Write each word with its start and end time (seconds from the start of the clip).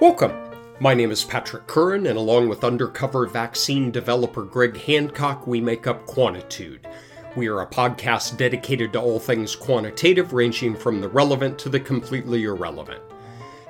Welcome. 0.00 0.32
My 0.78 0.94
name 0.94 1.10
is 1.10 1.24
Patrick 1.24 1.66
Curran, 1.66 2.06
and 2.06 2.16
along 2.16 2.48
with 2.48 2.62
undercover 2.62 3.26
vaccine 3.26 3.90
developer 3.90 4.44
Greg 4.44 4.76
Hancock, 4.76 5.44
we 5.48 5.60
make 5.60 5.88
up 5.88 6.06
Quantitude. 6.06 6.84
We 7.34 7.48
are 7.48 7.62
a 7.62 7.66
podcast 7.66 8.36
dedicated 8.36 8.92
to 8.92 9.00
all 9.00 9.18
things 9.18 9.56
quantitative, 9.56 10.32
ranging 10.32 10.76
from 10.76 11.00
the 11.00 11.08
relevant 11.08 11.58
to 11.58 11.68
the 11.68 11.80
completely 11.80 12.44
irrelevant. 12.44 13.02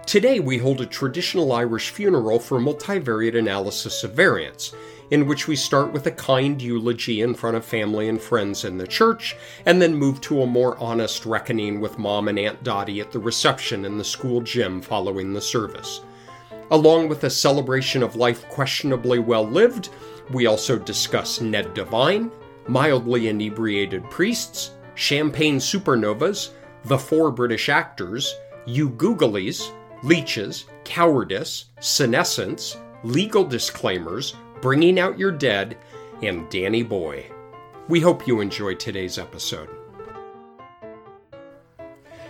Today, 0.05 0.39
we 0.39 0.59
hold 0.59 0.83
a 0.83 0.87
traditional 0.87 1.51
Irish 1.51 1.89
funeral 1.89 2.39
for 2.39 2.61
multivariate 2.61 3.39
analysis 3.39 4.05
of 4.05 4.13
variance, 4.13 4.75
in 5.11 5.27
which 5.27 5.49
we 5.49 5.57
start 5.57 5.95
with 5.95 6.07
a 6.09 6.11
kind 6.11 6.61
eulogy 6.61 7.23
in 7.23 7.33
front 7.33 7.57
of 7.57 7.65
family 7.65 8.07
and 8.07 8.21
friends 8.21 8.67
in 8.67 8.77
the 8.77 8.87
church, 8.87 9.35
and 9.65 9.81
then 9.81 9.95
move 9.95 10.21
to 10.21 10.43
a 10.43 10.47
more 10.47 10.77
honest 10.77 11.25
reckoning 11.25 11.81
with 11.81 11.99
Mom 11.99 12.29
and 12.29 12.39
Aunt 12.39 12.63
Dottie 12.63 13.01
at 13.01 13.13
the 13.13 13.19
reception 13.19 13.87
in 13.87 13.97
the 13.97 14.05
school 14.05 14.43
gym 14.43 14.83
following 14.83 15.33
the 15.33 15.41
service. 15.41 16.03
Along 16.71 17.09
with 17.09 17.25
a 17.25 17.31
celebration 17.31 18.03
of 18.03 18.17
life 18.17 18.47
questionably 18.49 19.19
well 19.19 19.47
lived, 19.47 19.89
we 20.31 20.47
also 20.47 20.79
discuss 20.79 21.41
Ned 21.41 21.73
Devine, 21.75 22.31
mildly 22.67 23.29
inebriated 23.29 24.09
priests, 24.11 24.73
champagne 24.95 25.59
supernovas, 25.59 26.51
the 26.85 26.99
four 26.99 27.31
British 27.31 27.69
actors, 27.69 28.35
you 28.67 28.91
Googlies, 28.91 29.71
leeches, 30.03 30.67
cowardice, 30.85 31.67
senescence, 31.81 32.77
legal 33.03 33.45
disclaimers, 33.45 34.35
bringing 34.61 34.99
out 35.01 35.19
your 35.19 35.33
dead, 35.33 35.79
and 36.23 36.49
Danny 36.51 36.83
Boy. 36.83 37.27
We 37.89 38.01
hope 38.01 38.27
you 38.27 38.41
enjoy 38.41 38.75
today's 38.75 39.19
episode. 39.19 39.71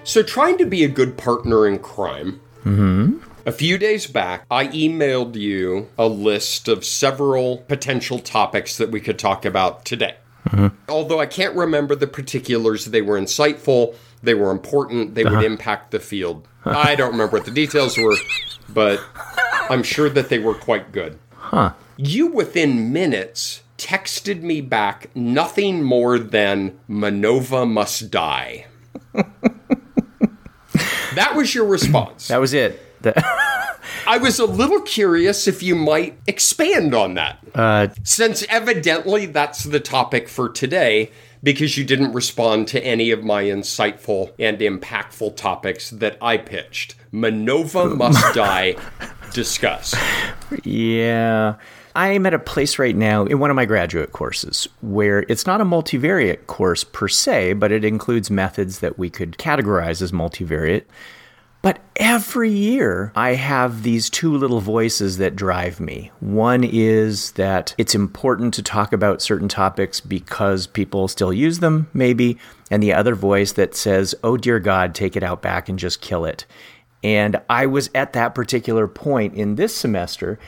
So, 0.05 0.23
trying 0.23 0.57
to 0.59 0.65
be 0.65 0.85
a 0.85 0.89
good 0.89 1.19
partner 1.19 1.67
in 1.67 1.81
crime. 1.81 2.41
Mm-hmm. 2.65 3.28
A 3.49 3.53
few 3.53 3.79
days 3.79 4.07
back, 4.07 4.45
I 4.51 4.67
emailed 4.67 5.35
you 5.35 5.89
a 5.97 6.07
list 6.07 6.69
of 6.69 6.85
several 6.85 7.57
potential 7.57 8.19
topics 8.19 8.77
that 8.77 8.91
we 8.91 9.01
could 9.01 9.19
talk 9.19 9.47
about 9.47 9.87
today. 9.87 10.17
Mm-hmm. 10.51 10.77
Although 10.91 11.19
I 11.19 11.25
can't 11.25 11.57
remember 11.57 11.95
the 11.95 12.07
particulars, 12.07 12.85
they 12.85 13.01
were 13.01 13.19
insightful, 13.19 13.95
they 14.23 14.35
were 14.35 14.51
important, 14.51 15.15
they 15.15 15.25
would 15.25 15.33
uh-huh. 15.33 15.47
impact 15.47 15.93
the 15.93 15.99
field. 15.99 16.47
I 16.67 16.95
don't 16.95 17.13
remember 17.13 17.39
what 17.39 17.47
the 17.47 17.51
details 17.51 17.97
were, 17.97 18.17
but 18.69 19.01
I'm 19.71 19.83
sure 19.83 20.11
that 20.11 20.29
they 20.29 20.39
were 20.39 20.55
quite 20.55 20.93
good. 20.93 21.19
Huh. 21.33 21.73
You, 21.97 22.27
within 22.27 22.93
minutes, 22.93 23.63
texted 23.79 24.43
me 24.43 24.61
back 24.61 25.09
nothing 25.17 25.83
more 25.83 26.19
than 26.19 26.79
Manova 26.87 27.67
must 27.67 28.11
die. 28.11 28.67
that 31.15 31.33
was 31.35 31.55
your 31.55 31.65
response. 31.65 32.29
That 32.29 32.43
was 32.43 32.53
it. 32.53 32.85
That- 33.03 33.23
I 34.07 34.19
was 34.19 34.39
a 34.39 34.47
little 34.47 34.81
curious 34.81 35.47
if 35.47 35.63
you 35.63 35.75
might 35.75 36.19
expand 36.27 36.95
on 36.95 37.15
that. 37.15 37.39
uh, 37.55 37.89
Since 38.05 38.45
evidently 38.49 39.27
that's 39.27 39.65
the 39.65 39.81
topic 39.81 40.29
for 40.29 40.49
today, 40.49 41.11
because 41.43 41.77
you 41.77 41.85
didn't 41.85 42.13
respond 42.13 42.69
to 42.69 42.83
any 42.83 43.11
of 43.11 43.23
my 43.23 43.45
insightful 43.45 44.33
and 44.39 44.59
impactful 44.59 45.37
topics 45.37 45.91
that 45.91 46.17
I 46.23 46.39
pitched. 46.39 46.95
Manova 47.13 47.97
must 47.97 48.35
die. 48.35 48.77
Discuss. 49.35 49.95
yeah. 50.65 51.57
I'm 51.95 52.27
at 52.27 52.35
a 52.35 52.39
place 52.39 52.79
right 52.79 52.95
now 52.97 53.25
in 53.25 53.41
one 53.41 53.51
of 53.51 53.57
my 53.57 53.65
graduate 53.65 54.13
courses 54.13 54.69
where 54.83 55.25
it's 55.29 55.47
not 55.47 55.61
a 55.61 55.65
multivariate 55.65 56.47
course 56.47 56.85
per 56.85 57.09
se, 57.09 57.55
but 57.55 57.73
it 57.73 57.85
includes 57.85 58.31
methods 58.31 58.79
that 58.81 58.99
we 58.99 59.11
could 59.11 59.33
categorize 59.37 60.01
as 60.01 60.13
multivariate. 60.13 60.85
But 61.61 61.81
every 61.97 62.51
year, 62.51 63.13
I 63.17 63.35
have 63.35 63.83
these 63.83 64.09
two 64.09 64.37
little 64.37 64.61
voices 64.61 65.19
that 65.19 65.35
drive 65.35 65.81
me. 65.81 66.13
One 66.21 66.63
is 66.63 67.33
that 67.33 67.75
it's 67.79 67.97
important 67.97 68.55
to 68.55 68.63
talk 68.63 68.93
about 68.93 69.23
certain 69.23 69.49
topics 69.49 70.01
because 70.01 70.69
people 70.69 71.09
still 71.09 71.33
use 71.33 71.59
them, 71.59 71.89
maybe. 71.93 72.39
And 72.71 72.83
the 72.83 72.93
other 72.93 73.15
voice 73.17 73.53
that 73.53 73.75
says, 73.75 74.15
oh 74.23 74.37
dear 74.37 74.61
God, 74.61 74.95
take 74.95 75.17
it 75.17 75.23
out 75.25 75.43
back 75.43 75.69
and 75.69 75.79
just 75.79 76.01
kill 76.01 76.25
it. 76.25 76.47
And 77.03 77.41
I 77.49 77.67
was 77.67 77.91
at 77.95 78.13
that 78.15 78.35
particular 78.35 78.89
point 78.89 79.35
in 79.35 79.55
this 79.55 79.75
semester, 79.75 80.39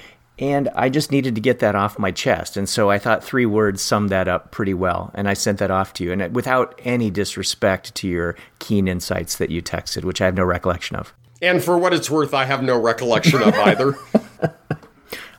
and 0.40 0.68
I 0.74 0.88
just 0.88 1.12
needed 1.12 1.36
to 1.36 1.40
get 1.40 1.60
that 1.60 1.76
off 1.76 1.98
my 1.98 2.10
chest. 2.10 2.56
And 2.56 2.68
so 2.68 2.90
I 2.90 2.98
thought 2.98 3.22
three 3.22 3.46
words 3.46 3.80
summed 3.80 4.10
that 4.10 4.26
up 4.26 4.50
pretty 4.50 4.74
well. 4.74 5.12
And 5.14 5.28
I 5.28 5.34
sent 5.34 5.58
that 5.58 5.70
off 5.70 5.92
to 5.94 6.04
you. 6.04 6.12
And 6.12 6.34
without 6.34 6.80
any 6.84 7.10
disrespect 7.10 7.94
to 7.96 8.08
your 8.08 8.34
keen 8.58 8.88
insights 8.88 9.36
that 9.36 9.50
you 9.50 9.62
texted, 9.62 10.04
which 10.04 10.20
I 10.20 10.24
have 10.24 10.34
no 10.34 10.44
recollection 10.44 10.96
of. 10.96 11.14
And 11.42 11.62
for 11.62 11.78
what 11.78 11.94
it's 11.94 12.10
worth, 12.10 12.34
I 12.34 12.46
have 12.46 12.62
no 12.62 12.80
recollection 12.80 13.42
of 13.42 13.54
either. 13.54 13.96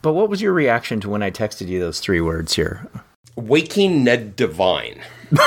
But 0.02 0.14
what 0.14 0.28
was 0.28 0.42
your 0.42 0.52
reaction 0.52 1.00
to 1.00 1.08
when 1.08 1.22
I 1.22 1.30
texted 1.30 1.68
you 1.68 1.78
those 1.78 2.00
three 2.00 2.20
words 2.20 2.54
here? 2.54 2.88
Waking 3.36 4.02
Ned 4.02 4.34
Devine. 4.34 5.00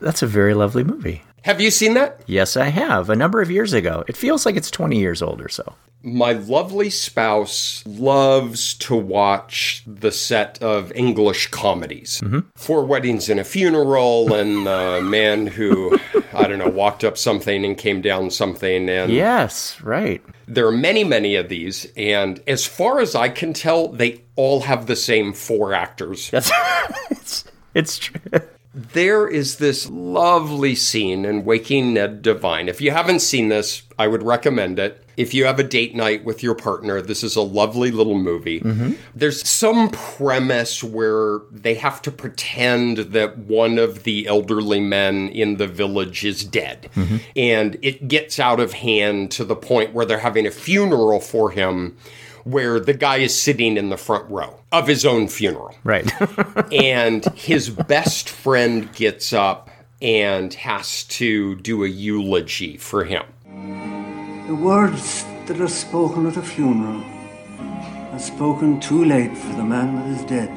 That's 0.00 0.22
a 0.22 0.26
very 0.26 0.52
lovely 0.52 0.84
movie. 0.84 1.22
Have 1.42 1.60
you 1.60 1.70
seen 1.70 1.94
that? 1.94 2.20
Yes, 2.26 2.56
I 2.56 2.66
have. 2.66 3.08
A 3.10 3.16
number 3.16 3.40
of 3.40 3.50
years 3.50 3.72
ago. 3.72 4.04
It 4.08 4.16
feels 4.16 4.44
like 4.44 4.56
it's 4.56 4.70
20 4.70 4.98
years 4.98 5.22
old 5.22 5.40
or 5.40 5.48
so. 5.48 5.74
My 6.02 6.32
lovely 6.32 6.88
spouse 6.88 7.82
loves 7.86 8.72
to 8.74 8.96
watch 8.96 9.82
the 9.86 10.10
set 10.10 10.62
of 10.62 10.90
English 10.92 11.48
comedies. 11.48 12.22
Mm-hmm. 12.22 12.40
Four 12.56 12.86
Weddings 12.86 13.28
and 13.28 13.38
a 13.38 13.44
Funeral, 13.44 14.32
and 14.32 14.66
The 14.66 15.02
Man 15.04 15.46
Who, 15.46 15.98
I 16.32 16.46
don't 16.48 16.58
know, 16.58 16.70
walked 16.70 17.04
up 17.04 17.18
something 17.18 17.66
and 17.66 17.76
came 17.76 18.00
down 18.00 18.30
something. 18.30 18.88
And 18.88 19.12
Yes, 19.12 19.78
right. 19.82 20.22
there 20.48 20.66
are 20.66 20.72
many, 20.72 21.04
many 21.04 21.36
of 21.36 21.50
these. 21.50 21.86
And 21.98 22.40
as 22.46 22.64
far 22.66 23.00
as 23.00 23.14
I 23.14 23.28
can 23.28 23.52
tell, 23.52 23.88
they 23.88 24.22
all 24.36 24.60
have 24.60 24.86
the 24.86 24.96
same 24.96 25.34
four 25.34 25.74
actors. 25.74 26.30
That's 26.30 26.50
it's, 27.10 27.44
it's 27.74 27.98
true. 27.98 28.20
There 28.72 29.26
is 29.26 29.56
this 29.56 29.90
lovely 29.90 30.76
scene 30.76 31.24
in 31.24 31.44
Waking 31.44 31.94
Ned 31.94 32.22
Devine. 32.22 32.68
If 32.68 32.80
you 32.80 32.92
haven't 32.92 33.18
seen 33.18 33.48
this, 33.48 33.82
I 33.98 34.06
would 34.06 34.22
recommend 34.22 34.78
it. 34.78 35.04
If 35.16 35.34
you 35.34 35.44
have 35.44 35.58
a 35.58 35.64
date 35.64 35.96
night 35.96 36.24
with 36.24 36.42
your 36.42 36.54
partner, 36.54 37.02
this 37.02 37.24
is 37.24 37.34
a 37.34 37.42
lovely 37.42 37.90
little 37.90 38.16
movie. 38.16 38.60
Mm-hmm. 38.60 38.92
There's 39.14 39.46
some 39.46 39.90
premise 39.90 40.84
where 40.84 41.40
they 41.50 41.74
have 41.74 42.00
to 42.02 42.12
pretend 42.12 42.98
that 42.98 43.38
one 43.38 43.76
of 43.76 44.04
the 44.04 44.28
elderly 44.28 44.80
men 44.80 45.28
in 45.30 45.56
the 45.56 45.66
village 45.66 46.24
is 46.24 46.44
dead. 46.44 46.88
Mm-hmm. 46.94 47.16
And 47.34 47.76
it 47.82 48.06
gets 48.06 48.38
out 48.38 48.60
of 48.60 48.72
hand 48.72 49.32
to 49.32 49.44
the 49.44 49.56
point 49.56 49.94
where 49.94 50.06
they're 50.06 50.18
having 50.18 50.46
a 50.46 50.52
funeral 50.52 51.18
for 51.18 51.50
him 51.50 51.96
where 52.44 52.80
the 52.80 52.94
guy 52.94 53.18
is 53.18 53.38
sitting 53.38 53.76
in 53.76 53.88
the 53.90 53.96
front 53.96 54.28
row 54.30 54.60
of 54.72 54.86
his 54.86 55.04
own 55.04 55.28
funeral 55.28 55.74
Right. 55.84 56.10
and 56.72 57.24
his 57.34 57.70
best 57.70 58.28
friend 58.28 58.92
gets 58.94 59.32
up 59.32 59.70
and 60.02 60.52
has 60.54 61.04
to 61.04 61.56
do 61.56 61.84
a 61.84 61.88
eulogy 61.88 62.76
for 62.76 63.04
him. 63.04 63.24
The 64.46 64.54
words 64.54 65.24
that 65.46 65.60
are 65.60 65.68
spoken 65.68 66.26
at 66.26 66.36
a 66.36 66.42
funeral 66.42 67.04
are 68.12 68.18
spoken 68.18 68.80
too 68.80 69.04
late 69.04 69.36
for 69.36 69.54
the 69.56 69.64
man 69.64 69.96
that 69.96 70.06
is 70.18 70.24
dead. 70.24 70.50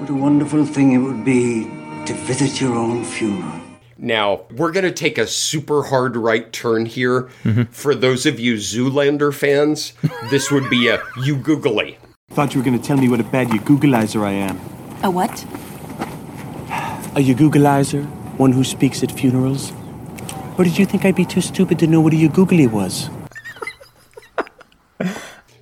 What 0.00 0.10
a 0.10 0.14
wonderful 0.14 0.64
thing 0.66 0.92
it 0.92 0.98
would 0.98 1.24
be 1.24 1.64
to 2.06 2.12
visit 2.12 2.60
your 2.60 2.74
own 2.74 3.04
funeral. 3.04 3.63
Now, 3.96 4.42
we're 4.50 4.72
going 4.72 4.84
to 4.84 4.92
take 4.92 5.18
a 5.18 5.26
super 5.26 5.84
hard 5.84 6.16
right 6.16 6.52
turn 6.52 6.86
here. 6.86 7.28
For 7.70 7.94
those 7.94 8.26
of 8.26 8.40
you 8.40 8.54
Zoolander 8.54 9.32
fans, 9.32 9.92
this 10.30 10.50
would 10.50 10.68
be 10.68 10.88
a 10.88 11.02
you 11.22 11.36
googly. 11.36 11.98
Thought 12.30 12.54
you 12.54 12.60
were 12.60 12.64
going 12.64 12.78
to 12.78 12.84
tell 12.84 12.96
me 12.96 13.08
what 13.08 13.20
a 13.20 13.24
bad 13.24 13.52
you 13.52 13.60
Googleizer 13.60 14.24
I 14.24 14.32
am. 14.32 14.56
A 15.02 15.10
what? 15.10 15.44
A 17.16 17.20
you 17.20 17.34
Googleizer? 17.34 18.04
One 18.38 18.52
who 18.52 18.64
speaks 18.64 19.02
at 19.04 19.12
funerals? 19.12 19.72
Or 20.58 20.64
did 20.64 20.78
you 20.78 20.86
think 20.86 21.04
I'd 21.04 21.14
be 21.14 21.24
too 21.24 21.40
stupid 21.40 21.78
to 21.78 21.86
know 21.86 22.00
what 22.00 22.12
a 22.12 22.16
you 22.16 22.28
googly 22.28 22.66
was? 22.66 23.08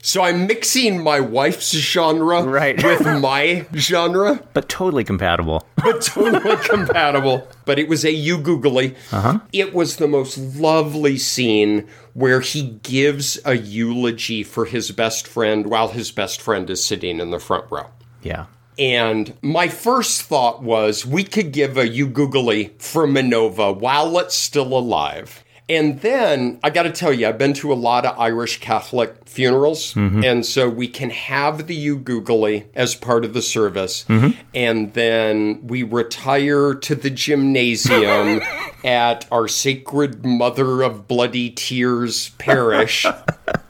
So 0.04 0.22
I'm 0.24 0.48
mixing 0.48 1.00
my 1.00 1.20
wife's 1.20 1.70
genre 1.70 2.42
Right. 2.42 2.82
with 2.82 3.02
my 3.20 3.64
genre, 3.76 4.42
but 4.52 4.68
totally 4.68 5.04
compatible. 5.04 5.64
but 5.76 6.02
totally 6.02 6.56
compatible. 6.68 7.46
But 7.66 7.78
it 7.78 7.88
was 7.88 8.04
a 8.04 8.10
you 8.10 8.38
googly. 8.38 8.96
Uh-huh. 9.12 9.38
It 9.52 9.72
was 9.72 9.96
the 9.98 10.08
most 10.08 10.36
lovely 10.38 11.16
scene 11.18 11.86
where 12.14 12.40
he 12.40 12.80
gives 12.82 13.38
a 13.44 13.56
eulogy 13.56 14.42
for 14.42 14.64
his 14.64 14.90
best 14.90 15.28
friend 15.28 15.68
while 15.68 15.88
his 15.88 16.10
best 16.10 16.40
friend 16.42 16.68
is 16.68 16.84
sitting 16.84 17.20
in 17.20 17.30
the 17.30 17.38
front 17.38 17.70
row. 17.70 17.86
Yeah. 18.22 18.46
And 18.78 19.34
my 19.40 19.68
first 19.68 20.22
thought 20.22 20.64
was 20.64 21.06
we 21.06 21.22
could 21.22 21.52
give 21.52 21.76
a 21.78 21.86
you 21.88 22.08
googly 22.08 22.74
for 22.78 23.06
Manova 23.06 23.78
while 23.78 24.18
it's 24.18 24.34
still 24.34 24.76
alive. 24.76 25.44
And 25.72 26.02
then 26.02 26.60
I 26.62 26.68
got 26.68 26.82
to 26.82 26.92
tell 26.92 27.14
you, 27.14 27.26
I've 27.26 27.38
been 27.38 27.54
to 27.54 27.72
a 27.72 27.74
lot 27.74 28.04
of 28.04 28.18
Irish 28.18 28.60
Catholic 28.60 29.26
funerals. 29.26 29.94
Mm-hmm. 29.94 30.22
And 30.22 30.44
so 30.44 30.68
we 30.68 30.86
can 30.86 31.08
have 31.08 31.66
the 31.66 31.74
you 31.74 31.96
googly 31.96 32.66
as 32.74 32.94
part 32.94 33.24
of 33.24 33.32
the 33.32 33.40
service. 33.40 34.04
Mm-hmm. 34.04 34.38
And 34.54 34.92
then 34.92 35.66
we 35.66 35.82
retire 35.82 36.74
to 36.74 36.94
the 36.94 37.08
gymnasium 37.08 38.42
at 38.84 39.26
our 39.32 39.48
Sacred 39.48 40.26
Mother 40.26 40.82
of 40.82 41.08
Bloody 41.08 41.48
Tears 41.48 42.28
parish. 42.36 43.06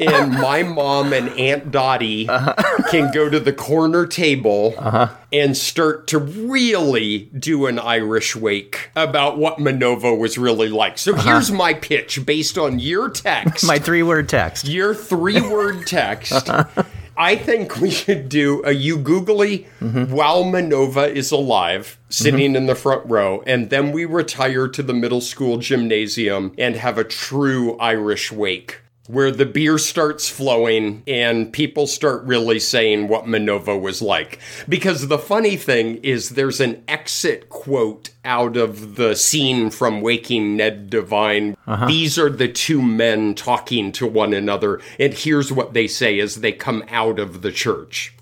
and 0.00 0.32
my 0.32 0.62
mom 0.62 1.12
and 1.12 1.28
Aunt 1.38 1.70
Dottie 1.70 2.28
uh-huh. 2.28 2.54
can 2.90 3.12
go 3.12 3.28
to 3.28 3.40
the 3.40 3.52
corner 3.52 4.06
table 4.06 4.74
uh-huh. 4.78 5.08
and 5.32 5.56
start 5.56 6.06
to 6.08 6.18
really 6.18 7.30
do 7.38 7.66
an 7.66 7.78
Irish 7.78 8.36
wake 8.36 8.90
about 8.96 9.38
what 9.38 9.58
Manova 9.58 10.18
was 10.18 10.38
really 10.38 10.68
like. 10.68 10.98
So 10.98 11.14
uh-huh. 11.14 11.30
here's 11.30 11.50
my 11.50 11.74
pitch 11.74 12.24
based 12.24 12.58
on 12.58 12.78
your 12.78 13.10
text. 13.10 13.66
my 13.66 13.78
three 13.78 14.02
word 14.02 14.28
text. 14.28 14.68
Your 14.68 14.94
three 14.94 15.40
word 15.40 15.86
text. 15.86 16.48
I 17.18 17.34
think 17.34 17.80
we 17.80 17.90
should 17.90 18.28
do 18.28 18.62
a 18.64 18.70
you 18.70 18.96
googly 18.96 19.66
mm-hmm. 19.80 20.14
while 20.14 20.44
Manova 20.44 21.12
is 21.12 21.32
alive, 21.32 21.98
sitting 22.08 22.50
mm-hmm. 22.50 22.56
in 22.56 22.66
the 22.66 22.76
front 22.76 23.04
row, 23.10 23.42
and 23.44 23.70
then 23.70 23.90
we 23.90 24.04
retire 24.04 24.68
to 24.68 24.84
the 24.84 24.94
middle 24.94 25.20
school 25.20 25.58
gymnasium 25.58 26.54
and 26.56 26.76
have 26.76 26.96
a 26.96 27.02
true 27.02 27.76
Irish 27.78 28.30
wake 28.30 28.82
where 29.08 29.30
the 29.30 29.46
beer 29.46 29.78
starts 29.78 30.28
flowing 30.28 31.02
and 31.06 31.52
people 31.52 31.86
start 31.86 32.22
really 32.24 32.60
saying 32.60 33.08
what 33.08 33.24
Manova 33.24 33.80
was 33.80 34.00
like. 34.00 34.38
Because 34.68 35.08
the 35.08 35.18
funny 35.18 35.56
thing 35.56 35.96
is, 36.04 36.30
there's 36.30 36.60
an 36.60 36.84
exit 36.86 37.48
quote 37.48 38.10
out 38.24 38.56
of 38.56 38.96
the 38.96 39.16
scene 39.16 39.70
from 39.70 40.02
Waking 40.02 40.56
Ned 40.56 40.90
Devine. 40.90 41.56
Uh-huh. 41.66 41.86
These 41.86 42.18
are 42.18 42.30
the 42.30 42.48
two 42.48 42.82
men 42.82 43.34
talking 43.34 43.92
to 43.92 44.06
one 44.06 44.34
another, 44.34 44.80
and 45.00 45.14
here's 45.14 45.50
what 45.50 45.72
they 45.72 45.88
say 45.88 46.20
as 46.20 46.36
they 46.36 46.52
come 46.52 46.84
out 46.88 47.18
of 47.18 47.40
the 47.40 47.50
church. 47.50 48.14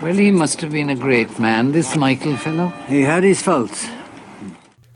Well, 0.00 0.14
he 0.14 0.30
must 0.30 0.60
have 0.62 0.72
been 0.72 0.90
a 0.90 0.96
great 0.96 1.38
man, 1.38 1.72
this 1.72 1.94
Michael 1.94 2.36
fellow. 2.36 2.68
He 2.88 3.02
had 3.02 3.22
his 3.22 3.42
faults. 3.42 3.86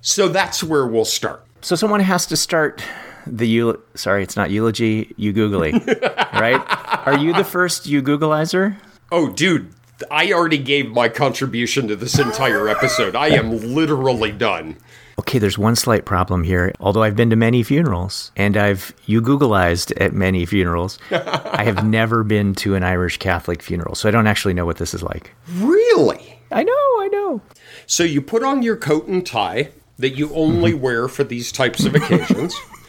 So 0.01 0.29
that's 0.29 0.65
where 0.65 0.87
we'll 0.87 1.05
start. 1.05 1.45
So 1.61 1.77
someone 1.77 2.01
has 2.01 2.25
to 2.27 2.37
start 2.37 2.83
the 3.27 3.59
eul- 3.59 3.81
sorry, 3.95 4.23
it's 4.23 4.37
not 4.37 4.51
eulogy, 4.51 5.15
you 5.17 5.33
googly, 5.33 5.73
right? 6.33 6.63
Are 7.07 7.19
you 7.19 7.33
the 7.33 7.45
first 7.45 7.87
you 7.87 8.03
Googleizer? 8.03 8.77
Oh, 9.13 9.31
dude, 9.31 9.73
I 10.11 10.33
already 10.33 10.59
gave 10.59 10.91
my 10.91 11.09
contribution 11.09 11.89
to 11.89 11.97
this 11.97 12.19
entire 12.19 12.69
episode. 12.69 13.17
I 13.17 13.29
am 13.29 13.75
literally 13.75 14.33
done. 14.33 14.77
Okay, 15.19 15.39
there's 15.39 15.59
one 15.59 15.77
slight 15.77 16.07
problem 16.07 16.45
here. 16.45 16.73
Although 16.81 17.03
I've 17.03 17.17
been 17.17 17.29
to 17.31 17.37
many 17.37 17.63
funerals 17.63 18.33
and 18.37 18.57
I've 18.57 18.95
you 19.05 19.21
Googleized 19.21 19.93
at 20.01 20.15
many 20.15 20.47
funerals, 20.47 20.99
I 21.11 21.65
have 21.65 21.85
never 21.87 22.25
been 22.25 22.55
to 22.57 22.75
an 22.75 22.83
Irish 22.83 23.19
Catholic 23.19 23.63
funeral, 23.63 23.95
so 23.95 24.09
I 24.09 24.13
don't 24.13 24.27
actually 24.27 24.55
know 24.55 24.65
what 24.65 24.79
this 24.79 24.95
is 24.95 25.03
like. 25.03 25.33
Really? 25.57 26.39
I 26.51 26.63
know, 26.63 26.73
I 26.73 27.09
know. 27.13 27.43
So 27.87 28.03
you 28.03 28.23
put 28.23 28.43
on 28.43 28.63
your 28.63 28.77
coat 28.77 29.09
and 29.09 29.27
tie 29.27 29.71
that 29.99 30.17
you 30.17 30.33
only 30.35 30.73
mm-hmm. 30.73 30.81
wear 30.81 31.09
for 31.09 31.25
these 31.25 31.53
types 31.53 31.85
of 31.85 31.95
occasions 31.95 32.55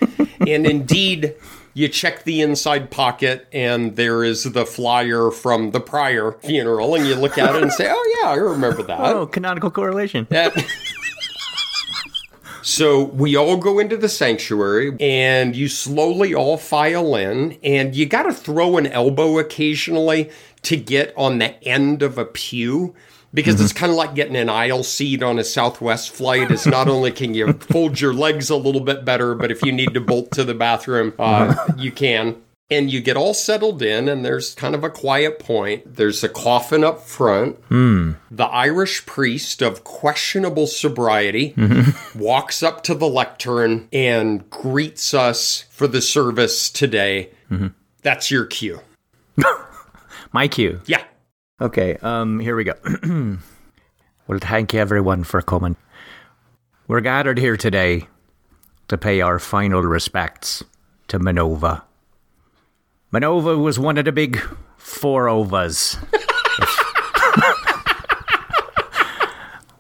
and 0.48 0.66
indeed, 0.66 1.36
you 1.74 1.88
check 1.88 2.24
the 2.24 2.42
inside 2.42 2.92
pocket 2.92 3.48
and 3.54 3.96
there 3.96 4.24
is 4.24 4.44
the 4.44 4.66
flyer 4.66 5.32
from 5.32 5.72
the 5.72 5.80
prior 5.80 6.34
funeral 6.34 6.96
and 6.96 7.08
you 7.08 7.16
look 7.16 7.38
at 7.38 7.56
it 7.56 7.62
and 7.62 7.72
say 7.72 7.88
oh 7.90 8.20
yeah 8.22 8.30
i 8.30 8.36
remember 8.36 8.84
that. 8.84 9.00
Oh 9.00 9.26
canonical 9.26 9.72
correlation. 9.72 10.28
So 12.64 13.06
we 13.06 13.36
all 13.36 13.58
go 13.58 13.80
into 13.80 13.98
the 13.98 14.08
sanctuary 14.08 14.96
and 15.00 15.56
you 15.56 15.68
slowly 15.68 16.36
all 16.36 16.58
file 16.58 17.16
in 17.16 17.58
and 17.64 17.96
you 17.96 18.06
got 18.06 18.24
to 18.24 18.34
throw 18.34 18.78
an 18.78 18.86
elbow 18.86 19.40
occasionally 19.40 20.30
to 20.64 20.78
get 20.78 21.12
on 21.18 21.40
the 21.40 21.62
end 21.64 22.04
of 22.04 22.20
a 22.20 22.26
pew 22.26 22.94
because 23.34 23.56
mm-hmm. 23.56 23.64
it's 23.64 23.74
kind 23.74 23.92
of 23.92 23.98
like 23.98 24.16
getting 24.16 24.36
an 24.36 24.50
aisle 24.50 24.84
seat 24.84 25.24
on 25.24 25.40
a 25.40 25.44
Southwest 25.44 26.12
flight. 26.12 26.52
Is 26.52 26.66
not 26.66 26.88
only 26.88 27.12
can 27.12 27.34
you 27.34 27.54
fold 27.72 28.00
your 28.00 28.14
legs 28.14 28.50
a 28.50 28.56
little 28.56 28.82
bit 28.82 29.06
better, 29.06 29.36
but 29.36 29.52
if 29.52 29.64
you 29.64 29.72
need 29.72 29.94
to 29.94 30.02
bolt 30.02 30.32
to 30.32 30.44
the 30.44 30.54
bathroom, 30.54 31.14
uh, 31.20 31.56
you 31.78 31.92
can. 31.92 32.42
And 32.70 32.90
you 32.90 33.02
get 33.02 33.18
all 33.18 33.34
settled 33.34 33.82
in, 33.82 34.08
and 34.08 34.24
there's 34.24 34.56
kind 34.56 34.76
of 34.76 34.86
a 34.86 34.90
quiet 34.90 35.40
point. 35.40 35.96
There's 35.98 36.24
a 36.24 36.30
coffin 36.30 36.86
up 36.86 37.02
front. 37.02 37.62
Mm. 37.70 38.16
The 38.32 38.46
Irish 38.46 39.06
priest 39.06 39.62
of 39.62 39.84
questionable 39.84 40.68
sobriety 40.68 41.52
mm-hmm. 41.52 42.18
walks 42.20 42.64
up 42.64 42.82
to 42.84 42.96
the 42.96 43.10
lectern 43.10 43.90
and 43.92 44.50
greets 44.50 45.14
us 45.14 45.66
for 45.70 45.86
the 45.86 46.02
service 46.02 46.70
today. 46.70 47.32
Mm-hmm. 47.52 47.68
That's 48.04 48.32
your 48.32 48.46
cue. 48.46 48.80
My 50.32 50.48
cue. 50.48 50.80
Yeah. 50.86 51.04
Okay, 51.62 51.96
um, 52.02 52.40
here 52.40 52.56
we 52.56 52.64
go. 52.64 52.74
well, 54.28 54.40
thank 54.42 54.74
you 54.74 54.80
everyone 54.80 55.24
for 55.24 55.44
coming. 55.44 55.76
We're 56.88 57.02
gathered 57.02 57.38
here 57.38 57.56
today 57.56 58.08
to 58.88 58.98
pay 58.98 59.22
our 59.22 59.38
final 59.38 59.84
respects 59.84 60.64
to 61.10 61.20
Manova. 61.20 61.84
Manova 63.14 63.62
was 63.62 63.78
one 63.78 64.00
of 64.00 64.06
the 64.06 64.12
big 64.12 64.42
four 64.76 65.28
ovas. 65.28 65.98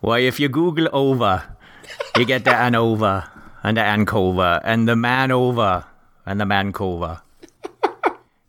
Why, 0.01 0.19
if 0.19 0.39
you 0.39 0.50
Google 0.50 0.88
ova, 0.94 1.57
you 2.16 2.25
get 2.25 2.45
the 2.45 2.51
Anova 2.51 3.27
and 3.63 3.75
the 3.75 3.81
Ancova 3.81 4.62
and 4.63 4.88
the 4.88 4.94
Manova 4.94 5.86
and 6.27 6.39
the 6.39 6.45
Mancova. 6.45 7.22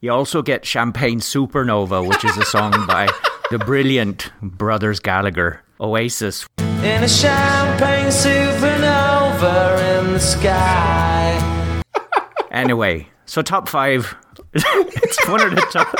You 0.04 0.10
also 0.10 0.42
get 0.42 0.66
Champagne 0.66 1.20
Supernova, 1.20 2.04
which 2.04 2.24
is 2.24 2.36
a 2.36 2.44
song 2.44 2.72
by 2.88 3.08
the 3.52 3.58
brilliant 3.60 4.32
Brothers 4.42 4.98
Gallagher, 4.98 5.62
Oasis. 5.80 6.44
In 6.58 7.04
a 7.04 7.08
champagne 7.08 8.08
supernova 8.08 10.00
in 10.00 10.12
the 10.14 10.18
sky. 10.18 11.82
anyway, 12.50 13.06
so 13.26 13.42
top 13.42 13.68
five. 13.68 14.16
it's 14.54 15.28
one 15.28 15.40
of 15.40 15.54
the 15.54 15.64
top. 15.72 15.94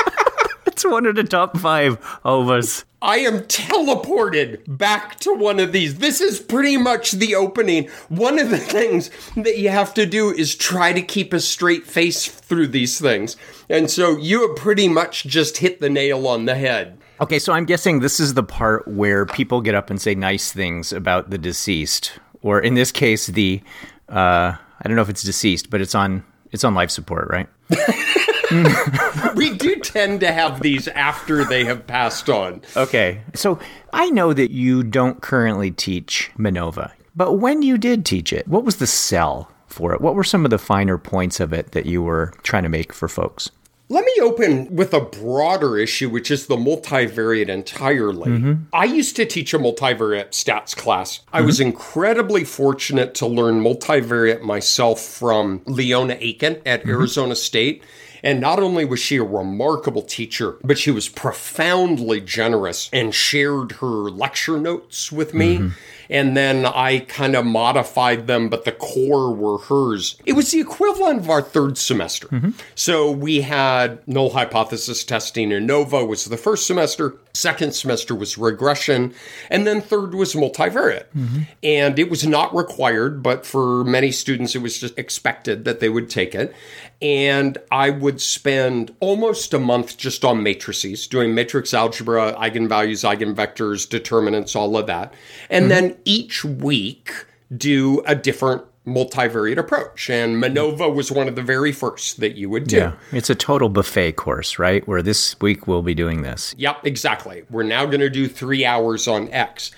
One 0.85 1.05
of 1.05 1.15
the 1.15 1.23
top 1.23 1.57
five 1.57 1.99
ovas. 2.23 2.83
I 3.01 3.17
am 3.17 3.41
teleported 3.41 4.61
back 4.77 5.19
to 5.21 5.33
one 5.33 5.59
of 5.59 5.73
these. 5.73 5.95
This 5.95 6.21
is 6.21 6.39
pretty 6.39 6.77
much 6.77 7.11
the 7.11 7.35
opening. 7.35 7.89
One 8.09 8.39
of 8.39 8.49
the 8.49 8.57
things 8.75 9.09
that 9.35 9.57
you 9.57 9.69
have 9.69 9.93
to 9.95 10.05
do 10.05 10.31
is 10.31 10.55
try 10.55 10.93
to 10.93 11.01
keep 11.01 11.33
a 11.33 11.39
straight 11.39 11.85
face 11.85 12.27
through 12.27 12.67
these 12.67 12.99
things. 12.99 13.35
And 13.69 13.91
so 13.91 14.17
you 14.17 14.47
have 14.47 14.55
pretty 14.55 14.87
much 14.87 15.25
just 15.25 15.57
hit 15.57 15.79
the 15.79 15.89
nail 15.89 16.27
on 16.27 16.45
the 16.45 16.55
head. 16.55 16.97
Okay, 17.19 17.39
so 17.39 17.53
I'm 17.53 17.65
guessing 17.65 17.99
this 17.99 18.19
is 18.19 18.33
the 18.33 18.43
part 18.43 18.87
where 18.87 19.25
people 19.25 19.61
get 19.61 19.75
up 19.75 19.89
and 19.89 20.01
say 20.01 20.15
nice 20.15 20.51
things 20.51 20.91
about 20.91 21.29
the 21.29 21.37
deceased, 21.37 22.19
or 22.41 22.59
in 22.59 22.73
this 22.73 22.91
case, 22.91 23.27
the 23.27 23.61
uh, 24.09 24.53
I 24.55 24.87
don't 24.87 24.95
know 24.95 25.01
if 25.01 25.09
it's 25.09 25.23
deceased, 25.23 25.69
but 25.69 25.81
it's 25.81 25.95
on 25.95 26.23
it's 26.51 26.63
on 26.63 26.73
life 26.73 26.89
support, 26.89 27.29
right? 27.29 27.47
we 29.35 29.55
do 29.57 29.75
tend 29.77 30.19
to 30.21 30.31
have 30.31 30.61
these 30.61 30.87
after 30.89 31.43
they 31.43 31.65
have 31.65 31.87
passed 31.87 32.29
on. 32.29 32.61
Okay, 32.75 33.21
so 33.33 33.59
I 33.91 34.09
know 34.09 34.33
that 34.33 34.51
you 34.51 34.83
don't 34.83 35.21
currently 35.21 35.71
teach 35.71 36.31
Manova, 36.37 36.91
but 37.15 37.33
when 37.33 37.61
you 37.61 37.77
did 37.77 38.05
teach 38.05 38.33
it, 38.33 38.47
what 38.47 38.63
was 38.63 38.77
the 38.77 38.87
sell 38.87 39.51
for 39.67 39.93
it? 39.93 40.01
What 40.01 40.15
were 40.15 40.23
some 40.23 40.45
of 40.45 40.51
the 40.51 40.57
finer 40.59 40.97
points 40.97 41.39
of 41.39 41.53
it 41.53 41.71
that 41.71 41.85
you 41.85 42.01
were 42.03 42.33
trying 42.43 42.63
to 42.63 42.69
make 42.69 42.93
for 42.93 43.07
folks? 43.07 43.49
Let 43.89 44.05
me 44.05 44.13
open 44.21 44.75
with 44.75 44.93
a 44.93 45.01
broader 45.01 45.77
issue, 45.77 46.09
which 46.09 46.31
is 46.31 46.47
the 46.47 46.55
multivariate 46.55 47.49
entirely. 47.49 48.31
Mm-hmm. 48.31 48.63
I 48.73 48.85
used 48.85 49.15
to 49.17 49.25
teach 49.25 49.53
a 49.53 49.59
multivariate 49.59 50.29
stats 50.29 50.75
class. 50.75 51.19
Mm-hmm. 51.19 51.35
I 51.35 51.41
was 51.41 51.59
incredibly 51.59 52.43
fortunate 52.43 53.13
to 53.15 53.27
learn 53.27 53.61
multivariate 53.61 54.41
myself 54.41 55.01
from 55.01 55.61
Leona 55.65 56.17
Aiken 56.19 56.61
at 56.65 56.81
mm-hmm. 56.81 56.89
Arizona 56.89 57.35
State. 57.35 57.83
And 58.23 58.39
not 58.39 58.59
only 58.59 58.85
was 58.85 58.99
she 58.99 59.17
a 59.17 59.23
remarkable 59.23 60.01
teacher, 60.01 60.55
but 60.63 60.77
she 60.77 60.91
was 60.91 61.09
profoundly 61.09 62.21
generous 62.21 62.89
and 62.93 63.13
shared 63.13 63.73
her 63.73 63.87
lecture 63.87 64.57
notes 64.57 65.11
with 65.11 65.33
me. 65.33 65.57
Mm-hmm 65.57 65.69
and 66.09 66.35
then 66.37 66.65
I 66.65 66.99
kind 66.99 67.35
of 67.35 67.45
modified 67.45 68.27
them, 68.27 68.49
but 68.49 68.65
the 68.65 68.71
core 68.71 69.33
were 69.33 69.57
hers. 69.57 70.17
It 70.25 70.33
was 70.33 70.51
the 70.51 70.59
equivalent 70.59 71.19
of 71.19 71.29
our 71.29 71.41
third 71.41 71.77
semester. 71.77 72.27
Mm-hmm. 72.27 72.51
So 72.75 73.11
we 73.11 73.41
had 73.41 74.07
null 74.07 74.31
hypothesis 74.31 75.03
testing, 75.03 75.49
ANOVA 75.49 76.07
was 76.07 76.25
the 76.25 76.37
first 76.37 76.67
semester. 76.67 77.15
Second 77.35 77.73
semester 77.73 78.13
was 78.13 78.37
regression, 78.37 79.11
and 79.49 79.65
then 79.65 79.81
third 79.81 80.13
was 80.13 80.35
multivariate. 80.35 81.05
Mm-hmm. 81.15 81.41
And 81.63 81.97
it 81.97 82.09
was 82.09 82.27
not 82.27 82.55
required, 82.55 83.23
but 83.23 83.43
for 83.43 83.83
many 83.83 84.11
students, 84.11 84.53
it 84.53 84.61
was 84.61 84.77
just 84.77 84.97
expected 84.99 85.65
that 85.65 85.79
they 85.79 85.89
would 85.89 86.11
take 86.11 86.35
it. 86.35 86.53
And 87.01 87.57
I 87.71 87.89
would 87.89 88.21
spend 88.21 88.95
almost 88.99 89.51
a 89.53 89.59
month 89.59 89.97
just 89.97 90.23
on 90.23 90.43
matrices, 90.43 91.07
doing 91.07 91.33
matrix 91.33 91.73
algebra, 91.73 92.33
eigenvalues, 92.33 93.03
eigenvectors, 93.03 93.89
determinants, 93.89 94.55
all 94.55 94.77
of 94.77 94.85
that. 94.85 95.13
And 95.49 95.63
mm-hmm. 95.63 95.69
then 95.69 95.97
each 96.05 96.45
week, 96.45 97.25
do 97.55 98.01
a 98.05 98.15
different 98.15 98.63
multivariate 98.85 99.57
approach. 99.57 100.09
And 100.09 100.41
MANOVA 100.41 100.93
was 100.93 101.11
one 101.11 101.27
of 101.27 101.35
the 101.35 101.41
very 101.41 101.71
first 101.71 102.19
that 102.19 102.35
you 102.35 102.49
would 102.49 102.67
do. 102.67 102.77
Yeah, 102.77 102.93
it's 103.11 103.29
a 103.29 103.35
total 103.35 103.69
buffet 103.69 104.13
course, 104.13 104.59
right? 104.59 104.85
Where 104.87 105.01
this 105.01 105.39
week 105.39 105.67
we'll 105.67 105.81
be 105.81 105.95
doing 105.95 106.21
this. 106.21 106.53
Yep, 106.57 106.85
exactly. 106.85 107.43
We're 107.49 107.63
now 107.63 107.85
going 107.85 108.01
to 108.01 108.09
do 108.09 108.27
three 108.27 108.65
hours 108.65 109.07
on 109.07 109.29
X. 109.31 109.71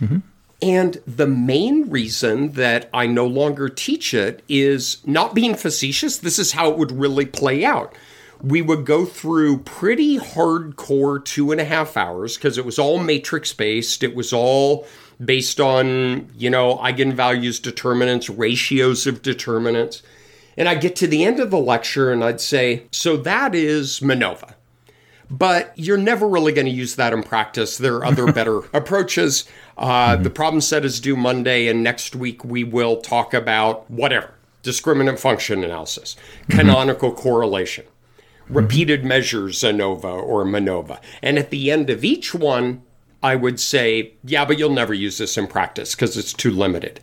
Mm-hmm. 0.00 0.18
And 0.62 1.02
the 1.08 1.26
main 1.26 1.90
reason 1.90 2.52
that 2.52 2.88
I 2.94 3.08
no 3.08 3.26
longer 3.26 3.68
teach 3.68 4.14
it 4.14 4.44
is 4.48 4.98
not 5.04 5.34
being 5.34 5.56
facetious. 5.56 6.18
This 6.18 6.38
is 6.38 6.52
how 6.52 6.70
it 6.70 6.78
would 6.78 6.92
really 6.92 7.26
play 7.26 7.64
out. 7.64 7.92
We 8.40 8.62
would 8.62 8.86
go 8.86 9.04
through 9.04 9.58
pretty 9.58 10.18
hardcore 10.18 11.24
two 11.24 11.50
and 11.50 11.60
a 11.60 11.64
half 11.64 11.96
hours 11.96 12.36
because 12.36 12.58
it 12.58 12.64
was 12.64 12.78
all 12.78 12.98
matrix 12.98 13.52
based. 13.52 14.04
It 14.04 14.14
was 14.14 14.32
all 14.32 14.86
based 15.24 15.60
on, 15.60 16.30
you 16.36 16.50
know, 16.50 16.76
eigenvalues, 16.78 17.60
determinants, 17.60 18.28
ratios 18.28 19.06
of 19.06 19.22
determinants. 19.22 20.02
And 20.56 20.68
I 20.68 20.74
get 20.74 20.96
to 20.96 21.06
the 21.06 21.24
end 21.24 21.40
of 21.40 21.50
the 21.50 21.58
lecture 21.58 22.12
and 22.12 22.22
I'd 22.22 22.40
say, 22.40 22.86
so 22.90 23.16
that 23.18 23.54
is 23.54 24.00
MANOVA 24.00 24.54
but 25.32 25.72
you're 25.76 25.96
never 25.96 26.28
really 26.28 26.52
going 26.52 26.66
to 26.66 26.72
use 26.72 26.96
that 26.96 27.14
in 27.14 27.22
practice. 27.22 27.78
There 27.78 27.96
are 27.96 28.04
other 28.04 28.30
better 28.32 28.58
approaches. 28.74 29.46
Uh, 29.78 30.14
mm-hmm. 30.14 30.22
The 30.22 30.30
problem 30.30 30.60
set 30.60 30.84
is 30.84 31.00
due 31.00 31.16
Monday, 31.16 31.68
and 31.68 31.82
next 31.82 32.14
week 32.14 32.44
we 32.44 32.62
will 32.62 32.98
talk 32.98 33.32
about 33.32 33.90
whatever 33.90 34.34
discriminant 34.62 35.18
function 35.18 35.64
analysis, 35.64 36.14
mm-hmm. 36.14 36.58
canonical 36.58 37.12
correlation, 37.12 37.84
repeated 38.48 39.04
measures 39.04 39.64
ANOVA 39.64 40.04
or 40.04 40.44
MANOVA. 40.44 41.00
And 41.22 41.38
at 41.38 41.50
the 41.50 41.70
end 41.70 41.88
of 41.88 42.04
each 42.04 42.34
one, 42.34 42.82
I 43.22 43.36
would 43.36 43.60
say, 43.60 44.14
yeah, 44.24 44.44
but 44.44 44.58
you'll 44.58 44.70
never 44.70 44.94
use 44.94 45.18
this 45.18 45.38
in 45.38 45.46
practice 45.46 45.94
because 45.94 46.16
it's 46.16 46.32
too 46.32 46.50
limited. 46.50 47.00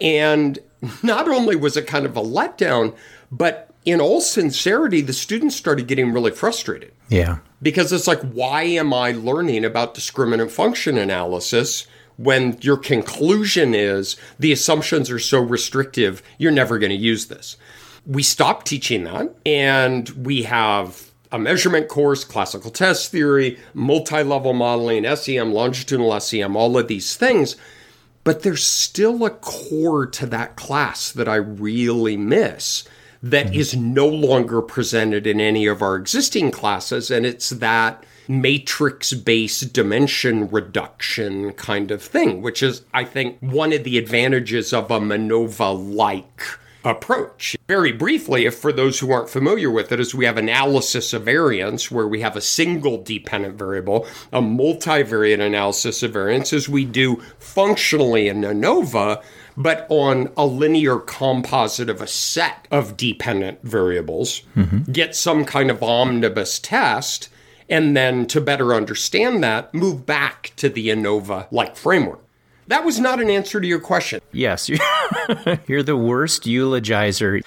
And 0.00 0.58
not 1.02 1.28
only 1.28 1.56
was 1.56 1.76
it 1.76 1.86
kind 1.86 2.06
of 2.06 2.16
a 2.16 2.22
letdown, 2.22 2.94
but 3.30 3.70
in 3.84 4.00
all 4.00 4.20
sincerity, 4.20 5.00
the 5.00 5.12
students 5.12 5.56
started 5.56 5.86
getting 5.86 6.12
really 6.12 6.30
frustrated. 6.30 6.92
Yeah. 7.08 7.38
Because 7.60 7.92
it's 7.92 8.06
like, 8.06 8.20
why 8.20 8.62
am 8.62 8.94
I 8.94 9.12
learning 9.12 9.64
about 9.64 9.94
discriminant 9.94 10.50
function 10.50 10.96
analysis 10.96 11.86
when 12.16 12.58
your 12.60 12.76
conclusion 12.76 13.74
is 13.74 14.16
the 14.38 14.52
assumptions 14.52 15.10
are 15.10 15.18
so 15.18 15.40
restrictive, 15.40 16.22
you're 16.38 16.52
never 16.52 16.78
going 16.78 16.90
to 16.90 16.96
use 16.96 17.26
this? 17.26 17.56
We 18.06 18.22
stopped 18.22 18.66
teaching 18.66 19.04
that, 19.04 19.34
and 19.44 20.08
we 20.10 20.44
have 20.44 21.07
a 21.30 21.38
measurement 21.38 21.88
course, 21.88 22.24
classical 22.24 22.70
test 22.70 23.10
theory, 23.10 23.58
multi 23.74 24.22
level 24.22 24.52
modeling, 24.52 25.04
SEM, 25.16 25.52
longitudinal 25.52 26.18
SEM, 26.20 26.56
all 26.56 26.78
of 26.78 26.88
these 26.88 27.16
things. 27.16 27.56
But 28.24 28.42
there's 28.42 28.64
still 28.64 29.24
a 29.24 29.30
core 29.30 30.06
to 30.06 30.26
that 30.26 30.56
class 30.56 31.12
that 31.12 31.28
I 31.28 31.36
really 31.36 32.16
miss 32.16 32.84
that 33.22 33.46
mm-hmm. 33.46 33.54
is 33.54 33.76
no 33.76 34.06
longer 34.06 34.62
presented 34.62 35.26
in 35.26 35.40
any 35.40 35.66
of 35.66 35.82
our 35.82 35.96
existing 35.96 36.50
classes. 36.50 37.10
And 37.10 37.26
it's 37.26 37.50
that 37.50 38.04
matrix 38.28 39.14
based 39.14 39.72
dimension 39.72 40.48
reduction 40.48 41.52
kind 41.54 41.90
of 41.90 42.02
thing, 42.02 42.42
which 42.42 42.62
is, 42.62 42.82
I 42.92 43.04
think, 43.04 43.38
one 43.40 43.72
of 43.72 43.84
the 43.84 43.98
advantages 43.98 44.72
of 44.72 44.90
a 44.90 45.00
MANOVA 45.00 45.94
like 45.94 46.42
approach. 46.84 47.56
Very 47.66 47.92
briefly, 47.92 48.46
if 48.46 48.56
for 48.56 48.72
those 48.72 49.00
who 49.00 49.10
aren't 49.10 49.30
familiar 49.30 49.70
with 49.70 49.92
it, 49.92 50.00
is 50.00 50.14
we 50.14 50.24
have 50.24 50.38
analysis 50.38 51.12
of 51.12 51.24
variance 51.24 51.90
where 51.90 52.06
we 52.06 52.20
have 52.20 52.36
a 52.36 52.40
single 52.40 53.02
dependent 53.02 53.56
variable, 53.56 54.06
a 54.32 54.40
multivariate 54.40 55.44
analysis 55.44 56.02
of 56.02 56.12
variance 56.12 56.52
as 56.52 56.68
we 56.68 56.84
do 56.84 57.16
functionally 57.38 58.28
in 58.28 58.42
ANOVA, 58.42 59.22
but 59.56 59.86
on 59.88 60.30
a 60.36 60.46
linear 60.46 60.98
composite 60.98 61.90
of 61.90 62.00
a 62.00 62.06
set 62.06 62.68
of 62.70 62.96
dependent 62.96 63.60
variables, 63.62 64.42
mm-hmm. 64.56 64.90
get 64.92 65.16
some 65.16 65.44
kind 65.44 65.70
of 65.70 65.82
omnibus 65.82 66.60
test, 66.60 67.28
and 67.68 67.96
then 67.96 68.24
to 68.26 68.40
better 68.40 68.72
understand 68.72 69.42
that, 69.42 69.74
move 69.74 70.06
back 70.06 70.52
to 70.56 70.68
the 70.68 70.88
ANOVA 70.88 71.48
like 71.50 71.76
framework. 71.76 72.20
That 72.68 72.84
was 72.84 73.00
not 73.00 73.20
an 73.20 73.30
answer 73.30 73.60
to 73.60 73.66
your 73.66 73.80
question. 73.80 74.20
Yes, 74.30 74.68
you're 75.66 75.82
the 75.82 75.96
worst 75.96 76.42
eulogizer. 76.44 77.42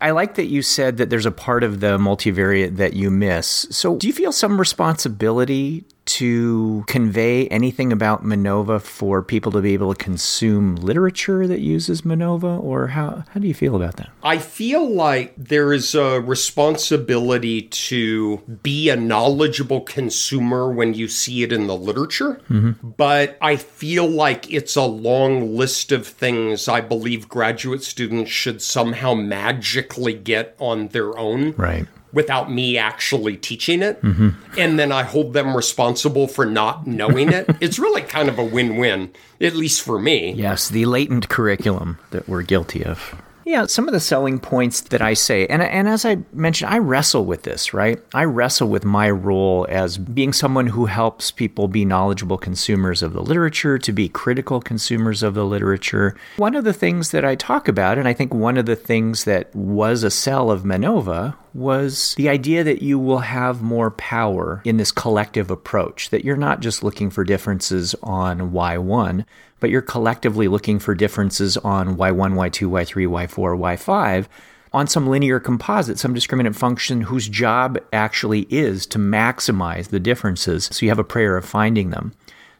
I 0.00 0.10
like 0.10 0.34
that 0.34 0.46
you 0.46 0.60
said 0.60 0.98
that 0.98 1.08
there's 1.08 1.24
a 1.24 1.30
part 1.30 1.64
of 1.64 1.80
the 1.80 1.96
multivariate 1.96 2.76
that 2.76 2.92
you 2.92 3.10
miss. 3.10 3.66
So, 3.70 3.96
do 3.96 4.06
you 4.06 4.12
feel 4.12 4.32
some 4.32 4.58
responsibility 4.58 5.84
to 6.06 6.84
convey 6.86 7.48
anything 7.48 7.92
about 7.92 8.24
MANOVA 8.24 8.80
for 8.80 9.22
people 9.22 9.52
to 9.52 9.60
be 9.60 9.74
able 9.74 9.92
to 9.92 10.02
consume 10.02 10.76
literature 10.76 11.46
that 11.46 11.60
uses 11.60 12.02
MANOVA? 12.02 12.62
Or 12.62 12.88
how, 12.88 13.24
how 13.30 13.40
do 13.40 13.46
you 13.46 13.54
feel 13.54 13.76
about 13.76 13.96
that? 13.96 14.10
I 14.22 14.38
feel 14.38 14.88
like 14.88 15.34
there 15.36 15.72
is 15.72 15.94
a 15.94 16.20
responsibility 16.20 17.62
to 17.62 18.38
be 18.62 18.88
a 18.88 18.96
knowledgeable 18.96 19.80
consumer 19.82 20.70
when 20.70 20.94
you 20.94 21.08
see 21.08 21.42
it 21.42 21.52
in 21.52 21.66
the 21.66 21.76
literature. 21.76 22.40
Mm-hmm. 22.48 22.90
But 22.90 23.36
I 23.40 23.56
feel 23.56 24.06
like 24.06 24.50
it's 24.52 24.76
a 24.76 24.82
long 24.82 25.56
list 25.56 25.92
of 25.92 26.06
things 26.06 26.68
I 26.68 26.80
believe 26.80 27.28
graduate 27.28 27.82
students 27.82 28.30
should 28.30 28.62
somehow 28.62 29.14
magically 29.14 30.14
get 30.14 30.54
on 30.58 30.88
their 30.88 31.16
own. 31.18 31.52
Right 31.52 31.86
without 32.12 32.50
me 32.50 32.78
actually 32.78 33.36
teaching 33.36 33.82
it. 33.82 34.00
Mm-hmm. 34.02 34.30
And 34.58 34.78
then 34.78 34.92
I 34.92 35.02
hold 35.02 35.32
them 35.32 35.56
responsible 35.56 36.28
for 36.28 36.46
not 36.46 36.86
knowing 36.86 37.32
it. 37.32 37.46
it's 37.60 37.78
really 37.78 38.02
kind 38.02 38.28
of 38.28 38.38
a 38.38 38.44
win 38.44 38.76
win, 38.76 39.12
at 39.40 39.54
least 39.54 39.82
for 39.82 39.98
me. 39.98 40.32
Yes, 40.32 40.68
the 40.68 40.86
latent 40.86 41.28
curriculum 41.28 41.98
that 42.10 42.28
we're 42.28 42.42
guilty 42.42 42.84
of. 42.84 43.14
Yeah, 43.46 43.66
some 43.66 43.86
of 43.86 43.92
the 43.92 44.00
selling 44.00 44.40
points 44.40 44.80
that 44.80 45.00
I 45.00 45.14
say, 45.14 45.46
and, 45.46 45.62
and 45.62 45.88
as 45.88 46.04
I 46.04 46.18
mentioned, 46.32 46.68
I 46.68 46.78
wrestle 46.78 47.24
with 47.24 47.44
this, 47.44 47.72
right? 47.72 48.02
I 48.12 48.24
wrestle 48.24 48.68
with 48.68 48.84
my 48.84 49.08
role 49.08 49.68
as 49.68 49.98
being 49.98 50.32
someone 50.32 50.66
who 50.66 50.86
helps 50.86 51.30
people 51.30 51.68
be 51.68 51.84
knowledgeable 51.84 52.38
consumers 52.38 53.04
of 53.04 53.12
the 53.12 53.22
literature, 53.22 53.78
to 53.78 53.92
be 53.92 54.08
critical 54.08 54.60
consumers 54.60 55.22
of 55.22 55.34
the 55.34 55.44
literature. 55.44 56.16
One 56.38 56.56
of 56.56 56.64
the 56.64 56.72
things 56.72 57.12
that 57.12 57.24
I 57.24 57.36
talk 57.36 57.68
about, 57.68 57.98
and 57.98 58.08
I 58.08 58.14
think 58.14 58.34
one 58.34 58.56
of 58.56 58.66
the 58.66 58.74
things 58.74 59.22
that 59.24 59.54
was 59.54 60.02
a 60.02 60.10
sell 60.10 60.50
of 60.50 60.64
MANOVA, 60.64 61.36
was 61.54 62.14
the 62.16 62.28
idea 62.28 62.62
that 62.64 62.82
you 62.82 62.98
will 62.98 63.20
have 63.20 63.62
more 63.62 63.90
power 63.92 64.60
in 64.64 64.76
this 64.76 64.92
collective 64.92 65.50
approach, 65.50 66.10
that 66.10 66.24
you're 66.24 66.36
not 66.36 66.60
just 66.60 66.82
looking 66.82 67.10
for 67.10 67.24
differences 67.24 67.94
on 68.02 68.50
Y1, 68.50 69.24
but 69.60 69.70
you're 69.70 69.82
collectively 69.82 70.48
looking 70.48 70.78
for 70.78 70.94
differences 70.94 71.56
on 71.58 71.96
Y1, 71.96 72.34
Y2, 72.34 72.68
Y3, 72.68 73.28
Y4, 73.28 73.58
Y5 73.58 74.26
on 74.72 74.86
some 74.86 75.06
linear 75.06 75.40
composite, 75.40 75.98
some 75.98 76.14
discriminant 76.14 76.54
function 76.54 77.02
whose 77.02 77.28
job 77.28 77.78
actually 77.92 78.42
is 78.50 78.84
to 78.86 78.98
maximize 78.98 79.88
the 79.88 80.00
differences. 80.00 80.68
So 80.72 80.84
you 80.84 80.90
have 80.90 80.98
a 80.98 81.04
prayer 81.04 81.36
of 81.36 81.44
finding 81.44 81.90
them. 81.90 82.12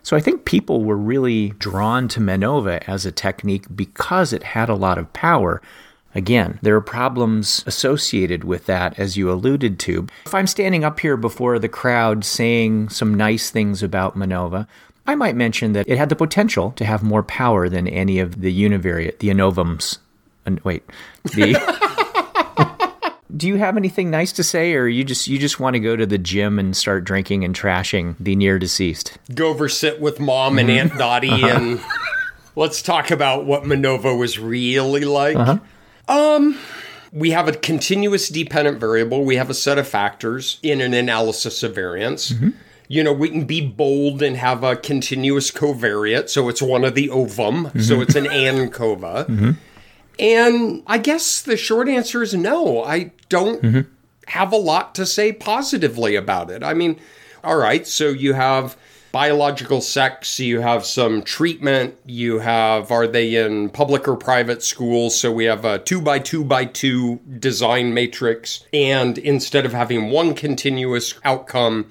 So 0.03 0.17
I 0.17 0.21
think 0.21 0.45
people 0.45 0.85
were 0.85 0.97
really 0.97 1.50
drawn 1.59 2.07
to 2.09 2.21
MANOVA 2.21 2.85
as 2.87 3.05
a 3.05 3.12
technique 3.12 3.65
because 3.75 4.33
it 4.33 4.45
had 4.45 4.69
a 4.69 4.75
lot 4.75 4.99
of 4.99 5.12
power. 5.12 5.61
Again, 6.15 6.59
there 6.62 6.76
are 6.76 6.81
problems 6.81 7.62
associated 7.67 8.45
with 8.45 8.67
that, 8.67 8.99
as 8.99 9.19
you 9.19 9.31
alluded 9.31 9.79
to. 9.81 10.07
If 10.25 10.35
I'm 10.35 10.47
standing 10.47 10.85
up 10.85 11.00
here 11.00 11.19
before 11.19 11.59
the 11.59 11.69
crowd 11.69 12.25
saying 12.25 12.88
some 12.88 13.12
nice 13.12 13.50
things 13.50 13.83
about 13.83 14.17
MANOVA, 14.17 14.67
I 15.06 15.14
might 15.14 15.36
mention 15.36 15.72
that 15.72 15.88
it 15.88 15.98
had 15.98 16.08
the 16.08 16.16
potential 16.16 16.72
to 16.72 16.84
have 16.84 17.02
more 17.02 17.22
power 17.22 17.68
than 17.68 17.86
any 17.86 18.18
of 18.18 18.40
the 18.40 18.52
univariate, 18.52 19.18
the 19.18 19.28
ANOVAMs. 19.28 19.98
And 20.44 20.60
wait, 20.60 20.82
the. 21.25 21.54
do 23.36 23.48
you 23.48 23.56
have 23.56 23.76
anything 23.76 24.10
nice 24.10 24.32
to 24.32 24.42
say, 24.42 24.75
or 24.75 24.86
you 24.86 25.04
just 25.04 25.26
you 25.26 25.38
just 25.38 25.60
want 25.60 25.75
to 25.75 25.80
go 25.80 25.96
to 25.96 26.06
the 26.06 26.18
gym 26.18 26.58
and 26.58 26.76
start 26.76 27.04
drinking 27.04 27.44
and 27.44 27.54
trashing 27.54 28.16
the 28.18 28.36
near 28.36 28.58
deceased? 28.58 29.18
Go 29.34 29.48
over 29.48 29.68
sit 29.68 30.00
with 30.00 30.20
mom 30.20 30.58
and 30.58 30.70
Aunt 30.70 30.96
Dottie, 30.96 31.30
uh-huh. 31.30 31.46
and 31.48 31.80
let's 32.54 32.82
talk 32.82 33.10
about 33.10 33.44
what 33.44 33.64
MANOVA 33.64 34.18
was 34.18 34.38
really 34.38 35.04
like. 35.04 35.36
Uh-huh. 35.36 35.58
Um, 36.08 36.58
we 37.12 37.30
have 37.30 37.48
a 37.48 37.52
continuous 37.52 38.28
dependent 38.28 38.78
variable. 38.78 39.25
We 39.25 39.36
have 39.36 39.50
a 39.50 39.54
set 39.54 39.78
of 39.78 39.88
factors 39.88 40.58
in 40.62 40.80
an 40.80 40.94
analysis 40.94 41.62
of 41.62 41.75
variance. 41.75 42.32
Mm-hmm. 42.32 42.50
You 42.88 43.02
know, 43.02 43.12
we 43.12 43.28
can 43.28 43.45
be 43.45 43.66
bold 43.66 44.23
and 44.23 44.37
have 44.37 44.62
a 44.62 44.76
continuous 44.76 45.50
covariate, 45.50 46.28
so 46.28 46.49
it's 46.49 46.62
one 46.62 46.85
of 46.85 46.95
the 46.95 47.11
ovum, 47.11 47.66
mm-hmm. 47.66 47.81
so 47.81 48.00
it's 48.00 48.14
an 48.14 48.26
ANCOVA. 48.26 49.26
Mm-hmm. 49.26 49.50
And 50.19 50.83
I 50.87 50.99
guess 50.99 51.43
the 51.43 51.57
short 51.57 51.88
answer 51.88 52.23
is 52.23 52.35
no. 52.35 52.83
I 52.83 53.12
don't 53.28 53.62
mm-hmm. 53.62 53.81
have 54.28 54.52
a 54.52 54.57
lot 54.57 54.95
to 54.95 55.07
say 55.07 55.33
positively 55.33 56.16
about 56.16 56.50
it. 56.50 56.62
I 56.62 56.75
mean, 56.75 56.99
all 57.45 57.57
right, 57.57 57.87
so 57.87 58.09
you 58.09 58.33
have 58.33 58.76
biological 59.16 59.81
sex, 59.81 60.38
you 60.38 60.61
have 60.61 60.85
some 60.85 61.23
treatment, 61.23 61.95
you 62.05 62.38
have 62.38 62.90
are 62.90 63.07
they 63.07 63.35
in 63.35 63.71
public 63.71 64.07
or 64.07 64.14
private 64.14 64.62
schools? 64.62 65.19
So 65.19 65.33
we 65.33 65.47
have 65.47 65.64
a 65.64 65.78
two 65.78 66.02
by 66.02 66.19
two 66.19 66.45
by 66.45 66.66
two 66.66 67.21
design 67.38 67.95
matrix. 67.95 68.64
And 68.75 69.16
instead 69.16 69.64
of 69.64 69.73
having 69.73 70.11
one 70.11 70.35
continuous 70.35 71.14
outcome, 71.25 71.88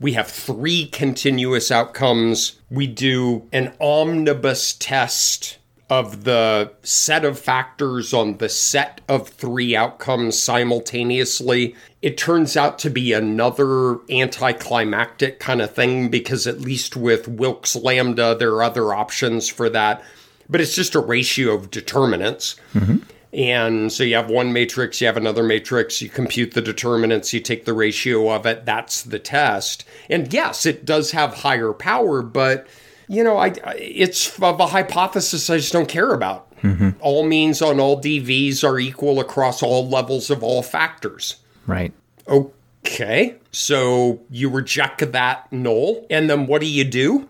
we 0.00 0.12
have 0.12 0.28
three 0.28 0.86
continuous 0.86 1.70
outcomes. 1.70 2.60
We 2.70 2.86
do 2.86 3.48
an 3.52 3.74
omnibus 3.80 4.74
test 4.74 5.58
of 5.88 6.24
the 6.24 6.72
set 6.82 7.24
of 7.24 7.38
factors 7.38 8.12
on 8.12 8.38
the 8.38 8.48
set 8.48 9.00
of 9.08 9.28
three 9.28 9.76
outcomes 9.76 10.40
simultaneously, 10.40 11.76
it 12.02 12.18
turns 12.18 12.56
out 12.56 12.78
to 12.80 12.90
be 12.90 13.12
another 13.12 13.98
anticlimactic 14.10 15.38
kind 15.38 15.62
of 15.62 15.72
thing 15.72 16.08
because, 16.08 16.46
at 16.46 16.60
least 16.60 16.96
with 16.96 17.28
Wilks 17.28 17.76
Lambda, 17.76 18.34
there 18.34 18.52
are 18.54 18.64
other 18.64 18.94
options 18.94 19.48
for 19.48 19.68
that. 19.70 20.02
But 20.48 20.60
it's 20.60 20.74
just 20.74 20.94
a 20.94 21.00
ratio 21.00 21.54
of 21.54 21.70
determinants. 21.70 22.56
Mm-hmm. 22.74 22.98
And 23.36 23.92
so 23.92 24.02
you 24.02 24.14
have 24.14 24.30
one 24.30 24.54
matrix, 24.54 24.98
you 24.98 25.06
have 25.06 25.18
another 25.18 25.42
matrix, 25.42 26.00
you 26.00 26.08
compute 26.08 26.54
the 26.54 26.62
determinants, 26.62 27.34
you 27.34 27.40
take 27.40 27.66
the 27.66 27.74
ratio 27.74 28.30
of 28.30 28.46
it. 28.46 28.64
That's 28.64 29.02
the 29.02 29.18
test. 29.18 29.84
And 30.08 30.32
yes, 30.32 30.64
it 30.64 30.86
does 30.86 31.10
have 31.10 31.34
higher 31.34 31.74
power, 31.74 32.22
but 32.22 32.66
you 33.08 33.22
know, 33.22 33.36
I, 33.36 33.48
I 33.62 33.74
it's 33.74 34.40
of 34.40 34.58
a 34.58 34.66
hypothesis 34.66 35.50
I 35.50 35.58
just 35.58 35.72
don't 35.72 35.88
care 35.88 36.14
about. 36.14 36.50
Mm-hmm. 36.62 36.90
All 37.00 37.26
means 37.26 37.60
on 37.60 37.78
all 37.78 38.00
DVs 38.00 38.64
are 38.66 38.78
equal 38.78 39.20
across 39.20 39.62
all 39.62 39.86
levels 39.86 40.30
of 40.30 40.42
all 40.42 40.62
factors. 40.62 41.36
Right. 41.66 41.92
Okay, 42.26 43.36
so 43.52 44.20
you 44.30 44.48
reject 44.48 45.12
that 45.12 45.52
null, 45.52 46.06
and 46.08 46.30
then 46.30 46.46
what 46.46 46.62
do 46.62 46.66
you 46.66 46.84
do? 46.84 47.28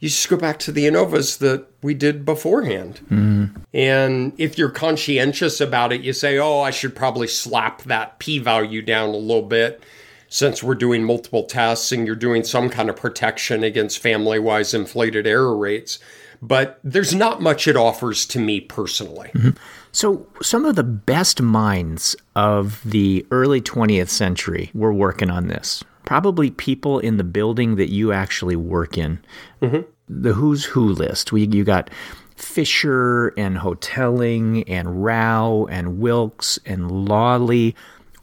You 0.00 0.08
just 0.08 0.28
go 0.28 0.36
back 0.36 0.58
to 0.60 0.72
the 0.72 0.86
ANOVAs 0.86 1.38
that 1.38 1.66
we 1.82 1.94
did 1.94 2.24
beforehand. 2.24 3.00
Mm-hmm. 3.04 3.60
And 3.72 4.32
if 4.36 4.58
you're 4.58 4.70
conscientious 4.70 5.60
about 5.60 5.92
it, 5.92 6.02
you 6.02 6.12
say, 6.12 6.38
oh, 6.38 6.60
I 6.60 6.70
should 6.70 6.94
probably 6.94 7.28
slap 7.28 7.82
that 7.84 8.18
p 8.18 8.38
value 8.38 8.82
down 8.82 9.10
a 9.10 9.16
little 9.16 9.42
bit 9.42 9.82
since 10.28 10.62
we're 10.62 10.74
doing 10.74 11.04
multiple 11.04 11.44
tests 11.44 11.92
and 11.92 12.06
you're 12.06 12.16
doing 12.16 12.44
some 12.44 12.68
kind 12.68 12.90
of 12.90 12.96
protection 12.96 13.64
against 13.64 13.98
family 13.98 14.38
wise 14.38 14.74
inflated 14.74 15.26
error 15.26 15.56
rates. 15.56 15.98
But 16.42 16.78
there's 16.84 17.14
not 17.14 17.40
much 17.40 17.66
it 17.66 17.76
offers 17.76 18.26
to 18.26 18.38
me 18.38 18.60
personally. 18.60 19.30
Mm-hmm. 19.34 19.50
So, 19.92 20.26
some 20.42 20.66
of 20.66 20.76
the 20.76 20.84
best 20.84 21.40
minds 21.40 22.14
of 22.34 22.82
the 22.84 23.24
early 23.30 23.62
20th 23.62 24.10
century 24.10 24.70
were 24.74 24.92
working 24.92 25.30
on 25.30 25.48
this. 25.48 25.82
Probably 26.06 26.50
people 26.50 26.98
in 26.98 27.18
the 27.18 27.24
building 27.24 27.76
that 27.76 27.90
you 27.90 28.12
actually 28.12 28.56
work 28.56 28.96
in. 28.96 29.18
Mm-hmm. 29.60 29.82
The 30.08 30.32
who's 30.32 30.64
who 30.64 30.88
list. 30.88 31.32
We, 31.32 31.46
you 31.46 31.64
got 31.64 31.90
Fisher 32.36 33.28
and 33.36 33.58
Hotelling 33.58 34.62
and 34.68 35.04
Rao 35.04 35.66
and 35.68 35.98
Wilks 35.98 36.58
and 36.64 36.90
Lawley. 37.06 37.74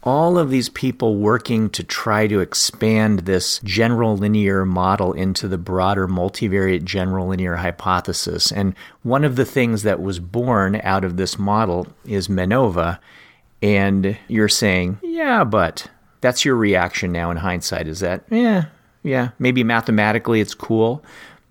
All 0.02 0.38
of 0.38 0.50
these 0.50 0.68
people 0.68 1.16
working 1.16 1.70
to 1.70 1.82
try 1.82 2.26
to 2.26 2.40
expand 2.40 3.20
this 3.20 3.58
general 3.64 4.16
linear 4.16 4.64
model 4.64 5.12
into 5.12 5.48
the 5.48 5.58
broader 5.58 6.06
multivariate 6.06 6.84
general 6.84 7.28
linear 7.28 7.56
hypothesis. 7.56 8.52
And 8.52 8.74
one 9.02 9.24
of 9.24 9.36
the 9.36 9.46
things 9.46 9.82
that 9.82 10.02
was 10.02 10.20
born 10.20 10.80
out 10.82 11.04
of 11.04 11.16
this 11.16 11.38
model 11.38 11.86
is 12.04 12.28
MANOVA. 12.28 12.98
And 13.62 14.18
you're 14.28 14.48
saying, 14.48 14.98
yeah, 15.02 15.42
but 15.42 15.90
that's 16.24 16.42
your 16.42 16.56
reaction 16.56 17.12
now 17.12 17.30
in 17.30 17.36
hindsight 17.36 17.86
is 17.86 18.00
that, 18.00 18.24
yeah, 18.30 18.64
yeah, 19.02 19.32
maybe 19.38 19.62
mathematically 19.62 20.40
it's 20.40 20.54
cool, 20.54 21.04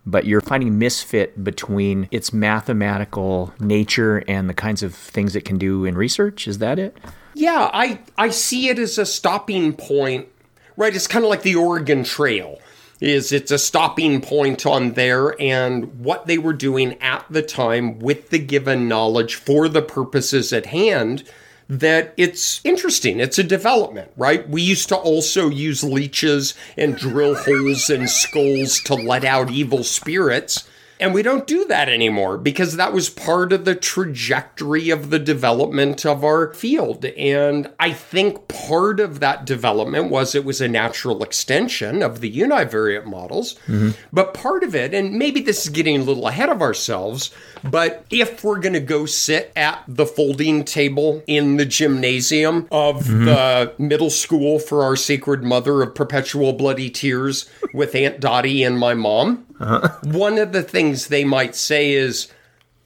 but 0.03 0.25
you're 0.25 0.41
finding 0.41 0.79
misfit 0.79 1.43
between 1.43 2.07
its 2.09 2.33
mathematical 2.33 3.53
nature 3.59 4.23
and 4.27 4.49
the 4.49 4.53
kinds 4.55 4.81
of 4.81 4.95
things 4.95 5.35
it 5.35 5.45
can 5.45 5.59
do 5.59 5.85
in 5.85 5.95
research. 5.95 6.47
Is 6.47 6.57
that 6.57 6.79
it? 6.79 6.97
Yeah, 7.35 7.69
I 7.71 7.99
I 8.17 8.29
see 8.29 8.69
it 8.69 8.79
as 8.79 8.97
a 8.97 9.05
stopping 9.05 9.73
point. 9.73 10.27
Right, 10.75 10.95
it's 10.95 11.05
kind 11.05 11.23
of 11.23 11.29
like 11.29 11.43
the 11.43 11.55
Oregon 11.55 12.03
Trail. 12.03 12.59
Is 12.99 13.31
it's 13.31 13.51
a 13.51 13.59
stopping 13.59 14.21
point 14.21 14.65
on 14.65 14.93
there 14.93 15.39
and 15.39 15.99
what 15.99 16.25
they 16.25 16.39
were 16.39 16.53
doing 16.53 16.99
at 16.99 17.25
the 17.29 17.43
time 17.43 17.99
with 17.99 18.31
the 18.31 18.39
given 18.39 18.87
knowledge 18.87 19.35
for 19.35 19.69
the 19.69 19.83
purposes 19.83 20.51
at 20.51 20.67
hand 20.67 21.29
that 21.69 22.13
it's 22.17 22.61
interesting. 22.63 23.19
It's 23.19 23.39
a 23.39 23.43
development, 23.43 24.11
right? 24.15 24.47
We 24.47 24.61
used 24.61 24.89
to 24.89 24.95
also 24.95 25.49
use 25.49 25.83
leeches 25.83 26.53
and 26.77 26.97
drill 26.97 27.35
holes 27.35 27.89
in 27.89 28.07
skulls 28.07 28.79
to 28.81 28.95
let 28.95 29.23
out 29.23 29.51
evil 29.51 29.83
spirits. 29.83 30.67
And 30.99 31.13
we 31.13 31.23
don't 31.23 31.47
do 31.47 31.65
that 31.65 31.89
anymore 31.89 32.37
because 32.37 32.75
that 32.75 32.93
was 32.93 33.09
part 33.09 33.51
of 33.51 33.65
the 33.65 33.75
trajectory 33.75 34.89
of 34.89 35.09
the 35.09 35.19
development 35.19 36.05
of 36.05 36.23
our 36.23 36.53
field. 36.53 37.05
And 37.05 37.69
I 37.79 37.91
think 37.93 38.47
part 38.47 38.99
of 38.99 39.19
that 39.19 39.45
development 39.45 40.09
was 40.09 40.35
it 40.35 40.45
was 40.45 40.61
a 40.61 40.67
natural 40.67 41.23
extension 41.23 42.01
of 42.01 42.21
the 42.21 42.31
univariate 42.31 43.05
models. 43.05 43.55
Mm-hmm. 43.67 43.91
But 44.11 44.33
part 44.33 44.63
of 44.63 44.75
it, 44.75 44.93
and 44.93 45.17
maybe 45.17 45.41
this 45.41 45.63
is 45.63 45.69
getting 45.69 45.99
a 45.99 46.03
little 46.03 46.27
ahead 46.27 46.49
of 46.49 46.61
ourselves, 46.61 47.31
but 47.63 48.05
if 48.09 48.43
we're 48.43 48.59
going 48.59 48.73
to 48.73 48.79
go 48.79 49.05
sit 49.05 49.51
at 49.55 49.83
the 49.87 50.05
folding 50.05 50.63
table 50.63 51.23
in 51.27 51.57
the 51.57 51.65
gymnasium 51.65 52.67
of 52.71 53.03
mm-hmm. 53.03 53.25
the 53.25 53.73
middle 53.77 54.09
school 54.09 54.59
for 54.59 54.83
our 54.83 54.95
sacred 54.95 55.43
mother 55.43 55.81
of 55.81 55.95
perpetual 55.95 56.53
bloody 56.53 56.89
tears 56.89 57.49
with 57.73 57.95
Aunt 57.95 58.19
Dottie 58.19 58.63
and 58.63 58.77
my 58.77 58.93
mom, 58.93 59.45
Uh-huh. 59.63 59.97
one 60.03 60.37
of 60.37 60.51
the 60.51 60.61
things 60.61 61.07
they 61.07 61.23
might 61.23 61.55
say 61.55 61.93
is, 61.93 62.27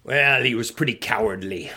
well, 0.04 0.44
he 0.44 0.54
was 0.54 0.72
pretty 0.72 0.94
cowardly. 0.94 1.72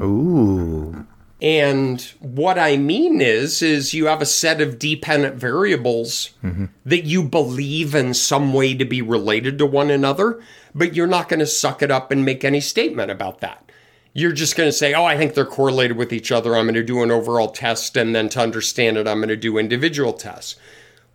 Ooh. 0.00 1.06
And 1.42 2.00
what 2.20 2.58
I 2.58 2.76
mean 2.76 3.20
is, 3.20 3.62
is 3.62 3.94
you 3.94 4.06
have 4.06 4.20
a 4.20 4.26
set 4.26 4.60
of 4.60 4.78
dependent 4.78 5.36
variables 5.36 6.30
mm-hmm. 6.44 6.66
that 6.84 7.04
you 7.04 7.22
believe 7.22 7.94
in 7.94 8.12
some 8.12 8.52
way 8.52 8.74
to 8.74 8.84
be 8.84 9.00
related 9.00 9.58
to 9.58 9.66
one 9.66 9.90
another, 9.90 10.42
but 10.74 10.94
you're 10.94 11.06
not 11.06 11.28
going 11.28 11.40
to 11.40 11.46
suck 11.46 11.82
it 11.82 11.90
up 11.90 12.10
and 12.10 12.24
make 12.24 12.44
any 12.44 12.60
statement 12.60 13.10
about 13.10 13.40
that. 13.40 13.70
You're 14.12 14.32
just 14.32 14.56
going 14.56 14.68
to 14.68 14.72
say, 14.72 14.92
oh, 14.92 15.04
I 15.04 15.16
think 15.16 15.34
they're 15.34 15.46
correlated 15.46 15.96
with 15.96 16.12
each 16.12 16.30
other. 16.30 16.54
I'm 16.54 16.66
going 16.66 16.74
to 16.74 16.82
do 16.82 17.02
an 17.02 17.10
overall 17.10 17.48
test. 17.48 17.96
And 17.96 18.14
then 18.14 18.28
to 18.30 18.40
understand 18.40 18.98
it, 18.98 19.08
I'm 19.08 19.18
going 19.18 19.28
to 19.28 19.36
do 19.36 19.56
individual 19.56 20.12
tests. 20.12 20.56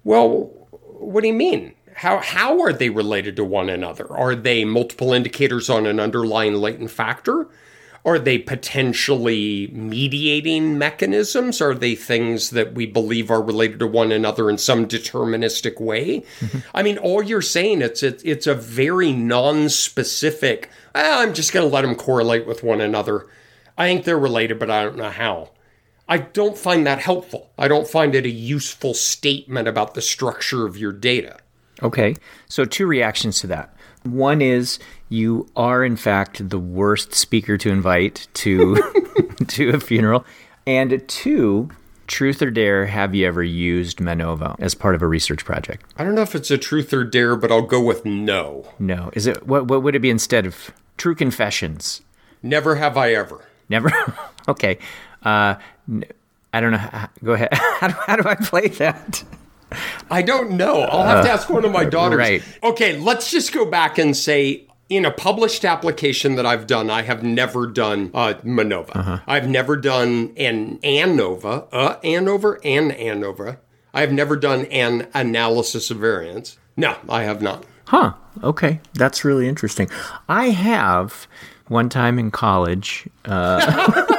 Well, 0.03 0.51
what 0.99 1.21
do 1.21 1.27
you 1.27 1.33
mean? 1.33 1.75
How, 1.95 2.19
how 2.19 2.61
are 2.61 2.73
they 2.73 2.89
related 2.89 3.37
to 3.37 3.45
one 3.45 3.69
another? 3.69 4.11
Are 4.11 4.35
they 4.35 4.65
multiple 4.65 5.13
indicators 5.13 5.69
on 5.69 5.85
an 5.85 5.99
underlying 5.99 6.55
latent 6.55 6.91
factor? 6.91 7.47
Are 8.03 8.19
they 8.19 8.37
potentially 8.37 9.67
mediating 9.73 10.77
mechanisms? 10.77 11.61
Are 11.61 11.73
they 11.73 11.95
things 11.95 12.51
that 12.51 12.73
we 12.73 12.85
believe 12.85 13.31
are 13.31 13.41
related 13.41 13.79
to 13.79 13.87
one 13.87 14.11
another 14.11 14.49
in 14.49 14.57
some 14.59 14.87
deterministic 14.87 15.79
way? 15.81 16.23
I 16.73 16.83
mean, 16.83 16.99
all 16.99 17.23
you're 17.23 17.41
saying 17.41 17.81
it's 17.81 18.03
it's, 18.03 18.21
it's 18.23 18.45
a 18.45 18.53
very 18.53 19.11
non-specific. 19.11 20.69
"Ah, 20.93 21.21
I'm 21.21 21.33
just 21.33 21.51
going 21.51 21.67
to 21.67 21.73
let 21.73 21.81
them 21.81 21.95
correlate 21.95 22.45
with 22.45 22.61
one 22.61 22.79
another. 22.79 23.25
I 23.75 23.87
think 23.87 24.05
they're 24.05 24.19
related, 24.19 24.59
but 24.59 24.69
I 24.69 24.83
don't 24.83 24.97
know 24.97 25.09
how. 25.09 25.49
I 26.07 26.19
don't 26.19 26.57
find 26.57 26.85
that 26.85 26.99
helpful. 26.99 27.49
I 27.57 27.67
don't 27.67 27.87
find 27.87 28.13
it 28.13 28.25
a 28.25 28.29
useful 28.29 28.93
statement 28.93 29.67
about 29.67 29.95
the 29.95 30.01
structure 30.01 30.67
of 30.67 30.77
your 30.77 30.91
data. 30.91 31.37
Okay. 31.83 32.15
So, 32.47 32.65
two 32.65 32.87
reactions 32.87 33.39
to 33.41 33.47
that. 33.47 33.75
One 34.03 34.41
is 34.41 34.79
you 35.09 35.47
are, 35.55 35.83
in 35.83 35.95
fact, 35.95 36.49
the 36.49 36.59
worst 36.59 37.13
speaker 37.13 37.57
to 37.57 37.69
invite 37.69 38.27
to, 38.35 38.75
to 39.47 39.69
a 39.69 39.79
funeral. 39.79 40.25
And 40.67 41.03
two, 41.07 41.69
truth 42.07 42.41
or 42.41 42.51
dare, 42.51 42.85
have 42.85 43.13
you 43.15 43.27
ever 43.27 43.43
used 43.43 43.97
Manova 43.97 44.55
as 44.59 44.75
part 44.75 44.95
of 44.95 45.01
a 45.01 45.07
research 45.07 45.45
project? 45.45 45.85
I 45.97 46.03
don't 46.03 46.15
know 46.15 46.21
if 46.21 46.35
it's 46.35 46.51
a 46.51 46.57
truth 46.57 46.93
or 46.93 47.03
dare, 47.03 47.35
but 47.35 47.51
I'll 47.51 47.61
go 47.61 47.81
with 47.81 48.05
no. 48.05 48.71
No. 48.79 49.09
Is 49.13 49.27
it 49.27 49.45
what 49.47 49.67
what 49.67 49.83
would 49.83 49.95
it 49.95 49.99
be 49.99 50.09
instead 50.09 50.45
of 50.45 50.71
true 50.97 51.15
confessions? 51.15 52.01
Never 52.41 52.75
have 52.75 52.97
I 52.97 53.13
ever. 53.13 53.43
Never. 53.69 53.91
okay. 54.47 54.77
Uh, 55.23 55.55
n- 55.89 56.05
I 56.53 56.61
don't 56.61 56.71
know. 56.71 56.77
How, 56.77 57.09
go 57.23 57.33
ahead. 57.33 57.49
How 57.53 57.87
do, 57.87 57.95
how 58.05 58.15
do 58.15 58.29
I 58.29 58.35
play 58.35 58.67
that? 58.69 59.23
I 60.09 60.21
don't 60.21 60.51
know. 60.51 60.81
I'll 60.81 61.03
have 61.03 61.25
to 61.25 61.31
ask 61.31 61.49
one 61.49 61.65
of 61.65 61.71
my 61.71 61.85
daughters. 61.85 62.19
right. 62.19 62.43
Okay, 62.63 62.97
let's 62.97 63.31
just 63.31 63.53
go 63.53 63.65
back 63.65 63.97
and 63.97 64.15
say 64.15 64.67
in 64.89 65.05
a 65.05 65.11
published 65.11 65.65
application 65.65 66.35
that 66.35 66.45
I've 66.45 66.67
done, 66.67 66.89
I 66.89 67.01
have 67.01 67.23
never 67.23 67.67
done 67.67 68.11
uh, 68.13 68.35
Manova. 68.43 68.95
Uh-huh. 68.95 69.19
I've 69.27 69.49
never 69.49 69.75
done 69.75 70.33
an 70.37 70.77
ANOVA, 70.83 71.67
uh, 71.71 71.95
ANOVA, 72.03 72.59
an 72.63 72.91
ANOVA. 72.91 73.57
I 73.93 74.01
have 74.01 74.11
never 74.11 74.35
done 74.35 74.65
an 74.65 75.07
analysis 75.13 75.89
of 75.89 75.97
variance. 75.97 76.57
No, 76.77 76.97
I 77.09 77.23
have 77.23 77.41
not. 77.41 77.63
Huh. 77.85 78.13
Okay. 78.43 78.79
That's 78.93 79.23
really 79.23 79.47
interesting. 79.47 79.89
I 80.27 80.49
have 80.49 81.27
one 81.67 81.89
time 81.89 82.19
in 82.19 82.29
college. 82.29 83.07
Uh, 83.23 84.05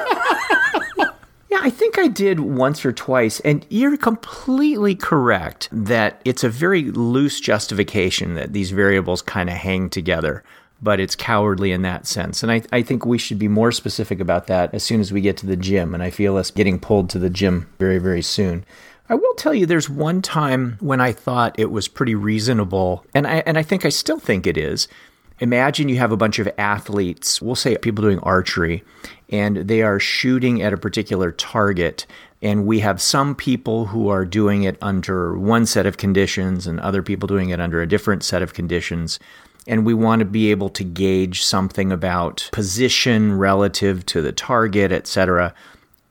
yeah, 1.51 1.61
I 1.63 1.71
think 1.71 1.99
I 1.99 2.09
did 2.09 2.41
once 2.41 2.85
or 2.85 2.93
twice. 2.93 3.41
And 3.41 3.65
you're 3.71 3.97
completely 3.97 4.95
correct 4.95 5.69
that 5.71 6.21
it's 6.25 6.45
a 6.45 6.49
very 6.49 6.91
loose 6.91 7.41
justification 7.41 8.35
that 8.35 8.53
these 8.53 8.71
variables 8.71 9.23
kind 9.23 9.49
of 9.49 9.57
hang 9.57 9.89
together. 9.89 10.43
But 10.83 11.01
it's 11.01 11.17
cowardly 11.17 11.73
in 11.73 11.83
that 11.83 12.07
sense. 12.07 12.43
And 12.43 12.53
I, 12.53 12.63
I 12.71 12.83
think 12.83 13.07
we 13.07 13.17
should 13.17 13.39
be 13.39 13.49
more 13.49 13.73
specific 13.73 14.21
about 14.21 14.47
that 14.49 14.75
as 14.75 14.83
soon 14.83 15.01
as 15.01 15.11
we 15.11 15.23
get 15.23 15.39
to 15.39 15.47
the 15.47 15.57
gym. 15.57 15.95
And 15.95 16.03
I 16.03 16.11
feel 16.11 16.37
us 16.37 16.51
getting 16.51 16.79
pulled 16.79 17.09
to 17.11 17.19
the 17.19 17.31
gym 17.31 17.69
very, 17.79 17.99
very 17.99 18.21
soon. 18.21 18.67
I 19.09 19.15
will 19.15 19.35
tell 19.35 19.55
you 19.55 19.67
there's 19.67 19.89
one 19.89 20.21
time 20.21 20.77
when 20.81 21.01
I 21.01 21.13
thought 21.13 21.59
it 21.59 21.71
was 21.71 21.87
pretty 21.87 22.15
reasonable, 22.15 23.05
and 23.15 23.27
I 23.27 23.37
and 23.47 23.57
I 23.57 23.63
think 23.63 23.85
I 23.85 23.89
still 23.89 24.19
think 24.19 24.47
it 24.47 24.57
is, 24.57 24.89
Imagine 25.39 25.91
you 25.91 25.99
have 25.99 26.13
a 26.13 26.17
bunch 26.17 26.39
of 26.39 26.49
athletes, 26.57 27.43
we'll 27.43 27.55
say 27.55 27.77
people 27.77 28.03
doing 28.03 28.19
archery, 28.21 28.83
and 29.29 29.57
they 29.69 29.83
are 29.83 30.01
shooting 30.01 30.63
at 30.63 30.73
a 30.73 30.79
particular 30.79 31.31
target. 31.31 32.07
And 32.41 32.67
we 32.67 32.81
have 32.81 33.03
some 33.03 33.35
people 33.35 33.87
who 33.87 34.09
are 34.09 34.25
doing 34.25 34.63
it 34.63 34.79
under 34.81 35.37
one 35.37 35.67
set 35.67 35.85
of 35.85 35.99
conditions 35.99 36.67
and 36.67 36.81
other 36.81 37.03
people 37.03 37.27
doing 37.27 37.51
it 37.51 37.61
under 37.61 37.83
a 37.83 37.89
different 37.89 38.23
set 38.23 38.43
of 38.43 38.55
conditions. 38.55 39.19
And 39.67 39.85
we 39.85 39.95
want 39.95 40.21
to 40.21 40.27
be 40.27 40.51
able 40.51 40.69
to 40.71 40.85
gauge 40.85 41.43
something 41.43 41.93
about 41.93 42.49
position 42.53 43.37
relative 43.37 44.07
to 44.07 44.23
the 44.23 44.33
target, 44.33 44.93
etc. 44.93 45.55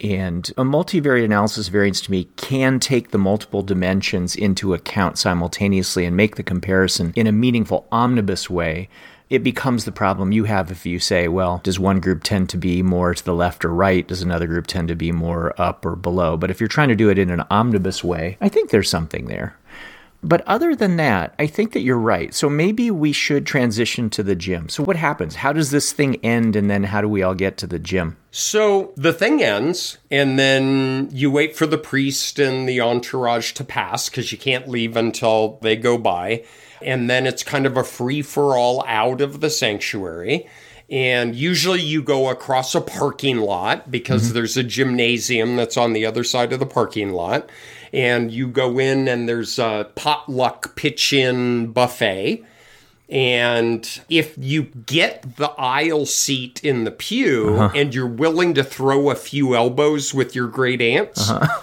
And 0.02 0.48
a 0.58 0.64
multivariate 0.64 1.24
analysis 1.24 1.70
variance 1.70 2.02
to 2.02 2.12
me 2.12 2.26
can 2.36 2.80
take 2.80 3.12
the 3.12 3.18
multiple 3.18 3.64
dimensions 3.64 4.36
into 4.36 4.74
account 4.74 5.18
simultaneously 5.18 6.06
and 6.06 6.18
make 6.18 6.36
the 6.36 6.44
comparison 6.44 7.14
in 7.16 7.28
a 7.28 7.32
meaningful 7.32 7.88
omnibus 7.92 8.50
way 8.50 8.90
it 9.30 9.44
becomes 9.44 9.86
the 9.86 9.92
problem 9.92 10.32
you 10.32 10.44
have 10.44 10.72
if 10.72 10.86
you 10.86 11.00
say, 11.00 11.28
well, 11.28 11.60
does 11.64 11.80
one 11.80 12.00
group 12.00 12.24
tend 12.24 12.50
to 12.50 12.58
be 12.58 12.84
more 12.84 13.14
to 13.14 13.24
the 13.24 13.34
left 13.34 13.66
or 13.66 13.74
right? 13.74 14.08
Does 14.08 14.22
another 14.22 14.48
group 14.48 14.68
tend 14.68 14.88
to 14.90 14.96
be 14.96 15.12
more 15.12 15.60
up 15.60 15.86
or 15.86 15.96
below? 15.96 16.38
But 16.38 16.52
if 16.52 16.60
you're 16.60 16.68
trying 16.68 16.90
to 16.90 16.96
do 16.96 17.10
it 17.10 17.18
in 17.18 17.30
an 17.30 17.44
omnibus 17.50 18.04
way, 18.04 18.38
I 18.40 18.50
think 18.50 18.70
there's 18.70 18.90
something 18.90 19.26
there. 19.26 19.58
But 20.22 20.42
other 20.48 20.76
than 20.76 20.98
that, 20.98 21.36
I 21.38 21.46
think 21.46 21.74
that 21.74 21.82
you're 21.82 22.00
right. 22.00 22.34
So 22.34 22.50
maybe 22.50 22.90
we 22.90 23.12
should 23.12 23.46
transition 23.46 24.10
to 24.12 24.24
the 24.24 24.36
gym. 24.36 24.70
So 24.70 24.84
what 24.84 24.96
happens? 24.96 25.36
How 25.36 25.54
does 25.54 25.70
this 25.70 25.92
thing 25.92 26.16
end 26.26 26.56
and 26.56 26.68
then 26.68 26.84
how 26.84 27.02
do 27.02 27.08
we 27.08 27.22
all 27.22 27.36
get 27.36 27.58
to 27.58 27.68
the 27.68 27.78
gym? 27.78 28.18
So 28.32 28.92
the 28.96 29.14
thing 29.14 29.44
ends, 29.44 30.00
and 30.10 30.38
then 30.40 31.10
you 31.12 31.30
wait 31.30 31.56
for 31.56 31.68
the 31.68 31.78
priest 31.78 32.40
and 32.40 32.68
the 32.68 32.82
entourage 32.82 33.52
to 33.54 33.64
pass 33.64 34.10
because 34.10 34.32
you 34.32 34.38
can't 34.40 34.68
leave 34.68 34.98
until 34.98 35.60
they 35.62 35.76
go 35.76 35.98
by 35.98 36.44
and 36.82 37.10
then 37.10 37.26
it's 37.26 37.44
kind 37.44 37.66
of 37.66 37.78
a 37.78 37.84
free 37.84 38.22
for 38.22 38.58
all 38.58 38.84
out 38.88 39.22
of 39.22 39.42
the 39.42 39.50
sanctuary. 39.50 40.48
And 40.90 41.36
usually 41.36 41.82
you 41.82 42.04
go 42.04 42.30
across 42.30 42.76
a 42.76 42.82
parking 42.82 43.38
lot 43.38 43.90
because 43.90 44.26
mm-hmm. 44.26 44.34
there's 44.36 44.56
a 44.56 44.64
gymnasium 44.64 45.56
that's 45.56 45.78
on 45.78 45.94
the 45.94 46.06
other 46.06 46.24
side 46.24 46.54
of 46.54 46.60
the 46.60 46.66
parking 46.66 47.12
lot. 47.12 47.50
And 47.92 48.32
you 48.32 48.48
go 48.48 48.78
in 48.78 49.08
and 49.08 49.28
there's 49.28 49.58
a 49.58 49.90
potluck 49.96 50.76
pitch 50.76 51.12
in 51.12 51.72
buffet. 51.72 52.44
And 53.10 54.02
if 54.10 54.36
you 54.38 54.64
get 54.64 55.38
the 55.38 55.50
aisle 55.58 56.06
seat 56.06 56.64
in 56.64 56.84
the 56.84 56.92
pew 56.92 57.56
uh-huh. 57.56 57.72
and 57.76 57.94
you're 57.94 58.08
willing 58.08 58.54
to 58.56 58.64
throw 58.64 59.10
a 59.10 59.16
few 59.16 59.56
elbows 59.56 60.14
with 60.14 60.36
your 60.36 60.48
great 60.48 60.82
aunts, 60.82 61.30
uh-huh. 61.30 61.62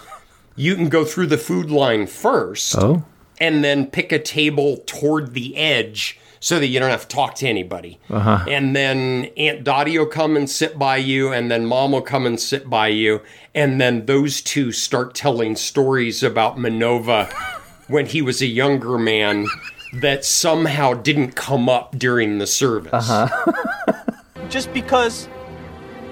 you 0.57 0.75
can 0.75 0.89
go 0.89 1.05
through 1.05 1.27
the 1.27 1.39
food 1.39 1.71
line 1.71 2.07
first. 2.07 2.77
Oh 2.77 3.05
and 3.43 3.65
then 3.65 3.87
pick 3.87 4.13
a 4.13 4.21
table 4.21 4.77
toward 4.87 5.35
the 5.35 5.57
edge 5.57 6.17
so 6.39 6.61
that 6.61 6.69
you 6.69 6.79
don't 6.79 6.91
have 6.91 7.09
to 7.09 7.09
talk 7.09 7.35
to 7.35 7.49
anybody. 7.49 7.99
Uh-huh. 8.09 8.45
And 8.49 8.75
then 8.75 9.31
Aunt 9.37 9.65
Dottie 9.65 9.99
will 9.99 10.07
come 10.07 10.37
and 10.37 10.49
sit 10.49 10.79
by 10.79 10.99
you, 10.99 11.33
and 11.33 11.51
then 11.51 11.67
Mom 11.67 11.91
will 11.91 12.03
come 12.03 12.25
and 12.25 12.39
sit 12.39 12.71
by 12.71 12.87
you, 12.87 13.21
and 13.53 13.81
then 13.81 14.07
those 14.07 14.43
two 14.43 14.71
start 14.71 15.17
telling 15.17 15.57
stories 15.57 16.23
about 16.23 16.57
Manova 16.57 17.33
when 17.89 18.07
he 18.07 18.23
was 18.23 18.41
a 18.41 18.47
younger 18.47 18.97
man 18.97 19.47
that 19.95 20.25
somehow 20.25 20.95
didn't 20.95 21.33
come 21.33 21.69
up 21.69 21.99
during 21.99 22.39
the 22.39 22.47
service. 22.47 22.93
Uh-huh. 22.93 23.93
Just 24.49 24.73
because 24.73 25.29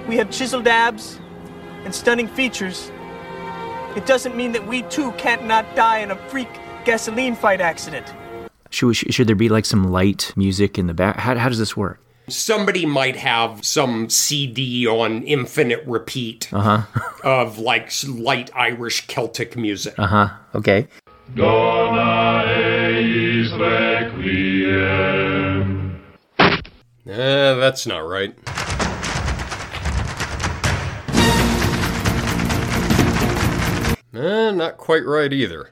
we 0.09 0.17
have 0.17 0.33
chiseled 0.33 0.67
abs 0.67 1.21
and 1.85 1.95
stunning 1.95 2.27
features, 2.27 2.91
it 3.95 4.05
doesn't 4.05 4.37
mean 4.37 4.51
that 4.51 4.67
we 4.67 4.83
too 4.83 5.13
can't 5.13 5.45
not 5.47 5.65
die 5.77 5.99
in 5.99 6.11
a 6.11 6.17
freak 6.29 6.49
gasoline 6.85 7.35
fight 7.35 7.61
accident. 7.61 8.13
Should, 8.71 8.97
should 8.97 9.27
there 9.27 9.37
be 9.37 9.49
like 9.49 9.65
some 9.65 9.91
light 9.91 10.33
music 10.37 10.79
in 10.79 10.87
the 10.87 10.95
back? 10.95 11.17
How, 11.17 11.37
how 11.37 11.49
does 11.49 11.59
this 11.59 11.77
work? 11.77 12.01
Somebody 12.29 12.87
might 12.87 13.17
have 13.17 13.65
some 13.65 14.09
CD 14.09 14.87
on 14.87 15.25
infinite 15.25 15.83
repeat 15.85 16.49
uh-huh. 16.53 16.83
of 17.25 17.59
like 17.59 17.91
light 18.07 18.51
Irish 18.55 19.09
Celtic 19.09 19.57
music. 19.57 19.99
Uh 19.99 20.07
huh. 20.07 20.29
Okay. 20.55 20.87
Dona 21.35 22.45
eis 22.47 23.53
requiem. 23.53 25.11
Uh, 26.39 27.55
that's 27.55 27.87
not 27.87 27.99
right. 27.99 28.35
Uh, 34.13 34.51
not 34.51 34.77
quite 34.77 35.05
right 35.05 35.33
either. 35.33 35.71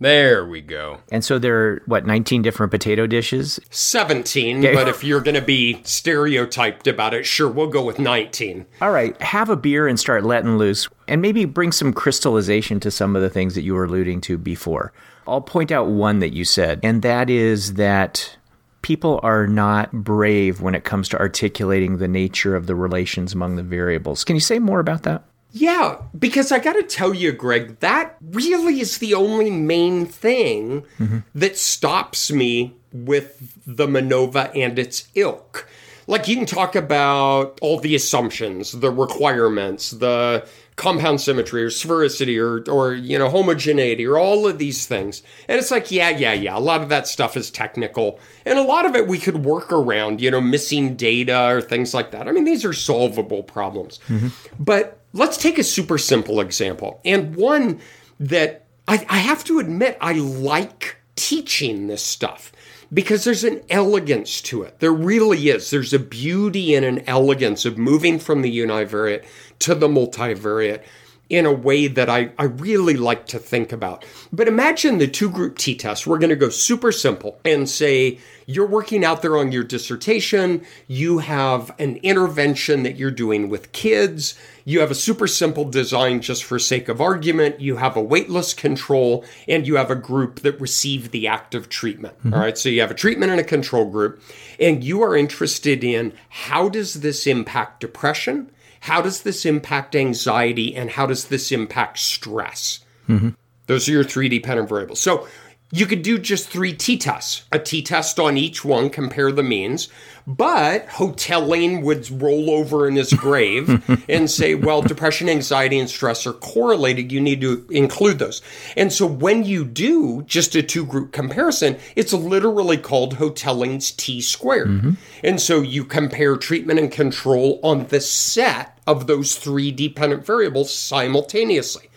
There 0.00 0.46
we 0.46 0.60
go. 0.60 0.98
And 1.10 1.24
so 1.24 1.38
there 1.38 1.58
are, 1.58 1.82
what, 1.86 2.06
19 2.06 2.42
different 2.42 2.70
potato 2.70 3.06
dishes? 3.06 3.58
17, 3.70 4.58
okay. 4.58 4.74
but 4.74 4.88
if 4.88 5.02
you're 5.02 5.20
going 5.20 5.34
to 5.34 5.42
be 5.42 5.80
stereotyped 5.82 6.86
about 6.86 7.14
it, 7.14 7.26
sure, 7.26 7.48
we'll 7.48 7.66
go 7.66 7.84
with 7.84 7.98
19. 7.98 8.66
All 8.80 8.92
right, 8.92 9.20
have 9.20 9.50
a 9.50 9.56
beer 9.56 9.88
and 9.88 9.98
start 9.98 10.24
letting 10.24 10.56
loose, 10.56 10.88
and 11.08 11.20
maybe 11.20 11.44
bring 11.44 11.72
some 11.72 11.92
crystallization 11.92 12.78
to 12.80 12.90
some 12.90 13.16
of 13.16 13.22
the 13.22 13.30
things 13.30 13.54
that 13.56 13.62
you 13.62 13.74
were 13.74 13.84
alluding 13.84 14.20
to 14.22 14.38
before. 14.38 14.92
I'll 15.26 15.40
point 15.40 15.72
out 15.72 15.88
one 15.88 16.20
that 16.20 16.32
you 16.32 16.44
said, 16.44 16.80
and 16.82 17.02
that 17.02 17.28
is 17.28 17.74
that 17.74 18.36
people 18.82 19.20
are 19.22 19.46
not 19.46 19.92
brave 19.92 20.60
when 20.60 20.74
it 20.74 20.84
comes 20.84 21.08
to 21.08 21.18
articulating 21.18 21.98
the 21.98 22.08
nature 22.08 22.54
of 22.54 22.66
the 22.66 22.74
relations 22.74 23.34
among 23.34 23.56
the 23.56 23.62
variables. 23.62 24.24
Can 24.24 24.36
you 24.36 24.40
say 24.40 24.58
more 24.58 24.80
about 24.80 25.02
that? 25.02 25.24
Yeah, 25.52 25.96
because 26.18 26.52
I 26.52 26.58
got 26.58 26.74
to 26.74 26.82
tell 26.82 27.14
you, 27.14 27.32
Greg, 27.32 27.80
that 27.80 28.16
really 28.20 28.80
is 28.80 28.98
the 28.98 29.14
only 29.14 29.50
main 29.50 30.04
thing 30.06 30.82
mm-hmm. 30.98 31.18
that 31.34 31.56
stops 31.56 32.30
me 32.30 32.74
with 32.92 33.54
the 33.66 33.86
Manova 33.86 34.50
and 34.54 34.78
its 34.78 35.08
ilk. 35.14 35.68
Like, 36.06 36.28
you 36.28 36.36
can 36.36 36.46
talk 36.46 36.74
about 36.74 37.58
all 37.60 37.78
the 37.78 37.94
assumptions, 37.94 38.72
the 38.72 38.90
requirements, 38.90 39.90
the 39.90 40.46
compound 40.76 41.20
symmetry 41.20 41.62
or 41.62 41.68
sphericity 41.68 42.40
or, 42.40 42.70
or, 42.70 42.94
you 42.94 43.18
know, 43.18 43.28
homogeneity 43.28 44.06
or 44.06 44.16
all 44.16 44.46
of 44.46 44.58
these 44.58 44.86
things. 44.86 45.22
And 45.48 45.58
it's 45.58 45.70
like, 45.70 45.90
yeah, 45.90 46.10
yeah, 46.10 46.32
yeah. 46.32 46.56
A 46.56 46.60
lot 46.60 46.82
of 46.82 46.88
that 46.88 47.08
stuff 47.08 47.36
is 47.36 47.50
technical. 47.50 48.20
And 48.46 48.58
a 48.58 48.62
lot 48.62 48.86
of 48.86 48.94
it 48.94 49.08
we 49.08 49.18
could 49.18 49.44
work 49.44 49.72
around, 49.72 50.20
you 50.20 50.30
know, 50.30 50.40
missing 50.40 50.94
data 50.94 51.48
or 51.48 51.60
things 51.60 51.92
like 51.92 52.12
that. 52.12 52.28
I 52.28 52.32
mean, 52.32 52.44
these 52.44 52.64
are 52.64 52.72
solvable 52.72 53.42
problems. 53.42 53.98
Mm-hmm. 54.08 54.28
But 54.58 54.97
let's 55.12 55.36
take 55.36 55.58
a 55.58 55.64
super 55.64 55.98
simple 55.98 56.40
example 56.40 57.00
and 57.04 57.34
one 57.36 57.80
that 58.20 58.64
I, 58.86 59.04
I, 59.08 59.18
have 59.18 59.44
to 59.44 59.58
admit 59.58 59.96
I 60.00 60.14
like 60.14 60.96
teaching 61.14 61.86
this 61.86 62.02
stuff 62.02 62.52
because 62.92 63.24
there's 63.24 63.44
an 63.44 63.60
elegance 63.68 64.40
to 64.42 64.62
it. 64.62 64.80
There 64.80 64.92
really 64.92 65.50
is. 65.50 65.70
There's 65.70 65.92
a 65.92 65.98
beauty 65.98 66.74
and 66.74 66.84
an 66.84 67.04
elegance 67.06 67.64
of 67.64 67.76
moving 67.76 68.18
from 68.18 68.42
the 68.42 68.58
univariate 68.58 69.26
to 69.60 69.74
the 69.74 69.88
multivariate 69.88 70.82
in 71.28 71.44
a 71.44 71.52
way 71.52 71.86
that 71.88 72.08
I, 72.08 72.30
I 72.38 72.44
really 72.44 72.96
like 72.96 73.26
to 73.26 73.38
think 73.38 73.72
about. 73.72 74.04
But 74.32 74.48
imagine 74.48 74.98
the 74.98 75.06
two 75.06 75.28
group 75.28 75.58
t 75.58 75.74
test. 75.74 76.06
We're 76.06 76.18
going 76.18 76.30
to 76.30 76.36
go 76.36 76.48
super 76.48 76.90
simple 76.90 77.38
and 77.44 77.68
say 77.68 78.18
you're 78.46 78.66
working 78.66 79.04
out 79.04 79.20
there 79.20 79.36
on 79.36 79.52
your 79.52 79.64
dissertation, 79.64 80.64
you 80.86 81.18
have 81.18 81.70
an 81.78 81.96
intervention 81.96 82.82
that 82.84 82.96
you're 82.96 83.10
doing 83.10 83.50
with 83.50 83.72
kids, 83.72 84.38
you 84.68 84.80
have 84.80 84.90
a 84.90 84.94
super 84.94 85.26
simple 85.26 85.64
design 85.64 86.20
just 86.20 86.44
for 86.44 86.58
sake 86.58 86.90
of 86.90 87.00
argument, 87.00 87.58
you 87.58 87.76
have 87.76 87.96
a 87.96 88.04
waitlist 88.04 88.58
control, 88.58 89.24
and 89.48 89.66
you 89.66 89.76
have 89.76 89.90
a 89.90 89.94
group 89.94 90.40
that 90.40 90.60
received 90.60 91.10
the 91.10 91.26
active 91.26 91.70
treatment. 91.70 92.18
Mm-hmm. 92.18 92.34
All 92.34 92.40
right, 92.40 92.58
so 92.58 92.68
you 92.68 92.82
have 92.82 92.90
a 92.90 92.94
treatment 92.94 93.32
and 93.32 93.40
a 93.40 93.44
control 93.44 93.90
group, 93.90 94.22
and 94.60 94.84
you 94.84 95.00
are 95.00 95.16
interested 95.16 95.82
in 95.82 96.12
how 96.28 96.68
does 96.68 97.00
this 97.00 97.26
impact 97.26 97.80
depression? 97.80 98.50
How 98.80 99.00
does 99.00 99.22
this 99.22 99.46
impact 99.46 99.96
anxiety 99.96 100.76
and 100.76 100.90
how 100.90 101.06
does 101.06 101.28
this 101.28 101.50
impact 101.50 101.98
stress? 101.98 102.80
Mm-hmm. 103.08 103.30
Those 103.68 103.88
are 103.88 103.92
your 103.92 104.04
three 104.04 104.28
dependent 104.28 104.68
variables. 104.68 105.00
So 105.00 105.26
you 105.72 105.86
could 105.86 106.02
do 106.02 106.18
just 106.18 106.48
three 106.48 106.74
t 106.74 106.98
tests, 106.98 107.44
a 107.52 107.58
t 107.58 107.80
test 107.82 108.18
on 108.18 108.36
each 108.36 108.66
one, 108.66 108.90
compare 108.90 109.32
the 109.32 109.42
means. 109.42 109.88
But 110.28 110.86
Hotelling 110.90 111.80
would 111.80 112.10
roll 112.20 112.50
over 112.50 112.86
in 112.86 112.96
his 112.96 113.14
grave 113.14 113.82
and 114.10 114.30
say, 114.30 114.54
well, 114.54 114.82
depression, 114.82 115.26
anxiety, 115.26 115.78
and 115.78 115.88
stress 115.88 116.26
are 116.26 116.34
correlated. 116.34 117.10
You 117.10 117.18
need 117.18 117.40
to 117.40 117.66
include 117.70 118.18
those. 118.18 118.42
And 118.76 118.92
so 118.92 119.06
when 119.06 119.44
you 119.44 119.64
do 119.64 120.22
just 120.24 120.54
a 120.54 120.62
two 120.62 120.84
group 120.84 121.12
comparison, 121.12 121.78
it's 121.96 122.12
literally 122.12 122.76
called 122.76 123.14
Hotelling's 123.14 123.90
T 123.90 124.20
squared. 124.20 124.68
Mm-hmm. 124.68 124.90
And 125.24 125.40
so 125.40 125.62
you 125.62 125.86
compare 125.86 126.36
treatment 126.36 126.78
and 126.78 126.92
control 126.92 127.58
on 127.62 127.86
the 127.86 128.02
set 128.02 128.78
of 128.86 129.06
those 129.06 129.34
three 129.34 129.72
dependent 129.72 130.26
variables 130.26 130.70
simultaneously. 130.74 131.88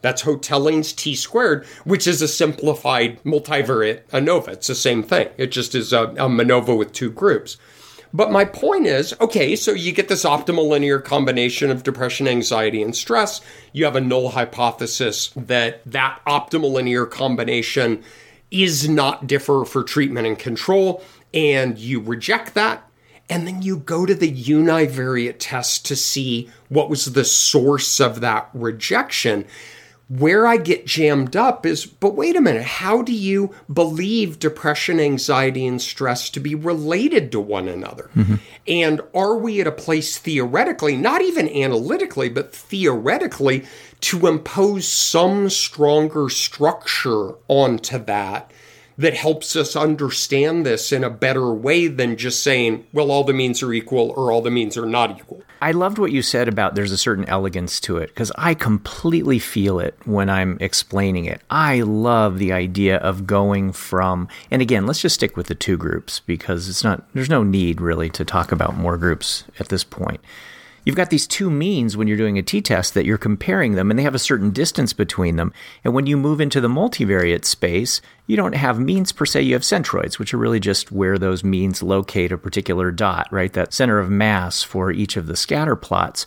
That's 0.00 0.22
Hotelling's 0.22 0.92
T 0.92 1.16
squared, 1.16 1.66
which 1.82 2.06
is 2.06 2.22
a 2.22 2.28
simplified 2.28 3.20
multivariate 3.24 4.02
ANOVA. 4.12 4.52
It's 4.52 4.68
the 4.68 4.76
same 4.76 5.02
thing. 5.02 5.28
It 5.36 5.48
just 5.48 5.74
is 5.74 5.92
a, 5.92 6.04
a 6.04 6.28
MANOVA 6.28 6.78
with 6.78 6.92
two 6.92 7.10
groups. 7.10 7.56
But 8.12 8.32
my 8.32 8.44
point 8.44 8.86
is 8.86 9.14
okay, 9.20 9.54
so 9.54 9.70
you 9.72 9.92
get 9.92 10.08
this 10.08 10.24
optimal 10.24 10.68
linear 10.68 10.98
combination 10.98 11.70
of 11.70 11.84
depression, 11.84 12.26
anxiety, 12.26 12.82
and 12.82 12.94
stress. 12.94 13.40
You 13.72 13.84
have 13.84 13.96
a 13.96 14.00
null 14.00 14.30
hypothesis 14.30 15.28
that 15.36 15.82
that 15.86 16.20
optimal 16.26 16.72
linear 16.72 17.06
combination 17.06 18.02
is 18.50 18.88
not 18.88 19.28
differ 19.28 19.64
for 19.64 19.84
treatment 19.84 20.26
and 20.26 20.38
control, 20.38 21.04
and 21.32 21.78
you 21.78 22.00
reject 22.00 22.54
that. 22.54 22.84
And 23.28 23.46
then 23.46 23.62
you 23.62 23.76
go 23.76 24.06
to 24.06 24.14
the 24.14 24.32
univariate 24.32 25.36
test 25.38 25.86
to 25.86 25.94
see 25.94 26.50
what 26.68 26.90
was 26.90 27.12
the 27.12 27.24
source 27.24 28.00
of 28.00 28.20
that 28.22 28.50
rejection. 28.52 29.46
Where 30.10 30.44
I 30.44 30.56
get 30.56 30.86
jammed 30.86 31.36
up 31.36 31.64
is, 31.64 31.86
but 31.86 32.16
wait 32.16 32.34
a 32.34 32.40
minute, 32.40 32.64
how 32.64 33.00
do 33.00 33.12
you 33.12 33.54
believe 33.72 34.40
depression, 34.40 34.98
anxiety, 34.98 35.64
and 35.64 35.80
stress 35.80 36.28
to 36.30 36.40
be 36.40 36.56
related 36.56 37.30
to 37.30 37.38
one 37.38 37.68
another? 37.68 38.10
Mm-hmm. 38.16 38.34
And 38.66 39.02
are 39.14 39.36
we 39.36 39.60
at 39.60 39.68
a 39.68 39.72
place 39.72 40.18
theoretically, 40.18 40.96
not 40.96 41.22
even 41.22 41.48
analytically, 41.48 42.28
but 42.28 42.52
theoretically, 42.52 43.64
to 44.00 44.26
impose 44.26 44.88
some 44.88 45.48
stronger 45.48 46.28
structure 46.28 47.34
onto 47.46 47.98
that 47.98 48.50
that 48.98 49.14
helps 49.14 49.56
us 49.56 49.76
understand 49.76 50.66
this 50.66 50.92
in 50.92 51.04
a 51.04 51.10
better 51.10 51.52
way 51.52 51.86
than 51.86 52.16
just 52.16 52.42
saying, 52.42 52.86
well, 52.92 53.10
all 53.10 53.24
the 53.24 53.32
means 53.32 53.62
are 53.62 53.72
equal 53.72 54.10
or 54.10 54.30
all 54.30 54.42
the 54.42 54.50
means 54.50 54.76
are 54.76 54.86
not 54.86 55.18
equal? 55.18 55.42
I 55.62 55.72
loved 55.72 55.98
what 55.98 56.12
you 56.12 56.22
said 56.22 56.48
about 56.48 56.74
there's 56.74 56.92
a 56.92 56.98
certain 56.98 57.26
elegance 57.26 57.80
to 57.80 57.98
it 57.98 58.08
because 58.08 58.32
I 58.36 58.54
completely 58.54 59.38
feel 59.38 59.78
it 59.78 59.94
when 60.04 60.30
I'm 60.30 60.56
explaining 60.60 61.26
it. 61.26 61.42
I 61.50 61.82
love 61.82 62.38
the 62.38 62.52
idea 62.52 62.96
of 62.96 63.26
going 63.26 63.72
from, 63.72 64.28
and 64.50 64.62
again, 64.62 64.86
let's 64.86 65.02
just 65.02 65.16
stick 65.16 65.36
with 65.36 65.48
the 65.48 65.54
two 65.54 65.76
groups 65.76 66.20
because 66.20 66.68
it's 66.68 66.82
not, 66.82 67.04
there's 67.12 67.28
no 67.28 67.42
need 67.42 67.80
really 67.80 68.08
to 68.10 68.24
talk 68.24 68.52
about 68.52 68.76
more 68.76 68.96
groups 68.96 69.44
at 69.58 69.68
this 69.68 69.84
point. 69.84 70.20
You've 70.84 70.96
got 70.96 71.10
these 71.10 71.26
two 71.26 71.50
means 71.50 71.96
when 71.96 72.08
you're 72.08 72.16
doing 72.16 72.38
a 72.38 72.42
t 72.42 72.60
test 72.60 72.94
that 72.94 73.04
you're 73.04 73.18
comparing 73.18 73.74
them 73.74 73.90
and 73.90 73.98
they 73.98 74.02
have 74.02 74.14
a 74.14 74.18
certain 74.18 74.50
distance 74.50 74.92
between 74.92 75.36
them. 75.36 75.52
And 75.84 75.94
when 75.94 76.06
you 76.06 76.16
move 76.16 76.40
into 76.40 76.60
the 76.60 76.68
multivariate 76.68 77.44
space, 77.44 78.00
you 78.26 78.36
don't 78.36 78.54
have 78.54 78.80
means 78.80 79.12
per 79.12 79.26
se, 79.26 79.42
you 79.42 79.54
have 79.54 79.62
centroids, 79.62 80.18
which 80.18 80.32
are 80.32 80.38
really 80.38 80.60
just 80.60 80.90
where 80.90 81.18
those 81.18 81.44
means 81.44 81.82
locate 81.82 82.32
a 82.32 82.38
particular 82.38 82.90
dot, 82.90 83.28
right? 83.30 83.52
That 83.52 83.74
center 83.74 83.98
of 83.98 84.10
mass 84.10 84.62
for 84.62 84.90
each 84.90 85.16
of 85.16 85.26
the 85.26 85.36
scatter 85.36 85.76
plots. 85.76 86.26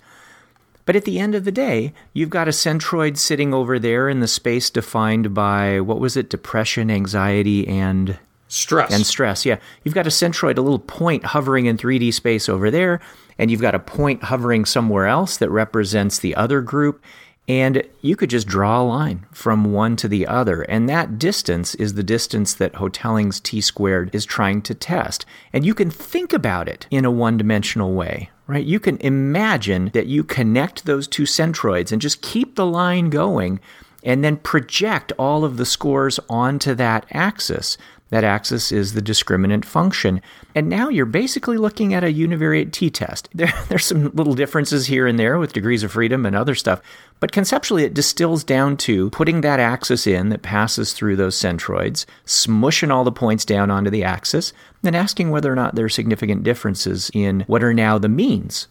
But 0.85 0.95
at 0.95 1.05
the 1.05 1.19
end 1.19 1.33
of 1.33 1.45
the 1.45 1.51
day, 1.51 1.93
you've 2.13 2.29
got 2.29 2.47
a 2.47 2.51
centroid 2.51 3.17
sitting 3.17 3.53
over 3.53 3.79
there 3.79 4.09
in 4.09 4.19
the 4.19 4.27
space 4.27 4.69
defined 4.69 5.33
by 5.33 5.79
what 5.79 5.99
was 5.99 6.17
it? 6.17 6.29
Depression, 6.29 6.91
anxiety, 6.91 7.67
and 7.67 8.19
Stress. 8.49 8.93
and 8.93 9.05
stress. 9.05 9.45
Yeah. 9.45 9.57
You've 9.83 9.95
got 9.95 10.05
a 10.05 10.11
centroid, 10.11 10.57
a 10.57 10.61
little 10.61 10.77
point 10.77 11.25
hovering 11.25 11.65
in 11.65 11.77
3D 11.77 12.13
space 12.13 12.47
over 12.47 12.69
there, 12.69 12.99
and 13.37 13.49
you've 13.49 13.61
got 13.61 13.75
a 13.75 13.79
point 13.79 14.23
hovering 14.23 14.65
somewhere 14.65 15.07
else 15.07 15.37
that 15.37 15.49
represents 15.49 16.19
the 16.19 16.35
other 16.35 16.61
group. 16.61 17.03
And 17.45 17.83
you 17.99 18.15
could 18.15 18.29
just 18.29 18.47
draw 18.47 18.81
a 18.81 18.83
line 18.83 19.25
from 19.33 19.73
one 19.73 19.97
to 19.97 20.07
the 20.07 20.25
other. 20.25 20.61
And 20.61 20.87
that 20.87 21.19
distance 21.19 21.75
is 21.75 21.93
the 21.93 22.03
distance 22.03 22.53
that 22.53 22.75
Hotelling's 22.75 23.41
t 23.41 23.59
squared 23.59 24.15
is 24.15 24.25
trying 24.25 24.61
to 24.61 24.73
test. 24.73 25.25
And 25.51 25.65
you 25.65 25.73
can 25.73 25.89
think 25.89 26.31
about 26.31 26.69
it 26.69 26.87
in 26.89 27.03
a 27.03 27.11
one 27.11 27.37
dimensional 27.37 27.93
way, 27.93 28.29
right? 28.47 28.65
You 28.65 28.79
can 28.79 28.97
imagine 28.99 29.91
that 29.93 30.07
you 30.07 30.23
connect 30.23 30.85
those 30.85 31.05
two 31.05 31.23
centroids 31.23 31.91
and 31.91 32.01
just 32.01 32.21
keep 32.21 32.55
the 32.55 32.65
line 32.65 33.09
going 33.09 33.59
and 34.03 34.23
then 34.23 34.37
project 34.37 35.11
all 35.17 35.45
of 35.45 35.57
the 35.57 35.65
scores 35.65 36.19
onto 36.29 36.75
that 36.75 37.05
axis. 37.11 37.77
That 38.09 38.23
axis 38.23 38.71
is 38.71 38.93
the 38.93 39.01
discriminant 39.01 39.65
function. 39.65 40.21
And 40.53 40.69
now 40.69 40.87
you're 40.89 41.07
basically 41.07 41.57
looking 41.57 41.95
at 41.95 42.03
a 42.03 42.13
univariate 42.13 42.71
t 42.71 42.91
test. 42.91 43.27
There, 43.33 43.51
there's 43.69 43.87
some 43.87 44.11
little 44.13 44.35
differences 44.35 44.85
here 44.85 45.07
and 45.07 45.17
there 45.17 45.39
with 45.39 45.53
degrees 45.53 45.81
of 45.81 45.93
freedom 45.93 46.23
and 46.23 46.35
other 46.35 46.53
stuff, 46.53 46.79
but 47.19 47.31
conceptually 47.31 47.85
it 47.85 47.95
distills 47.95 48.43
down 48.43 48.77
to 48.77 49.09
putting 49.09 49.41
that 49.41 49.59
axis 49.59 50.05
in 50.05 50.29
that 50.29 50.43
passes 50.43 50.93
through 50.93 51.15
those 51.15 51.35
centroids, 51.35 52.05
smushing 52.27 52.91
all 52.93 53.03
the 53.03 53.11
points 53.11 53.45
down 53.45 53.71
onto 53.71 53.89
the 53.89 54.03
axis, 54.03 54.53
then 54.83 54.93
asking 54.93 55.31
whether 55.31 55.51
or 55.51 55.55
not 55.55 55.73
there 55.73 55.85
are 55.85 55.89
significant 55.89 56.43
differences 56.43 57.09
in 57.15 57.41
what 57.47 57.63
are 57.63 57.73
now 57.73 57.97
the 57.97 58.09
means 58.09 58.67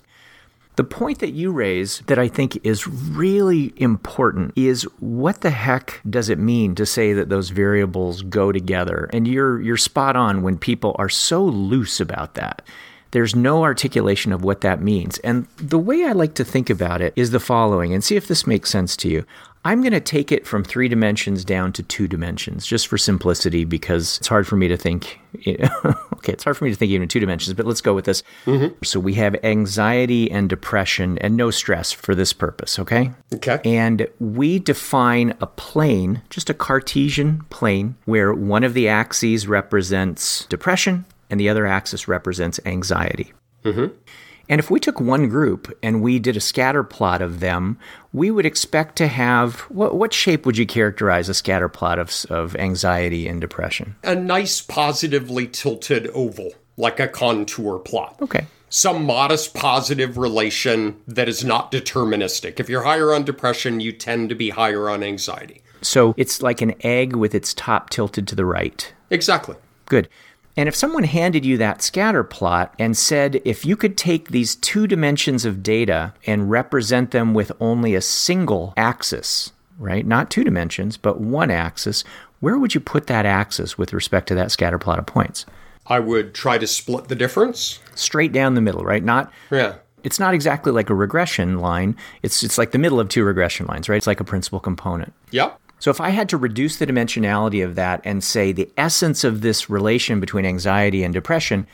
the 0.77 0.85
point 0.85 1.19
that 1.19 1.33
you 1.33 1.53
raise 1.53 2.01
that 2.07 2.19
I 2.19 2.29
think 2.29 2.65
is 2.65 2.89
really 2.89 3.75
important 3.77 4.53
is 4.57 4.85
what 5.01 5.43
the 5.43 5.51
heck 5.51 6.01
does 6.09 6.29
it 6.31 6.39
mean 6.39 6.75
to 6.77 6.87
say 6.87 7.13
that 7.13 7.29
those 7.29 7.51
variables 7.51 8.23
go 8.23 8.53
together? 8.53 9.11
And 9.13 9.29
you're 9.29 9.61
you're 9.61 9.77
spot 9.77 10.17
on 10.17 10.43
when 10.43 10.57
people 10.57 10.97
are 10.99 11.11
so 11.11 11.45
loose 11.45 12.01
about 12.01 12.35
that. 12.35 12.63
There's 13.11 13.37
no 13.37 13.63
articulation 13.63 14.33
of 14.33 14.43
what 14.43 14.63
that 14.63 14.81
means. 14.81 15.19
And 15.19 15.47
the 15.59 15.79
way 15.79 16.05
I 16.05 16.13
like 16.13 16.33
to 16.35 16.45
think 16.45 16.71
about 16.71 17.03
it 17.03 17.13
is 17.15 17.31
the 17.31 17.41
following, 17.41 17.93
and 17.93 18.03
see 18.03 18.17
if 18.17 18.27
this 18.27 18.47
makes 18.47 18.71
sense 18.71 18.97
to 18.99 19.09
you. 19.11 19.27
I'm 19.65 19.81
going 19.81 19.93
to 19.93 20.01
take 20.01 20.33
it 20.33 20.45
from 20.45 20.65
three 20.65 20.89
dimensions 20.89 21.45
down 21.45 21.73
to 21.75 21.85
two 21.85 22.09
dimensions 22.09 22.67
just 22.67 22.89
for 22.89 22.99
simplicity 22.99 23.65
because 23.65 24.19
it's 24.19 24.27
hard 24.27 24.47
for 24.47 24.57
me 24.57 24.67
to 24.67 24.77
think. 24.77 25.21
okay, 25.47 26.33
it's 26.33 26.43
hard 26.43 26.57
for 26.57 26.65
me 26.65 26.71
to 26.71 26.77
think 26.77 26.91
even 26.91 27.03
in 27.03 27.09
two 27.09 27.21
dimensions, 27.21 27.55
but 27.55 27.65
let's 27.65 27.81
go 27.81 27.95
with 27.95 28.05
this. 28.05 28.25
Mm-hmm. 28.47 28.75
So 28.83 28.99
we 28.99 29.15
have 29.15 29.37
anxiety 29.45 30.29
and 30.31 30.49
depression 30.49 31.17
and 31.19 31.37
no 31.37 31.53
stress 31.53 31.93
for 31.93 32.17
this 32.17 32.33
purpose, 32.33 32.79
okay? 32.81 33.13
Okay. 33.35 33.61
And 33.65 34.09
we 34.19 34.59
define 34.59 35.35
a 35.41 35.47
plane, 35.47 36.23
just 36.29 36.51
a 36.51 36.55
Cartesian 36.55 37.43
plane, 37.51 37.95
where 38.05 38.35
one 38.35 38.65
of 38.65 38.75
the 38.75 38.89
axes 38.89 39.47
represents 39.47 40.45
depression 40.47 41.05
and 41.31 41.39
the 41.39 41.49
other 41.49 41.67
axis 41.67 42.09
represents 42.09 42.59
anxiety. 42.67 43.33
Mm-hmm. 43.65 43.95
And 44.49 44.59
if 44.59 44.71
we 44.71 44.81
took 44.81 45.01
one 45.01 45.29
group 45.29 45.73
and 45.83 46.03
we 46.03 46.19
did 46.19 46.37
a 46.37 46.41
scatter 46.41 46.83
plot 46.83 47.23
of 47.23 47.41
them, 47.41 47.79
we 48.13 48.31
would 48.31 48.47
expect 48.47 48.97
to 48.97 49.07
have 49.07 49.61
what, 49.63 49.95
what 49.97 50.13
shape 50.13 50.45
would 50.45 50.59
you 50.59 50.67
characterize 50.67 51.29
a 51.29 51.35
scatter 51.35 51.69
plot 51.69 51.99
of, 51.99 52.27
of 52.31 52.55
anxiety 52.57 53.27
and 53.27 53.41
depression? 53.41 53.97
a 54.05 54.15
nice 54.15 54.61
positively 54.61 55.47
tilted 55.47 56.09
oval, 56.09 56.53
like 56.77 57.01
a 57.01 57.09
contour 57.09 57.79
plot. 57.79 58.17
Okay. 58.21 58.47
Some 58.69 59.05
modest 59.05 59.55
positive 59.55 60.17
relation 60.17 60.97
that 61.07 61.29
is 61.29 61.45
not 61.45 61.71
deterministic. 61.71 62.59
If 62.59 62.71
you're 62.71 62.83
higher 62.85 63.13
on 63.13 63.25
depression, 63.25 63.81
you 63.81 63.93
tend 63.93 64.31
to 64.31 64.35
be 64.35 64.51
higher 64.51 64.89
on 64.89 65.03
anxiety. 65.03 65.63
So 65.83 66.15
it's 66.17 66.41
like 66.41 66.63
an 66.63 66.75
egg 66.81 67.15
with 67.15 67.35
its 67.35 67.53
top 67.53 67.91
tilted 67.91 68.27
to 68.29 68.35
the 68.35 68.47
right. 68.47 68.93
Exactly. 69.11 69.57
Good. 69.87 70.09
And 70.57 70.69
if 70.69 70.75
someone 70.77 71.05
handed 71.05 71.45
you 71.47 71.57
that 71.59 71.81
scatter 71.83 72.23
plot 72.23 72.75
and 72.79 72.97
said, 72.97 73.41
if 73.45 73.65
you 73.65 73.75
could 73.77 73.97
take 73.97 74.29
these 74.29 74.55
two 74.57 74.87
dimensions 74.87 75.45
of 75.45 75.63
data 75.63 76.13
and 76.27 76.51
represent 76.51 77.11
them 77.11 77.33
with 77.33 77.53
only 77.59 77.95
a 77.95 78.03
single 78.03 78.75
axis, 78.77 79.53
right? 79.79 80.07
Not 80.07 80.31
two 80.31 80.45
dimensions, 80.45 80.97
but 80.99 81.21
one 81.21 81.51
axis, 81.51 82.05
where 82.41 82.59
would 82.59 82.75
you 82.75 82.81
put 82.81 83.07
that 83.07 83.25
axis 83.25 83.79
with 83.79 83.93
respect 83.95 84.29
to 84.29 84.35
that 84.35 84.51
scatter 84.53 84.79
plot 84.79 84.99
of 84.99 85.07
points? 85.07 85.47
I 85.87 86.01
would 86.01 86.35
try 86.35 86.59
to 86.59 86.67
split 86.67 87.09
the 87.09 87.15
difference. 87.17 87.79
Straight 87.95 88.33
down 88.33 88.55
the 88.55 88.61
middle, 88.61 88.85
right? 88.85 89.03
Not 89.03 89.33
Yeah. 89.51 89.75
it's 90.05 90.19
not 90.21 90.35
exactly 90.35 90.71
like 90.73 90.91
a 90.91 90.95
regression 90.95 91.61
line. 91.61 91.97
It's 92.23 92.43
it's 92.43 92.59
like 92.59 92.73
the 92.73 92.79
middle 92.79 93.01
of 93.01 93.09
two 93.09 93.25
regression 93.25 93.67
lines, 93.67 93.89
right? 93.89 93.97
It's 93.97 94.07
like 94.07 94.21
a 94.21 94.25
principal 94.25 94.61
component. 94.61 95.13
Yep. 95.31 95.59
So 95.83 95.91
if 95.91 96.01
I 96.01 96.11
had 96.11 96.29
to 96.29 96.37
reduce 96.37 96.77
the 96.77 96.87
dimensionality 96.87 97.65
of 97.65 97.75
that 97.75 98.03
and 98.05 98.23
say 98.23 98.53
the 98.53 98.71
essence 98.77 99.25
of 99.25 99.41
this 99.41 99.69
relation 99.69 100.21
between 100.21 100.47
anxiety 100.47 101.03
and 101.03 101.13
depression, 101.13 101.67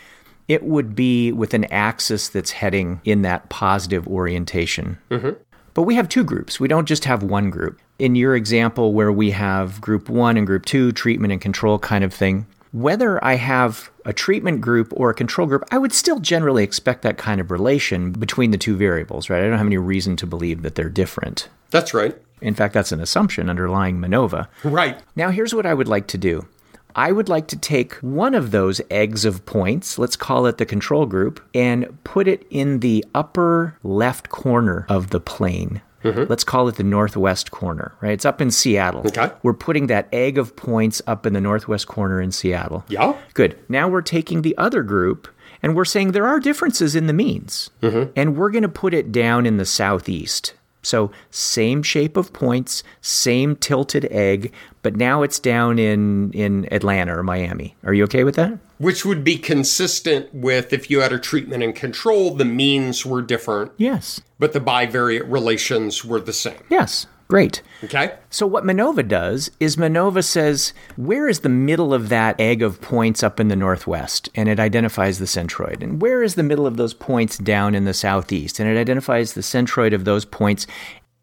it 0.48 0.62
would 0.62 0.94
be 0.94 1.30
with 1.30 1.52
an 1.52 1.66
axis 1.66 2.30
that's 2.30 2.52
heading 2.52 3.02
in 3.04 3.20
that 3.20 3.50
positive 3.50 4.08
orientation. 4.08 4.96
Mm-hmm. 5.10 5.38
But 5.74 5.82
we 5.82 5.94
have 5.96 6.08
two 6.08 6.24
groups. 6.24 6.58
We 6.58 6.68
don't 6.68 6.88
just 6.88 7.04
have 7.04 7.22
one 7.22 7.50
group. 7.50 7.82
In 7.98 8.14
your 8.14 8.34
example, 8.34 8.94
where 8.94 9.12
we 9.12 9.30
have 9.32 9.78
group 9.78 10.08
one 10.08 10.38
and 10.38 10.46
group 10.46 10.64
two, 10.64 10.90
treatment 10.92 11.34
and 11.34 11.42
control 11.42 11.78
kind 11.78 12.02
of 12.02 12.14
thing, 12.14 12.46
whether 12.72 13.22
I 13.22 13.34
have 13.34 13.90
a 14.06 14.14
treatment 14.14 14.62
group 14.62 14.90
or 14.96 15.10
a 15.10 15.14
control 15.14 15.46
group, 15.46 15.64
I 15.70 15.76
would 15.76 15.92
still 15.92 16.18
generally 16.18 16.64
expect 16.64 17.02
that 17.02 17.18
kind 17.18 17.42
of 17.42 17.50
relation 17.50 18.12
between 18.12 18.52
the 18.52 18.58
two 18.58 18.74
variables, 18.74 19.28
right? 19.28 19.42
I 19.42 19.48
don't 19.48 19.58
have 19.58 19.66
any 19.66 19.76
reason 19.76 20.16
to 20.16 20.26
believe 20.26 20.62
that 20.62 20.76
they're 20.76 20.88
different. 20.88 21.50
That's 21.68 21.92
right. 21.92 22.18
In 22.40 22.54
fact, 22.54 22.74
that's 22.74 22.92
an 22.92 23.00
assumption 23.00 23.50
underlying 23.50 24.00
MANOVA. 24.00 24.48
Right. 24.64 24.98
Now, 25.16 25.30
here's 25.30 25.54
what 25.54 25.66
I 25.66 25.74
would 25.74 25.88
like 25.88 26.06
to 26.08 26.18
do. 26.18 26.46
I 26.94 27.12
would 27.12 27.28
like 27.28 27.46
to 27.48 27.56
take 27.56 27.94
one 27.96 28.34
of 28.34 28.50
those 28.50 28.80
eggs 28.90 29.24
of 29.24 29.46
points, 29.46 29.98
let's 29.98 30.16
call 30.16 30.46
it 30.46 30.58
the 30.58 30.66
control 30.66 31.06
group, 31.06 31.40
and 31.54 32.02
put 32.02 32.26
it 32.26 32.46
in 32.50 32.80
the 32.80 33.04
upper 33.14 33.78
left 33.82 34.30
corner 34.30 34.84
of 34.88 35.10
the 35.10 35.20
plane. 35.20 35.80
Mm-hmm. 36.02 36.24
Let's 36.28 36.44
call 36.44 36.68
it 36.68 36.76
the 36.76 36.84
northwest 36.84 37.50
corner, 37.50 37.92
right? 38.00 38.12
It's 38.12 38.24
up 38.24 38.40
in 38.40 38.50
Seattle. 38.50 39.06
Okay. 39.06 39.30
We're 39.42 39.52
putting 39.52 39.88
that 39.88 40.08
egg 40.12 40.38
of 40.38 40.56
points 40.56 41.02
up 41.06 41.26
in 41.26 41.32
the 41.32 41.40
northwest 41.40 41.88
corner 41.88 42.20
in 42.20 42.32
Seattle. 42.32 42.84
Yeah. 42.88 43.16
Good. 43.34 43.58
Now 43.68 43.88
we're 43.88 44.02
taking 44.02 44.42
the 44.42 44.56
other 44.56 44.82
group 44.82 45.28
and 45.62 45.74
we're 45.74 45.84
saying 45.84 46.12
there 46.12 46.26
are 46.26 46.38
differences 46.40 46.94
in 46.94 47.06
the 47.06 47.12
means. 47.12 47.70
Mm-hmm. 47.82 48.12
And 48.14 48.36
we're 48.36 48.50
going 48.50 48.62
to 48.62 48.68
put 48.68 48.94
it 48.94 49.10
down 49.10 49.44
in 49.44 49.56
the 49.56 49.66
southeast. 49.66 50.54
So, 50.88 51.10
same 51.30 51.82
shape 51.82 52.16
of 52.16 52.32
points, 52.32 52.82
same 53.02 53.56
tilted 53.56 54.06
egg, 54.10 54.52
but 54.82 54.96
now 54.96 55.22
it's 55.22 55.38
down 55.38 55.78
in, 55.78 56.32
in 56.32 56.66
Atlanta 56.72 57.18
or 57.18 57.22
Miami. 57.22 57.76
Are 57.84 57.92
you 57.92 58.04
okay 58.04 58.24
with 58.24 58.36
that? 58.36 58.58
Which 58.78 59.04
would 59.04 59.22
be 59.22 59.36
consistent 59.36 60.32
with 60.32 60.72
if 60.72 60.90
you 60.90 61.00
had 61.00 61.12
a 61.12 61.18
treatment 61.18 61.62
and 61.62 61.74
control, 61.74 62.34
the 62.34 62.46
means 62.46 63.04
were 63.04 63.20
different, 63.20 63.72
Yes. 63.76 64.22
but 64.38 64.54
the 64.54 64.60
bivariate 64.60 65.30
relations 65.30 66.04
were 66.06 66.20
the 66.20 66.32
same. 66.32 66.62
Yes. 66.70 67.06
Great. 67.28 67.60
Okay? 67.84 68.14
So 68.30 68.46
what 68.46 68.64
Manova 68.64 69.06
does 69.06 69.50
is 69.60 69.76
Manova 69.76 70.24
says, 70.24 70.72
where 70.96 71.28
is 71.28 71.40
the 71.40 71.50
middle 71.50 71.92
of 71.92 72.08
that 72.08 72.40
egg 72.40 72.62
of 72.62 72.80
points 72.80 73.22
up 73.22 73.38
in 73.38 73.48
the 73.48 73.56
northwest? 73.56 74.30
And 74.34 74.48
it 74.48 74.58
identifies 74.58 75.18
the 75.18 75.26
centroid. 75.26 75.82
And 75.82 76.00
where 76.00 76.22
is 76.22 76.36
the 76.36 76.42
middle 76.42 76.66
of 76.66 76.78
those 76.78 76.94
points 76.94 77.36
down 77.36 77.74
in 77.74 77.84
the 77.84 77.92
southeast? 77.92 78.58
And 78.58 78.68
it 78.68 78.80
identifies 78.80 79.34
the 79.34 79.42
centroid 79.42 79.92
of 79.92 80.06
those 80.06 80.24
points 80.24 80.66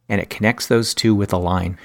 and 0.07 0.21
it 0.21 0.29
connects 0.29 0.67
those 0.67 0.93
two 0.93 1.15
with 1.15 1.33
a 1.33 1.37
line. 1.37 1.77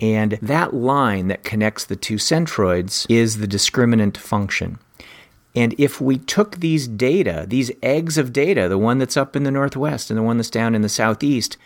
And 0.00 0.32
that 0.40 0.72
line 0.72 1.28
that 1.28 1.44
connects 1.44 1.84
the 1.84 1.96
two 1.96 2.16
centroids 2.16 3.04
is 3.10 3.38
the 3.38 3.46
discriminant 3.46 4.16
function. 4.16 4.78
And 5.54 5.74
if 5.78 6.00
we 6.00 6.16
took 6.16 6.56
these 6.56 6.88
data, 6.88 7.44
these 7.46 7.70
eggs 7.82 8.16
of 8.16 8.32
data, 8.32 8.68
the 8.68 8.78
one 8.78 8.96
that's 8.96 9.18
up 9.18 9.36
in 9.36 9.42
the 9.42 9.50
northwest 9.50 10.10
and 10.10 10.18
the 10.18 10.22
one 10.22 10.38
that's 10.38 10.48
down 10.48 10.74
in 10.74 10.80
the 10.80 10.88
southeast, 10.88 11.58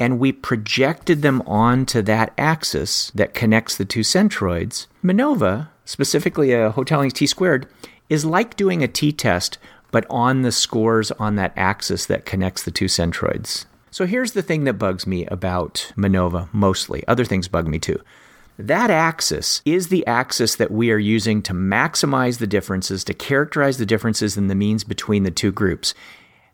and 0.00 0.18
we 0.18 0.32
projected 0.32 1.20
them 1.20 1.42
onto 1.42 2.00
that 2.02 2.32
axis 2.38 3.10
that 3.14 3.34
connects 3.34 3.76
the 3.76 3.84
two 3.84 4.00
centroids, 4.00 4.86
MANOVA, 5.04 5.68
specifically 5.84 6.52
a 6.52 6.70
Hotelling 6.70 7.10
t 7.10 7.26
squared, 7.26 7.66
is 8.08 8.24
like 8.24 8.56
doing 8.56 8.82
a 8.82 8.88
t 8.88 9.12
test, 9.12 9.58
but 9.92 10.06
on 10.08 10.40
the 10.40 10.50
scores 10.50 11.10
on 11.12 11.36
that 11.36 11.52
axis 11.54 12.06
that 12.06 12.24
connects 12.24 12.62
the 12.62 12.70
two 12.70 12.86
centroids. 12.86 13.66
So 13.90 14.06
here's 14.06 14.32
the 14.32 14.42
thing 14.42 14.64
that 14.64 14.74
bugs 14.74 15.06
me 15.06 15.26
about 15.26 15.92
MANOVA 15.96 16.48
mostly. 16.52 17.04
Other 17.06 17.24
things 17.24 17.46
bug 17.46 17.68
me 17.68 17.78
too. 17.78 18.00
That 18.58 18.90
axis 18.90 19.62
is 19.64 19.88
the 19.88 20.06
axis 20.06 20.54
that 20.56 20.70
we 20.70 20.90
are 20.90 20.98
using 20.98 21.42
to 21.42 21.52
maximize 21.52 22.38
the 22.38 22.46
differences, 22.46 23.04
to 23.04 23.14
characterize 23.14 23.78
the 23.78 23.86
differences 23.86 24.36
in 24.36 24.48
the 24.48 24.54
means 24.54 24.84
between 24.84 25.24
the 25.24 25.30
two 25.30 25.52
groups. 25.52 25.92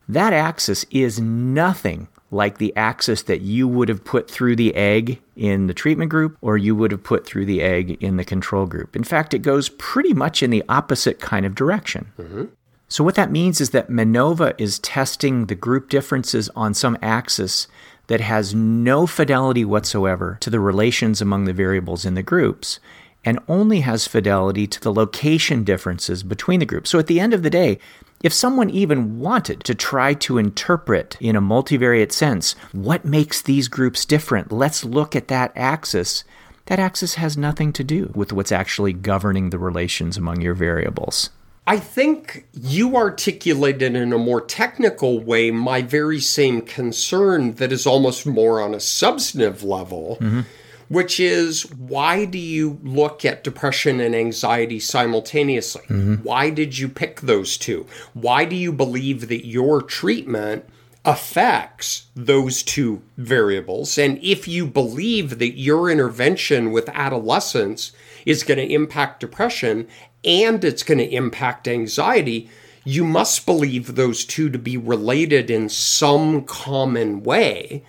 That 0.09 0.33
axis 0.33 0.85
is 0.91 1.21
nothing 1.21 2.09
like 2.31 2.59
the 2.59 2.75
axis 2.77 3.23
that 3.23 3.41
you 3.41 3.69
would 3.69 3.89
have 3.89 4.05
put 4.05 4.31
through 4.31 4.57
the 4.57 4.75
egg 4.75 5.21
in 5.37 5.67
the 5.67 5.75
treatment 5.75 6.11
group 6.11 6.37
or 6.41 6.57
you 6.57 6.75
would 6.75 6.91
have 6.91 7.05
put 7.05 7.25
through 7.25 7.47
the 7.47 7.63
egg 7.63 7.97
in 8.03 8.17
the 8.17 8.25
control 8.25 8.67
group. 8.67 8.97
In 8.97 9.05
fact, 9.05 9.33
it 9.33 9.41
goes 9.41 9.69
pretty 9.69 10.13
much 10.13 10.43
in 10.43 10.51
the 10.51 10.65
opposite 10.69 11.21
kind 11.21 11.47
of 11.47 11.55
direction. 11.55 12.13
Mm-hmm. 12.19 12.45
So, 12.89 13.03
what 13.03 13.17
that 13.17 13.33
means 13.33 13.61
is 13.61 13.71
that 13.71 13.91
MANOVA 13.91 14.55
is 14.59 14.79
testing 14.79 15.47
the 15.47 15.57
group 15.57 15.89
differences 15.89 16.49
on 16.55 16.73
some 16.73 16.97
axis 17.03 17.67
that 18.07 18.21
has 18.21 18.55
no 18.55 19.07
fidelity 19.07 19.65
whatsoever 19.65 20.39
to 20.41 20.51
the 20.51 20.61
relations 20.61 21.21
among 21.21 21.45
the 21.45 21.53
variables 21.53 22.05
in 22.05 22.15
the 22.15 22.23
groups 22.23 22.79
and 23.25 23.41
only 23.49 23.81
has 23.81 24.07
fidelity 24.07 24.69
to 24.69 24.81
the 24.81 24.93
location 24.93 25.65
differences 25.65 26.23
between 26.23 26.61
the 26.61 26.67
groups. 26.67 26.91
So, 26.91 27.01
at 27.01 27.09
the 27.09 27.19
end 27.19 27.35
of 27.35 27.43
the 27.43 27.51
day, 27.51 27.81
if 28.23 28.33
someone 28.33 28.71
even 28.71 29.19
wanted 29.19 29.63
to 29.65 29.75
try 29.75 30.15
to 30.15 30.39
interpret 30.39 31.17
in 31.21 31.37
a 31.37 31.43
multivariate 31.43 32.13
sense 32.13 32.55
what 32.73 33.05
makes 33.05 33.43
these 33.43 33.69
groups 33.69 34.05
different, 34.05 34.51
let's 34.51 34.85
look 34.85 35.15
at 35.15 35.29
that 35.29 35.53
axis. 35.55 36.25
That 36.67 36.79
axis 36.79 37.15
has 37.15 37.37
nothing 37.37 37.73
to 37.75 37.85
do 37.85 38.11
with 38.15 38.33
what's 38.33 38.53
actually 38.53 38.93
governing 38.93 39.51
the 39.51 39.59
relations 39.59 40.17
among 40.17 40.41
your 40.41 40.55
variables. 40.55 41.31
I 41.69 41.79
think 41.79 42.47
you 42.53 42.97
articulated 42.97 43.97
in 43.97 44.13
a 44.13 44.19
more 44.19 44.41
technical 44.41 45.19
way 45.19 45.51
my 45.51 45.83
very 45.83 46.21
same 46.21 46.63
concern 46.63 47.55
that 47.55 47.73
is 47.73 47.87
almost 47.87 48.25
more 48.25 48.61
on 48.61 48.73
a 48.73 48.81
substantive 48.81 49.65
level, 49.65 50.19
mm-hmm. 50.21 50.43
Which 50.89 51.19
is 51.19 51.71
why 51.73 52.25
do 52.25 52.39
you 52.39 52.79
look 52.83 53.25
at 53.25 53.45
depression 53.45 54.01
and 54.01 54.15
anxiety 54.15 54.79
simultaneously? 54.79 55.83
Mm-hmm. 55.83 56.15
Why 56.17 56.51
did 56.51 56.79
you 56.79 56.89
pick 56.89 57.21
those 57.21 57.57
two? 57.57 57.87
Why 58.15 58.45
do 58.45 58.57
you 58.57 58.73
believe 58.73 59.29
that 59.29 59.47
your 59.47 59.83
treatment 59.83 60.65
affects 61.05 62.07
those 62.15 62.63
two 62.63 63.03
variables? 63.17 63.99
And 63.99 64.19
if 64.23 64.47
you 64.47 64.67
believe 64.67 65.39
that 65.39 65.59
your 65.59 65.91
intervention 65.91 66.73
with 66.73 66.89
adolescents 66.91 67.93
is 68.25 68.43
going 68.43 68.59
to 68.59 68.75
impact 68.75 69.21
depression 69.21 69.89
and 70.25 70.65
it's 70.65 70.83
going 70.83 70.99
to 70.99 71.15
impact 71.15 71.69
anxiety, 71.69 72.49
you 72.85 73.05
must 73.05 73.47
believe 73.47 73.95
those 73.95 74.25
two 74.25 74.49
to 74.49 74.59
be 74.59 74.77
related 74.77 75.51
in 75.51 75.69
some 75.69 76.45
common 76.45 77.23
way. 77.25 77.85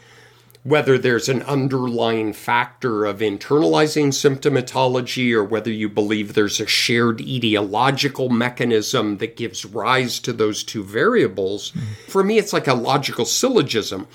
Whether 0.67 0.97
there's 0.97 1.29
an 1.29 1.43
underlying 1.43 2.33
factor 2.33 3.05
of 3.05 3.19
internalizing 3.19 4.07
symptomatology 4.07 5.31
or 5.31 5.41
whether 5.41 5.71
you 5.71 5.87
believe 5.87 6.33
there's 6.33 6.59
a 6.59 6.67
shared 6.67 7.19
etiological 7.19 8.29
mechanism 8.29 9.19
that 9.19 9.37
gives 9.37 9.63
rise 9.63 10.19
to 10.19 10.33
those 10.33 10.65
two 10.65 10.83
variables, 10.83 11.71
for 12.09 12.21
me, 12.21 12.37
it's 12.37 12.51
like 12.51 12.67
a 12.67 12.73
logical 12.73 13.23
syllogism. 13.23 14.09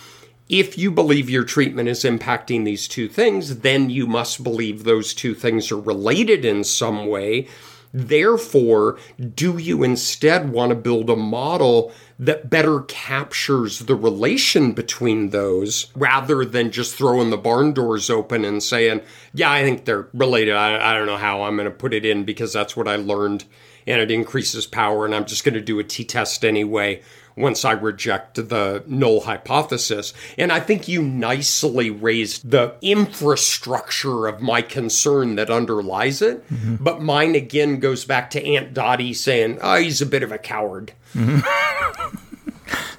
If 0.50 0.76
you 0.76 0.90
believe 0.90 1.30
your 1.30 1.44
treatment 1.44 1.88
is 1.88 2.04
impacting 2.04 2.66
these 2.66 2.86
two 2.86 3.08
things, 3.08 3.60
then 3.60 3.88
you 3.88 4.06
must 4.06 4.44
believe 4.44 4.84
those 4.84 5.14
two 5.14 5.34
things 5.34 5.72
are 5.72 5.80
related 5.80 6.44
in 6.44 6.64
some 6.64 7.06
way. 7.06 7.48
Therefore, 7.94 8.98
do 9.34 9.56
you 9.56 9.82
instead 9.82 10.50
want 10.50 10.68
to 10.68 10.76
build 10.76 11.08
a 11.08 11.16
model 11.16 11.92
that 12.22 12.48
better 12.48 12.82
captures 12.82 13.80
the 13.80 13.96
relation 13.96 14.70
between 14.70 15.30
those 15.30 15.88
rather 15.96 16.44
than 16.44 16.70
just 16.70 16.94
throwing 16.94 17.30
the 17.30 17.36
barn 17.36 17.72
doors 17.72 18.08
open 18.08 18.44
and 18.44 18.62
saying, 18.62 19.00
yeah, 19.34 19.50
I 19.50 19.62
think 19.64 19.84
they're 19.84 20.06
related. 20.14 20.54
I, 20.54 20.92
I 20.92 20.96
don't 20.96 21.06
know 21.08 21.16
how 21.16 21.42
I'm 21.42 21.56
going 21.56 21.64
to 21.64 21.74
put 21.74 21.92
it 21.92 22.04
in 22.04 22.22
because 22.22 22.52
that's 22.52 22.76
what 22.76 22.86
I 22.86 22.94
learned 22.94 23.44
and 23.88 24.00
it 24.00 24.12
increases 24.12 24.66
power 24.66 25.04
and 25.04 25.12
I'm 25.12 25.24
just 25.24 25.42
going 25.42 25.54
to 25.54 25.60
do 25.60 25.80
a 25.80 25.84
t 25.84 26.04
test 26.04 26.44
anyway 26.44 27.02
once 27.36 27.64
I 27.64 27.72
reject 27.72 28.36
the 28.36 28.82
null 28.86 29.22
hypothesis. 29.22 30.12
And 30.38 30.52
I 30.52 30.60
think 30.60 30.88
you 30.88 31.02
nicely 31.02 31.90
raised 31.90 32.50
the 32.50 32.74
infrastructure 32.80 34.26
of 34.26 34.40
my 34.40 34.62
concern 34.62 35.36
that 35.36 35.50
underlies 35.50 36.22
it. 36.22 36.48
Mm-hmm. 36.48 36.76
But 36.76 37.02
mine 37.02 37.34
again 37.34 37.80
goes 37.80 38.04
back 38.04 38.30
to 38.30 38.44
Aunt 38.44 38.74
Dottie 38.74 39.14
saying, 39.14 39.58
oh, 39.62 39.76
he's 39.76 40.02
a 40.02 40.06
bit 40.06 40.22
of 40.22 40.32
a 40.32 40.38
coward. 40.38 40.92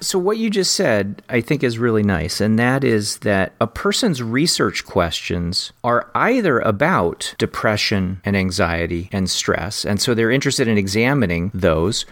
So, 0.04 0.18
what 0.18 0.36
you 0.36 0.50
just 0.50 0.74
said, 0.74 1.22
I 1.30 1.40
think, 1.40 1.64
is 1.64 1.78
really 1.78 2.02
nice, 2.02 2.38
and 2.38 2.58
that 2.58 2.84
is 2.84 3.18
that 3.18 3.54
a 3.58 3.66
person's 3.66 4.22
research 4.22 4.84
questions 4.84 5.72
are 5.82 6.10
either 6.14 6.58
about 6.60 7.34
depression 7.38 8.20
and 8.22 8.36
anxiety 8.36 9.08
and 9.12 9.30
stress, 9.30 9.84
and 9.84 10.00
so 10.00 10.12
they're 10.12 10.30
interested 10.30 10.68
in 10.68 10.76
examining 10.76 11.50
those, 11.54 12.04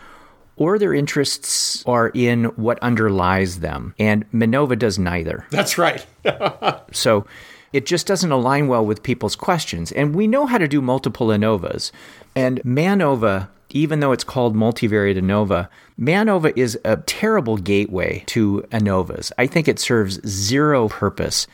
or 0.62 0.78
their 0.78 0.94
interests 0.94 1.82
are 1.86 2.12
in 2.14 2.44
what 2.54 2.78
underlies 2.78 3.58
them. 3.58 3.96
And 3.98 4.30
Manova 4.30 4.78
does 4.78 4.96
neither. 4.96 5.44
That's 5.50 5.76
right. 5.76 6.06
So 6.92 7.26
it 7.72 7.86
just 7.86 8.06
doesn't 8.06 8.30
align 8.30 8.68
well 8.68 8.84
with 8.84 9.02
people's 9.02 9.34
questions. 9.34 9.90
And 9.90 10.14
we 10.14 10.26
know 10.26 10.46
how 10.46 10.58
to 10.58 10.68
do 10.68 10.80
multiple 10.80 11.28
ANOVAs. 11.28 11.90
And 12.36 12.62
MANOVA, 12.64 13.48
even 13.70 14.00
though 14.00 14.12
it's 14.12 14.24
called 14.24 14.54
multivariate 14.54 15.16
ANOVA, 15.16 15.68
MANOVA 15.98 16.52
is 16.54 16.78
a 16.84 16.98
terrible 16.98 17.56
gateway 17.56 18.22
to 18.26 18.62
ANOVAs. 18.70 19.32
I 19.38 19.46
think 19.46 19.66
it 19.66 19.80
serves 19.80 20.20
zero 20.28 20.88
purpose. 20.88 21.46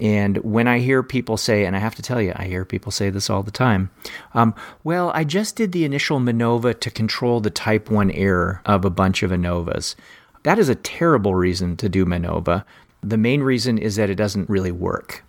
And 0.00 0.38
when 0.38 0.68
I 0.68 0.78
hear 0.78 1.02
people 1.02 1.36
say, 1.36 1.64
and 1.64 1.74
I 1.74 1.78
have 1.78 1.94
to 1.94 2.02
tell 2.02 2.20
you, 2.20 2.32
I 2.36 2.46
hear 2.46 2.64
people 2.64 2.92
say 2.92 3.10
this 3.10 3.30
all 3.30 3.42
the 3.42 3.50
time, 3.50 3.90
um, 4.34 4.54
well, 4.84 5.10
I 5.14 5.24
just 5.24 5.56
did 5.56 5.72
the 5.72 5.84
initial 5.84 6.20
MANOVA 6.20 6.80
to 6.80 6.90
control 6.90 7.40
the 7.40 7.50
type 7.50 7.90
1 7.90 8.10
error 8.10 8.60
of 8.66 8.84
a 8.84 8.90
bunch 8.90 9.22
of 9.22 9.30
ANOVAs. 9.30 9.94
That 10.42 10.58
is 10.58 10.68
a 10.68 10.74
terrible 10.74 11.34
reason 11.34 11.76
to 11.78 11.88
do 11.88 12.04
MANOVA. 12.04 12.64
The 13.02 13.16
main 13.16 13.42
reason 13.42 13.78
is 13.78 13.96
that 13.96 14.10
it 14.10 14.16
doesn't 14.16 14.50
really 14.50 14.72
work. 14.72 15.24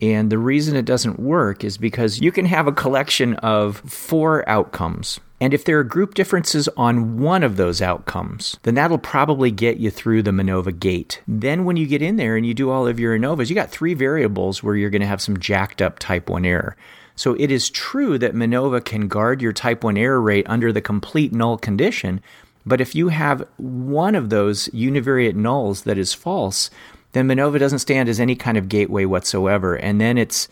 And 0.00 0.30
the 0.30 0.38
reason 0.38 0.76
it 0.76 0.84
doesn't 0.84 1.20
work 1.20 1.62
is 1.62 1.78
because 1.78 2.20
you 2.20 2.32
can 2.32 2.44
have 2.46 2.66
a 2.66 2.72
collection 2.72 3.34
of 3.36 3.78
four 3.78 4.48
outcomes. 4.48 5.20
And 5.42 5.52
if 5.52 5.64
there 5.64 5.80
are 5.80 5.82
group 5.82 6.14
differences 6.14 6.68
on 6.76 7.18
one 7.18 7.42
of 7.42 7.56
those 7.56 7.82
outcomes, 7.82 8.56
then 8.62 8.76
that'll 8.76 8.96
probably 8.96 9.50
get 9.50 9.78
you 9.78 9.90
through 9.90 10.22
the 10.22 10.30
MANOVA 10.30 10.78
gate. 10.78 11.20
Then 11.26 11.64
when 11.64 11.76
you 11.76 11.88
get 11.88 12.00
in 12.00 12.14
there 12.14 12.36
and 12.36 12.46
you 12.46 12.54
do 12.54 12.70
all 12.70 12.86
of 12.86 13.00
your 13.00 13.18
ANOVAs, 13.18 13.48
you 13.48 13.56
got 13.56 13.68
three 13.68 13.92
variables 13.92 14.62
where 14.62 14.76
you're 14.76 14.88
going 14.88 15.02
to 15.02 15.08
have 15.08 15.20
some 15.20 15.40
jacked 15.40 15.82
up 15.82 15.98
type 15.98 16.30
1 16.30 16.44
error. 16.44 16.76
So 17.16 17.34
it 17.40 17.50
is 17.50 17.70
true 17.70 18.18
that 18.18 18.36
MANOVA 18.36 18.84
can 18.84 19.08
guard 19.08 19.42
your 19.42 19.52
type 19.52 19.82
1 19.82 19.96
error 19.96 20.20
rate 20.20 20.46
under 20.48 20.72
the 20.72 20.80
complete 20.80 21.32
null 21.32 21.58
condition. 21.58 22.20
But 22.64 22.80
if 22.80 22.94
you 22.94 23.08
have 23.08 23.44
one 23.56 24.14
of 24.14 24.30
those 24.30 24.68
univariate 24.68 25.34
nulls 25.34 25.82
that 25.82 25.98
is 25.98 26.14
false, 26.14 26.70
then 27.14 27.26
Manova 27.26 27.58
doesn't 27.58 27.80
stand 27.80 28.08
as 28.08 28.20
any 28.20 28.36
kind 28.36 28.56
of 28.56 28.68
gateway 28.68 29.06
whatsoever. 29.06 29.74
And 29.74 30.00
then 30.00 30.18
it's 30.18 30.46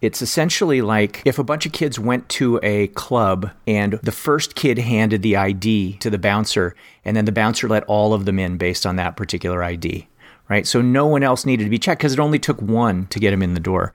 it's 0.00 0.22
essentially 0.22 0.80
like 0.82 1.22
if 1.24 1.38
a 1.38 1.44
bunch 1.44 1.66
of 1.66 1.72
kids 1.72 1.98
went 1.98 2.28
to 2.30 2.58
a 2.62 2.88
club 2.88 3.50
and 3.66 3.94
the 4.02 4.12
first 4.12 4.54
kid 4.54 4.78
handed 4.78 5.22
the 5.22 5.36
ID 5.36 5.98
to 5.98 6.10
the 6.10 6.18
bouncer, 6.18 6.74
and 7.04 7.16
then 7.16 7.24
the 7.26 7.32
bouncer 7.32 7.68
let 7.68 7.84
all 7.84 8.14
of 8.14 8.24
them 8.24 8.38
in 8.38 8.56
based 8.56 8.86
on 8.86 8.96
that 8.96 9.16
particular 9.16 9.62
ID, 9.62 10.08
right? 10.48 10.66
So 10.66 10.80
no 10.80 11.06
one 11.06 11.22
else 11.22 11.44
needed 11.44 11.64
to 11.64 11.70
be 11.70 11.78
checked 11.78 12.00
because 12.00 12.14
it 12.14 12.20
only 12.20 12.38
took 12.38 12.60
one 12.62 13.06
to 13.08 13.18
get 13.18 13.32
him 13.32 13.42
in 13.42 13.54
the 13.54 13.60
door. 13.60 13.92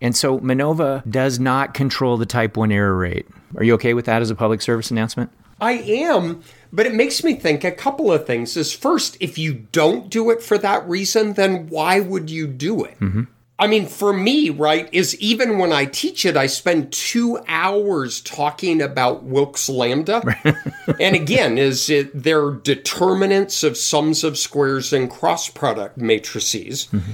And 0.00 0.14
so 0.16 0.38
MANOVA 0.38 1.10
does 1.10 1.40
not 1.40 1.74
control 1.74 2.16
the 2.16 2.26
type 2.26 2.56
1 2.56 2.70
error 2.70 2.96
rate. 2.96 3.26
Are 3.56 3.64
you 3.64 3.74
okay 3.74 3.94
with 3.94 4.04
that 4.04 4.22
as 4.22 4.30
a 4.30 4.36
public 4.36 4.62
service 4.62 4.92
announcement? 4.92 5.30
I 5.60 5.72
am, 5.72 6.42
but 6.72 6.86
it 6.86 6.94
makes 6.94 7.24
me 7.24 7.34
think 7.34 7.64
a 7.64 7.72
couple 7.72 8.12
of 8.12 8.24
things. 8.24 8.56
Is 8.56 8.72
first, 8.72 9.16
if 9.18 9.38
you 9.38 9.66
don't 9.72 10.08
do 10.08 10.30
it 10.30 10.40
for 10.40 10.56
that 10.58 10.88
reason, 10.88 11.32
then 11.32 11.66
why 11.66 11.98
would 11.98 12.30
you 12.30 12.46
do 12.46 12.84
it? 12.84 12.98
Mm-hmm. 13.00 13.24
I 13.60 13.66
mean, 13.66 13.86
for 13.86 14.12
me, 14.12 14.50
right, 14.50 14.88
is 14.92 15.18
even 15.18 15.58
when 15.58 15.72
I 15.72 15.84
teach 15.84 16.24
it, 16.24 16.36
I 16.36 16.46
spend 16.46 16.92
two 16.92 17.40
hours 17.48 18.20
talking 18.20 18.80
about 18.80 19.24
Wilks 19.24 19.68
Lambda. 19.68 20.22
and 21.00 21.16
again, 21.16 21.58
is 21.58 21.90
it 21.90 22.10
they're 22.14 22.52
determinants 22.52 23.64
of 23.64 23.76
sums 23.76 24.22
of 24.22 24.38
squares 24.38 24.92
and 24.92 25.10
cross 25.10 25.48
product 25.48 25.98
matrices. 25.98 26.86
Mm-hmm. 26.92 27.12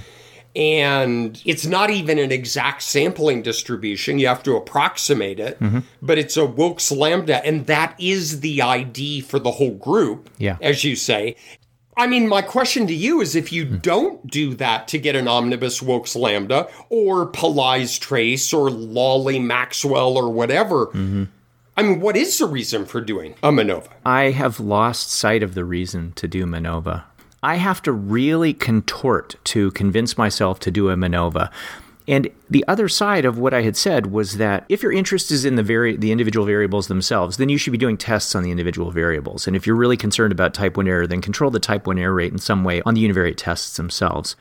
And 0.56 1.42
it's 1.44 1.66
not 1.66 1.90
even 1.90 2.18
an 2.18 2.30
exact 2.30 2.82
sampling 2.82 3.42
distribution. 3.42 4.20
You 4.20 4.28
have 4.28 4.42
to 4.44 4.54
approximate 4.54 5.40
it, 5.40 5.58
mm-hmm. 5.58 5.80
but 6.00 6.16
it's 6.16 6.36
a 6.36 6.46
Wilks 6.46 6.92
Lambda, 6.92 7.44
and 7.44 7.66
that 7.66 7.96
is 7.98 8.38
the 8.38 8.62
ID 8.62 9.22
for 9.22 9.40
the 9.40 9.50
whole 9.50 9.74
group, 9.74 10.30
Yeah. 10.38 10.58
as 10.60 10.84
you 10.84 10.94
say. 10.94 11.34
I 11.96 12.06
mean, 12.06 12.28
my 12.28 12.42
question 12.42 12.86
to 12.86 12.94
you 12.94 13.20
is 13.20 13.36
if 13.36 13.52
you 13.52 13.66
hmm. 13.66 13.76
don't 13.78 14.26
do 14.26 14.54
that 14.54 14.88
to 14.88 14.98
get 14.98 15.16
an 15.16 15.28
omnibus 15.28 15.80
Wilks 15.80 16.16
Lambda 16.16 16.68
or 16.88 17.30
Pillai's 17.30 17.98
trace 17.98 18.52
or 18.52 18.70
Lawley 18.70 19.38
Maxwell 19.38 20.16
or 20.16 20.28
whatever, 20.30 20.86
mm-hmm. 20.86 21.24
I 21.76 21.82
mean, 21.82 22.00
what 22.00 22.16
is 22.16 22.38
the 22.38 22.46
reason 22.46 22.86
for 22.86 23.00
doing 23.00 23.34
a 23.42 23.50
MANOVA? 23.50 23.88
I 24.06 24.30
have 24.30 24.60
lost 24.60 25.10
sight 25.10 25.42
of 25.42 25.54
the 25.54 25.64
reason 25.64 26.12
to 26.12 26.28
do 26.28 26.46
MANOVA. 26.46 27.04
I 27.42 27.56
have 27.56 27.82
to 27.82 27.92
really 27.92 28.54
contort 28.54 29.34
to 29.44 29.70
convince 29.72 30.16
myself 30.16 30.60
to 30.60 30.70
do 30.70 30.88
a 30.88 30.96
MANOVA. 30.96 31.50
And 32.06 32.28
the 32.50 32.64
other 32.68 32.88
side 32.88 33.24
of 33.24 33.38
what 33.38 33.54
I 33.54 33.62
had 33.62 33.76
said 33.76 34.12
was 34.12 34.36
that 34.36 34.66
if 34.68 34.82
your 34.82 34.92
interest 34.92 35.30
is 35.30 35.44
in 35.44 35.54
the 35.54 35.62
vari- 35.62 35.96
the 35.96 36.12
individual 36.12 36.44
variables 36.44 36.88
themselves, 36.88 37.38
then 37.38 37.48
you 37.48 37.56
should 37.56 37.72
be 37.72 37.78
doing 37.78 37.96
tests 37.96 38.34
on 38.34 38.42
the 38.42 38.50
individual 38.50 38.90
variables. 38.90 39.46
And 39.46 39.56
if 39.56 39.66
you're 39.66 39.76
really 39.76 39.96
concerned 39.96 40.32
about 40.32 40.52
type 40.52 40.76
1 40.76 40.86
error, 40.86 41.06
then 41.06 41.22
control 41.22 41.50
the 41.50 41.60
type 41.60 41.86
1 41.86 41.98
error 41.98 42.14
rate 42.14 42.32
in 42.32 42.38
some 42.38 42.62
way 42.62 42.82
on 42.82 42.94
the 42.94 43.08
univariate 43.08 43.36
tests 43.38 43.76
themselves. 43.76 44.36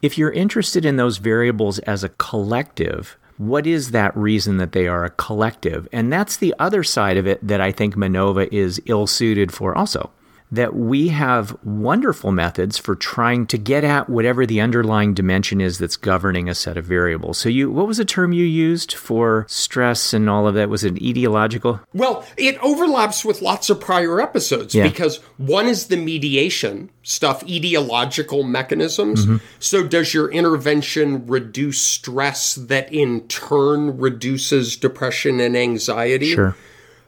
If 0.00 0.16
you're 0.16 0.32
interested 0.32 0.84
in 0.86 0.96
those 0.96 1.18
variables 1.18 1.78
as 1.80 2.02
a 2.02 2.10
collective, 2.10 3.18
what 3.36 3.66
is 3.66 3.90
that 3.90 4.16
reason 4.16 4.56
that 4.56 4.72
they 4.72 4.86
are 4.86 5.04
a 5.04 5.10
collective? 5.10 5.88
And 5.92 6.10
that's 6.10 6.38
the 6.38 6.54
other 6.58 6.82
side 6.82 7.18
of 7.18 7.26
it 7.26 7.46
that 7.46 7.60
I 7.60 7.72
think 7.72 7.94
MANOVA 7.94 8.48
is 8.52 8.80
ill 8.86 9.06
suited 9.06 9.52
for 9.52 9.76
also. 9.76 10.10
That 10.52 10.76
we 10.76 11.08
have 11.08 11.56
wonderful 11.64 12.30
methods 12.30 12.78
for 12.78 12.94
trying 12.94 13.46
to 13.48 13.58
get 13.58 13.82
at 13.82 14.08
whatever 14.08 14.46
the 14.46 14.60
underlying 14.60 15.12
dimension 15.12 15.60
is 15.60 15.78
that's 15.78 15.96
governing 15.96 16.48
a 16.48 16.54
set 16.54 16.76
of 16.76 16.84
variables. 16.84 17.38
So 17.38 17.48
you 17.48 17.70
what 17.70 17.86
was 17.88 17.96
the 17.96 18.04
term 18.04 18.32
you 18.32 18.44
used 18.44 18.94
for 18.94 19.44
stress 19.48 20.12
and 20.12 20.30
all 20.30 20.46
of 20.46 20.54
that? 20.54 20.68
Was 20.68 20.84
it 20.84 20.94
etiological? 20.96 21.80
Well, 21.92 22.24
it 22.36 22.58
overlaps 22.62 23.24
with 23.24 23.42
lots 23.42 23.70
of 23.70 23.80
prior 23.80 24.20
episodes 24.20 24.74
Yeah. 24.74 24.84
because 24.88 25.16
one 25.36 25.66
is 25.66 25.88
the 25.88 25.96
mediation 25.96 26.90
stuff, 27.02 27.44
etiological 27.44 28.46
mechanisms. 28.48 29.24
Mm-hmm. 29.26 29.36
So, 29.58 29.86
does 29.86 30.12
your 30.14 30.30
intervention 30.30 31.26
reduce 31.26 31.80
stress 31.80 32.54
that 32.54 32.92
in 32.92 33.26
turn 33.28 33.98
reduces 33.98 34.76
depression 34.76 35.40
and 35.40 35.56
anxiety? 35.56 36.34
Sure. 36.34 36.56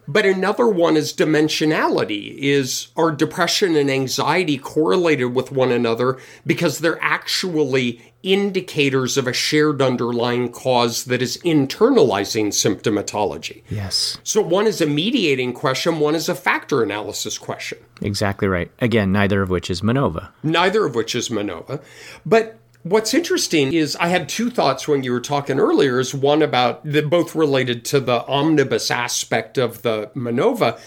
But 0.08 0.24
another 0.24 0.66
one 0.66 0.96
is 0.96 1.12
dimensionality. 1.12 2.34
Is 2.38 2.88
are 2.96 3.12
depression 3.12 3.76
and 3.76 3.90
anxiety 3.90 4.56
correlated 4.56 5.34
with 5.34 5.52
one 5.52 5.70
another 5.70 6.18
because 6.46 6.78
they're 6.78 7.02
actually 7.02 8.00
indicators 8.22 9.16
of 9.16 9.26
a 9.26 9.32
shared 9.32 9.80
underlying 9.80 10.50
cause 10.50 11.04
that 11.04 11.22
is 11.22 11.36
internalizing 11.38 12.48
symptomatology? 12.48 13.62
Yes. 13.68 14.18
So 14.24 14.40
one 14.40 14.66
is 14.66 14.80
a 14.80 14.86
mediating 14.86 15.52
question, 15.52 16.00
one 16.00 16.14
is 16.14 16.28
a 16.28 16.34
factor 16.34 16.82
analysis 16.82 17.38
question. 17.38 17.78
Exactly 18.00 18.48
right. 18.48 18.70
Again, 18.80 19.12
neither 19.12 19.42
of 19.42 19.50
which 19.50 19.70
is 19.70 19.82
MANOVA. 19.82 20.30
Neither 20.42 20.86
of 20.86 20.94
which 20.94 21.14
is 21.14 21.28
MANOVA. 21.28 21.82
But 22.24 22.58
what's 22.82 23.14
interesting 23.14 23.72
is 23.72 23.96
I 23.96 24.08
had 24.08 24.28
two 24.28 24.50
thoughts 24.50 24.86
when 24.86 25.02
you 25.02 25.12
were 25.12 25.20
talking 25.20 25.58
earlier. 25.58 26.00
Is 26.00 26.14
one 26.14 26.42
about 26.42 26.84
that 26.84 27.10
both 27.10 27.34
related 27.34 27.84
to 27.86 28.00
the 28.00 28.24
omnibus 28.26 28.90
aspect 28.90 29.58
of 29.58 29.82
the 29.82 30.10
MANOVA. 30.14 30.80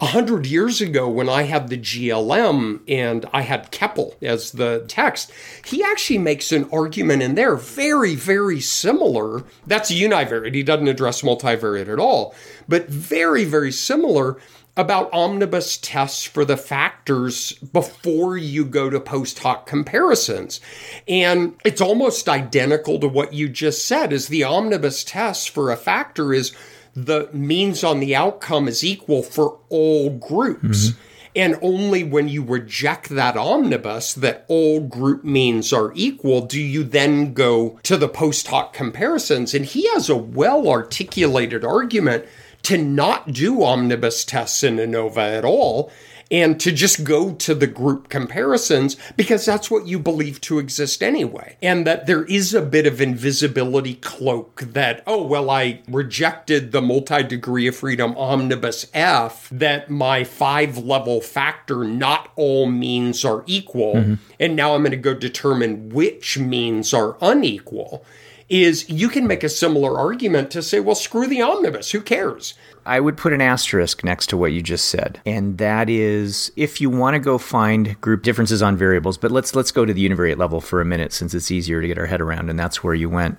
A 0.00 0.06
hundred 0.06 0.46
years 0.46 0.80
ago, 0.80 1.08
when 1.08 1.28
I 1.28 1.42
had 1.42 1.68
the 1.68 1.76
GLM 1.76 2.82
and 2.86 3.26
I 3.32 3.40
had 3.40 3.72
Keppel 3.72 4.14
as 4.22 4.52
the 4.52 4.84
text, 4.86 5.32
he 5.64 5.82
actually 5.82 6.18
makes 6.18 6.52
an 6.52 6.68
argument 6.72 7.22
in 7.22 7.34
there 7.34 7.56
very, 7.56 8.14
very 8.14 8.60
similar. 8.60 9.42
That's 9.66 9.90
univariate. 9.90 10.54
He 10.54 10.62
doesn't 10.62 10.86
address 10.86 11.22
multivariate 11.22 11.92
at 11.92 11.98
all, 11.98 12.32
but 12.68 12.88
very, 12.88 13.44
very 13.44 13.72
similar 13.72 14.38
about 14.78 15.12
omnibus 15.12 15.76
tests 15.76 16.22
for 16.22 16.44
the 16.44 16.56
factors 16.56 17.52
before 17.54 18.36
you 18.36 18.64
go 18.64 18.88
to 18.88 19.00
post 19.00 19.40
hoc 19.40 19.66
comparisons. 19.66 20.60
And 21.08 21.56
it's 21.64 21.80
almost 21.80 22.28
identical 22.28 23.00
to 23.00 23.08
what 23.08 23.32
you 23.32 23.48
just 23.48 23.86
said 23.86 24.12
is 24.12 24.28
the 24.28 24.44
omnibus 24.44 25.02
test 25.02 25.50
for 25.50 25.72
a 25.72 25.76
factor 25.76 26.32
is 26.32 26.52
the 26.94 27.28
means 27.32 27.82
on 27.82 27.98
the 27.98 28.14
outcome 28.14 28.68
is 28.68 28.84
equal 28.84 29.24
for 29.24 29.58
all 29.68 30.10
groups. 30.10 30.90
Mm-hmm. 30.90 31.00
And 31.36 31.56
only 31.60 32.04
when 32.04 32.28
you 32.28 32.42
reject 32.42 33.10
that 33.10 33.36
omnibus 33.36 34.14
that 34.14 34.44
all 34.48 34.80
group 34.80 35.24
means 35.24 35.72
are 35.72 35.92
equal 35.94 36.40
do 36.46 36.60
you 36.60 36.84
then 36.84 37.34
go 37.34 37.78
to 37.82 37.96
the 37.96 38.08
post 38.08 38.46
hoc 38.46 38.72
comparisons. 38.72 39.54
And 39.54 39.64
he 39.64 39.88
has 39.90 40.08
a 40.08 40.16
well 40.16 40.68
articulated 40.68 41.64
argument 41.64 42.26
to 42.68 42.76
not 42.76 43.32
do 43.32 43.62
omnibus 43.62 44.26
tests 44.26 44.62
in 44.62 44.76
ANOVA 44.76 45.38
at 45.38 45.42
all 45.42 45.90
and 46.30 46.60
to 46.60 46.70
just 46.70 47.02
go 47.02 47.32
to 47.32 47.54
the 47.54 47.66
group 47.66 48.10
comparisons 48.10 48.94
because 49.16 49.46
that's 49.46 49.70
what 49.70 49.86
you 49.86 49.98
believe 49.98 50.38
to 50.42 50.58
exist 50.58 51.02
anyway. 51.02 51.56
And 51.62 51.86
that 51.86 52.06
there 52.06 52.24
is 52.24 52.52
a 52.52 52.60
bit 52.60 52.86
of 52.86 53.00
invisibility 53.00 53.94
cloak 53.94 54.60
that, 54.60 55.02
oh, 55.06 55.22
well, 55.22 55.48
I 55.48 55.80
rejected 55.88 56.72
the 56.72 56.82
multi 56.82 57.22
degree 57.22 57.66
of 57.68 57.76
freedom 57.76 58.14
omnibus 58.18 58.90
F, 58.92 59.48
that 59.50 59.88
my 59.88 60.22
five 60.22 60.76
level 60.76 61.22
factor, 61.22 61.84
not 61.84 62.30
all 62.36 62.66
means 62.66 63.24
are 63.24 63.44
equal. 63.46 63.94
Mm-hmm. 63.94 64.14
And 64.38 64.56
now 64.56 64.74
I'm 64.74 64.82
going 64.82 64.90
to 64.90 64.98
go 64.98 65.14
determine 65.14 65.88
which 65.88 66.36
means 66.36 66.92
are 66.92 67.16
unequal 67.22 68.04
is 68.48 68.88
you 68.88 69.08
can 69.08 69.26
make 69.26 69.44
a 69.44 69.48
similar 69.48 69.98
argument 69.98 70.50
to 70.50 70.62
say, 70.62 70.80
well, 70.80 70.94
screw 70.94 71.26
the 71.26 71.42
omnibus. 71.42 71.90
Who 71.90 72.00
cares? 72.00 72.54
I 72.86 73.00
would 73.00 73.16
put 73.16 73.34
an 73.34 73.42
asterisk 73.42 74.02
next 74.02 74.28
to 74.28 74.36
what 74.36 74.52
you 74.52 74.62
just 74.62 74.86
said, 74.86 75.20
and 75.26 75.58
that 75.58 75.90
is 75.90 76.50
if 76.56 76.80
you 76.80 76.88
want 76.88 77.14
to 77.14 77.20
go 77.20 77.36
find 77.36 78.00
group 78.00 78.22
differences 78.22 78.62
on 78.62 78.76
variables. 78.76 79.18
But 79.18 79.30
let's 79.30 79.54
let's 79.54 79.72
go 79.72 79.84
to 79.84 79.92
the 79.92 80.08
univariate 80.08 80.38
level 80.38 80.60
for 80.60 80.80
a 80.80 80.86
minute, 80.86 81.12
since 81.12 81.34
it's 81.34 81.50
easier 81.50 81.82
to 81.82 81.86
get 81.86 81.98
our 81.98 82.06
head 82.06 82.22
around, 82.22 82.48
and 82.48 82.58
that's 82.58 82.82
where 82.82 82.94
you 82.94 83.10
went. 83.10 83.38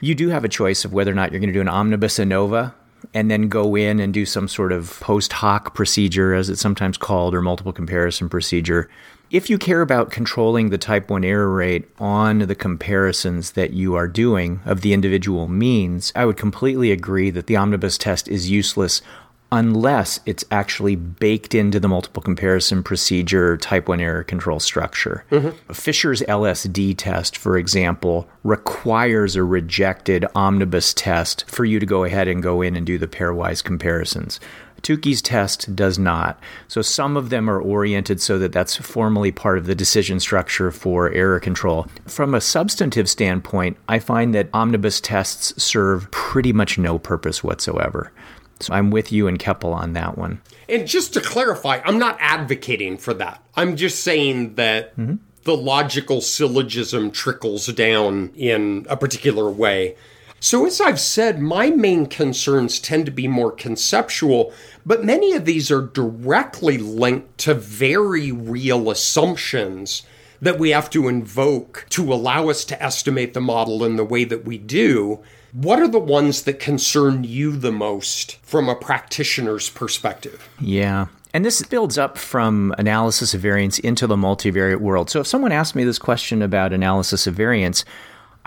You 0.00 0.14
do 0.14 0.28
have 0.28 0.44
a 0.44 0.48
choice 0.48 0.84
of 0.84 0.92
whether 0.92 1.10
or 1.10 1.14
not 1.14 1.30
you're 1.32 1.40
going 1.40 1.48
to 1.48 1.54
do 1.54 1.62
an 1.62 1.68
omnibus 1.68 2.18
ANOVA 2.18 2.74
and 3.14 3.30
then 3.30 3.48
go 3.48 3.74
in 3.74 4.00
and 4.00 4.12
do 4.12 4.26
some 4.26 4.48
sort 4.48 4.72
of 4.72 4.98
post 5.00 5.32
hoc 5.32 5.74
procedure, 5.74 6.34
as 6.34 6.50
it's 6.50 6.60
sometimes 6.60 6.98
called, 6.98 7.34
or 7.34 7.40
multiple 7.40 7.72
comparison 7.72 8.28
procedure. 8.28 8.90
If 9.34 9.50
you 9.50 9.58
care 9.58 9.80
about 9.80 10.12
controlling 10.12 10.70
the 10.70 10.78
type 10.78 11.10
1 11.10 11.24
error 11.24 11.52
rate 11.52 11.88
on 11.98 12.38
the 12.38 12.54
comparisons 12.54 13.50
that 13.54 13.72
you 13.72 13.96
are 13.96 14.06
doing 14.06 14.60
of 14.64 14.82
the 14.82 14.92
individual 14.92 15.48
means, 15.48 16.12
I 16.14 16.24
would 16.24 16.36
completely 16.36 16.92
agree 16.92 17.30
that 17.30 17.48
the 17.48 17.56
omnibus 17.56 17.98
test 17.98 18.28
is 18.28 18.48
useless 18.48 19.02
unless 19.50 20.20
it's 20.24 20.44
actually 20.52 20.94
baked 20.94 21.52
into 21.52 21.80
the 21.80 21.88
multiple 21.88 22.22
comparison 22.22 22.84
procedure 22.84 23.56
type 23.56 23.88
1 23.88 24.00
error 24.00 24.22
control 24.22 24.60
structure. 24.60 25.24
Mm-hmm. 25.32 25.72
Fisher's 25.72 26.22
LSD 26.22 26.94
test, 26.96 27.36
for 27.36 27.58
example, 27.58 28.28
requires 28.44 29.34
a 29.34 29.42
rejected 29.42 30.24
omnibus 30.36 30.94
test 30.94 31.44
for 31.50 31.64
you 31.64 31.80
to 31.80 31.86
go 31.86 32.04
ahead 32.04 32.28
and 32.28 32.40
go 32.40 32.62
in 32.62 32.76
and 32.76 32.86
do 32.86 32.98
the 32.98 33.08
pairwise 33.08 33.64
comparisons. 33.64 34.38
Tukey's 34.84 35.22
test 35.22 35.74
does 35.74 35.98
not. 35.98 36.38
So 36.68 36.82
some 36.82 37.16
of 37.16 37.30
them 37.30 37.50
are 37.50 37.60
oriented 37.60 38.20
so 38.20 38.38
that 38.38 38.52
that's 38.52 38.76
formally 38.76 39.32
part 39.32 39.58
of 39.58 39.66
the 39.66 39.74
decision 39.74 40.20
structure 40.20 40.70
for 40.70 41.10
error 41.10 41.40
control. 41.40 41.88
From 42.06 42.34
a 42.34 42.40
substantive 42.40 43.08
standpoint, 43.08 43.78
I 43.88 43.98
find 43.98 44.34
that 44.34 44.50
omnibus 44.52 45.00
tests 45.00 45.60
serve 45.60 46.10
pretty 46.10 46.52
much 46.52 46.78
no 46.78 46.98
purpose 46.98 47.42
whatsoever. 47.42 48.12
So 48.60 48.74
I'm 48.74 48.90
with 48.90 49.10
you 49.10 49.26
and 49.26 49.38
Keppel 49.38 49.72
on 49.72 49.94
that 49.94 50.16
one. 50.16 50.40
And 50.68 50.86
just 50.86 51.14
to 51.14 51.20
clarify, 51.20 51.80
I'm 51.84 51.98
not 51.98 52.16
advocating 52.20 52.98
for 52.98 53.14
that. 53.14 53.42
I'm 53.56 53.76
just 53.76 54.04
saying 54.04 54.54
that 54.56 54.96
mm-hmm. 54.96 55.16
the 55.44 55.56
logical 55.56 56.20
syllogism 56.20 57.10
trickles 57.10 57.66
down 57.68 58.32
in 58.36 58.86
a 58.88 58.96
particular 58.96 59.50
way. 59.50 59.96
So, 60.44 60.66
as 60.66 60.78
I've 60.78 61.00
said, 61.00 61.40
my 61.40 61.70
main 61.70 62.04
concerns 62.04 62.78
tend 62.78 63.06
to 63.06 63.10
be 63.10 63.26
more 63.26 63.50
conceptual, 63.50 64.52
but 64.84 65.02
many 65.02 65.32
of 65.32 65.46
these 65.46 65.70
are 65.70 65.80
directly 65.80 66.76
linked 66.76 67.38
to 67.38 67.54
very 67.54 68.30
real 68.30 68.90
assumptions 68.90 70.02
that 70.42 70.58
we 70.58 70.68
have 70.68 70.90
to 70.90 71.08
invoke 71.08 71.86
to 71.88 72.12
allow 72.12 72.50
us 72.50 72.66
to 72.66 72.82
estimate 72.82 73.32
the 73.32 73.40
model 73.40 73.82
in 73.82 73.96
the 73.96 74.04
way 74.04 74.24
that 74.24 74.44
we 74.44 74.58
do, 74.58 75.22
what 75.52 75.80
are 75.80 75.88
the 75.88 75.98
ones 75.98 76.42
that 76.42 76.60
concern 76.60 77.24
you 77.24 77.56
the 77.56 77.72
most 77.72 78.36
from 78.42 78.68
a 78.68 78.76
practitioner's 78.76 79.70
perspective? 79.70 80.46
Yeah. 80.60 81.06
And 81.32 81.42
this 81.42 81.62
builds 81.62 81.96
up 81.96 82.18
from 82.18 82.74
analysis 82.76 83.32
of 83.32 83.40
variance 83.40 83.78
into 83.78 84.06
the 84.06 84.16
multivariate 84.16 84.80
world. 84.80 85.08
So 85.08 85.20
if 85.20 85.26
someone 85.26 85.52
asked 85.52 85.74
me 85.74 85.84
this 85.84 85.98
question 85.98 86.42
about 86.42 86.74
analysis 86.74 87.26
of 87.26 87.34
variance, 87.34 87.82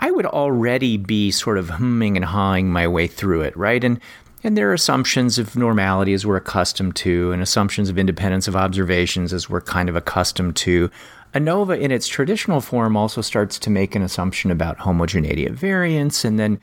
I 0.00 0.10
would 0.10 0.26
already 0.26 0.96
be 0.96 1.30
sort 1.30 1.58
of 1.58 1.70
humming 1.70 2.16
and 2.16 2.24
hawing 2.24 2.70
my 2.70 2.86
way 2.86 3.06
through 3.06 3.42
it, 3.42 3.56
right? 3.56 3.82
And 3.82 4.00
and 4.44 4.56
there 4.56 4.70
are 4.70 4.74
assumptions 4.74 5.36
of 5.38 5.56
normality 5.56 6.12
as 6.12 6.24
we're 6.24 6.36
accustomed 6.36 6.94
to, 6.96 7.32
and 7.32 7.42
assumptions 7.42 7.88
of 7.88 7.98
independence 7.98 8.46
of 8.46 8.54
observations 8.54 9.32
as 9.32 9.50
we're 9.50 9.60
kind 9.60 9.88
of 9.88 9.96
accustomed 9.96 10.54
to. 10.56 10.90
ANOVA, 11.34 11.78
in 11.78 11.90
its 11.90 12.06
traditional 12.06 12.60
form, 12.60 12.96
also 12.96 13.20
starts 13.20 13.58
to 13.58 13.70
make 13.70 13.96
an 13.96 14.02
assumption 14.02 14.52
about 14.52 14.78
homogeneity 14.78 15.44
of 15.44 15.56
variance, 15.56 16.24
and 16.24 16.38
then 16.38 16.60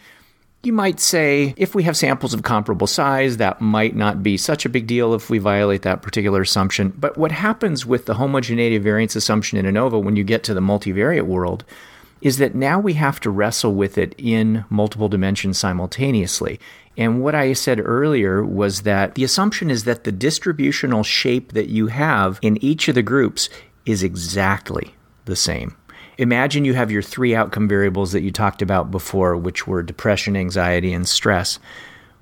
you 0.64 0.72
might 0.74 1.00
say 1.00 1.54
if 1.58 1.76
we 1.76 1.84
have 1.84 1.98
samples 1.98 2.34
of 2.34 2.44
comparable 2.44 2.88
size, 2.88 3.38
that 3.38 3.62
might 3.62 3.96
not 3.96 4.24
be 4.24 4.38
such 4.38 4.66
a 4.66 4.70
big 4.70 4.88
deal 4.88 5.14
if 5.14 5.30
we 5.30 5.38
violate 5.38 5.84
that 5.84 6.02
particular 6.02 6.42
assumption. 6.42 6.94
But 6.98 7.18
what 7.18 7.32
happens 7.32 7.86
with 7.86 8.06
the 8.06 8.16
homogeneity 8.16 8.78
of 8.78 8.84
variance 8.84 9.16
assumption 9.16 9.60
in 9.60 9.66
ANOVA 9.66 10.02
when 10.02 10.16
you 10.16 10.24
get 10.24 10.44
to 10.46 10.54
the 10.54 10.62
multivariate 10.62 11.28
world 11.28 11.66
is 12.26 12.40
that 12.40 12.56
now 12.56 12.80
we 12.80 12.94
have 12.94 13.20
to 13.20 13.30
wrestle 13.30 13.76
with 13.76 14.00
it 14.00 14.16
in 14.18 14.66
multiple 14.68 15.08
dimensions 15.08 15.60
simultaneously. 15.60 16.60
And 16.98 17.22
what 17.22 17.36
I 17.36 17.54
said 17.54 17.80
earlier 17.80 18.44
was 18.44 18.82
that 18.82 19.14
the 19.14 19.24
assumption 19.24 19.70
is 19.70 19.84
that 19.84 20.06
the 20.06 20.12
distributional 20.12 21.04
shape 21.04 21.52
that 21.52 21.70
you 21.70 21.86
have 21.86 22.40
in 22.42 22.58
each 22.64 22.88
of 22.88 22.96
the 22.96 23.04
groups 23.04 23.48
is 23.86 24.02
exactly 24.02 24.96
the 25.26 25.36
same. 25.36 25.76
Imagine 26.18 26.66
you 26.66 26.74
have 26.74 26.90
your 26.90 27.04
three 27.04 27.36
outcome 27.36 27.68
variables 27.68 28.12
that 28.14 28.24
you 28.24 28.32
talked 28.32 28.64
about 28.64 28.90
before, 28.90 29.38
which 29.38 29.68
were 29.68 29.84
depression, 29.84 30.36
anxiety, 30.36 30.94
and 30.94 31.08
stress. 31.08 31.60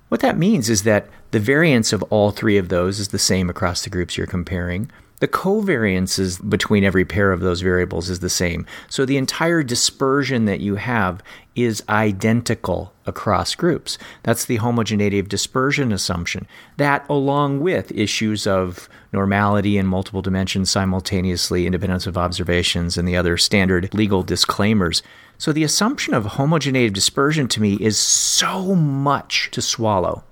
What 0.10 0.20
that 0.20 0.38
means 0.38 0.70
is 0.70 0.84
that 0.84 1.08
the 1.32 1.40
variance 1.40 1.94
of 1.94 2.04
all 2.10 2.32
three 2.32 2.58
of 2.58 2.68
those 2.68 3.00
is 3.00 3.08
the 3.08 3.20
same 3.20 3.50
across 3.50 3.86
the 3.86 3.90
groups 3.90 4.18
you're 4.18 4.28
comparing. 4.28 4.92
The 5.24 5.30
covariances 5.30 6.50
between 6.50 6.84
every 6.84 7.06
pair 7.06 7.32
of 7.32 7.40
those 7.40 7.62
variables 7.62 8.10
is 8.10 8.20
the 8.20 8.30
same. 8.30 8.66
So 8.90 9.06
the 9.06 9.16
entire 9.16 9.64
dispersion 9.64 10.44
that 10.48 10.60
you 10.60 10.76
have 10.76 11.24
is 11.56 11.82
identical 11.88 12.92
across 13.06 13.56
groups. 13.56 13.98
That's 14.24 14.44
the 14.44 14.58
homogeneity 14.58 15.20
of 15.20 15.30
dispersion 15.30 15.94
assumption. 15.94 16.46
That, 16.76 17.06
along 17.08 17.62
with 17.62 17.94
issues 17.94 18.46
of 18.46 18.90
normality 19.14 19.78
and 19.78 19.88
multiple 19.88 20.22
dimensions 20.22 20.70
simultaneously, 20.70 21.66
independence 21.66 22.06
of 22.06 22.18
observations, 22.18 22.98
and 22.98 23.08
the 23.08 23.16
other 23.16 23.38
standard 23.38 23.94
legal 23.94 24.24
disclaimers. 24.24 25.04
So 25.38 25.54
the 25.54 25.64
assumption 25.64 26.14
of 26.14 26.26
homogeneity 26.26 26.88
of 26.88 26.94
dispersion 26.94 27.48
to 27.48 27.62
me 27.62 27.76
is 27.76 27.98
so 27.98 28.76
much 28.76 29.52
to 29.52 29.62
swallow. 29.62 30.26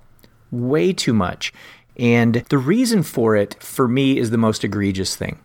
Way 0.50 0.92
too 0.92 1.14
much. 1.14 1.50
And 1.96 2.36
the 2.48 2.58
reason 2.58 3.02
for 3.02 3.36
it, 3.36 3.62
for 3.62 3.86
me, 3.86 4.18
is 4.18 4.30
the 4.30 4.38
most 4.38 4.64
egregious 4.64 5.16
thing. 5.16 5.38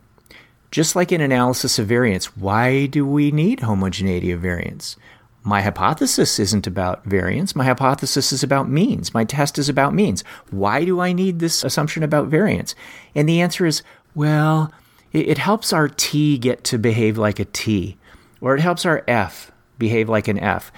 Just 0.72 0.96
like 0.96 1.12
in 1.12 1.22
analysis 1.22 1.80
of 1.80 1.88
variance, 1.88 2.38
why 2.38 2.88
do 2.88 3.06
we 3.06 3.32
need 3.32 3.62
homogeneity 3.62 4.32
of 4.32 4.42
variance? 4.42 4.98
My 5.44 5.62
hypothesis 5.62 6.40
isn't 6.40 6.68
about 6.68 7.06
variance. 7.06 7.56
My 7.56 7.64
hypothesis 7.64 8.34
is 8.34 8.44
about 8.44 8.70
means. 8.70 9.14
My 9.14 9.24
test 9.24 9.58
is 9.58 9.70
about 9.70 9.94
means. 9.94 10.24
Why 10.52 10.84
do 10.84 11.00
I 11.00 11.14
need 11.14 11.40
this 11.40 11.64
assumption 11.64 12.04
about 12.04 12.28
variance? 12.28 12.76
And 13.16 13.30
the 13.30 13.40
answer 13.40 13.66
is 13.66 13.82
well, 14.14 14.74
it, 15.14 15.38
helps 15.38 15.72
our 15.72 15.88
T 15.88 16.38
get 16.38 16.64
to 16.66 16.78
behave 16.78 17.18
like 17.18 17.40
a 17.40 17.46
T, 17.46 17.98
or 18.42 18.56
it 18.56 18.62
helps 18.62 18.86
our 18.86 19.04
F 19.08 19.52
behave 19.78 20.10
like 20.10 20.28
an 20.28 20.40
F. 20.40 20.72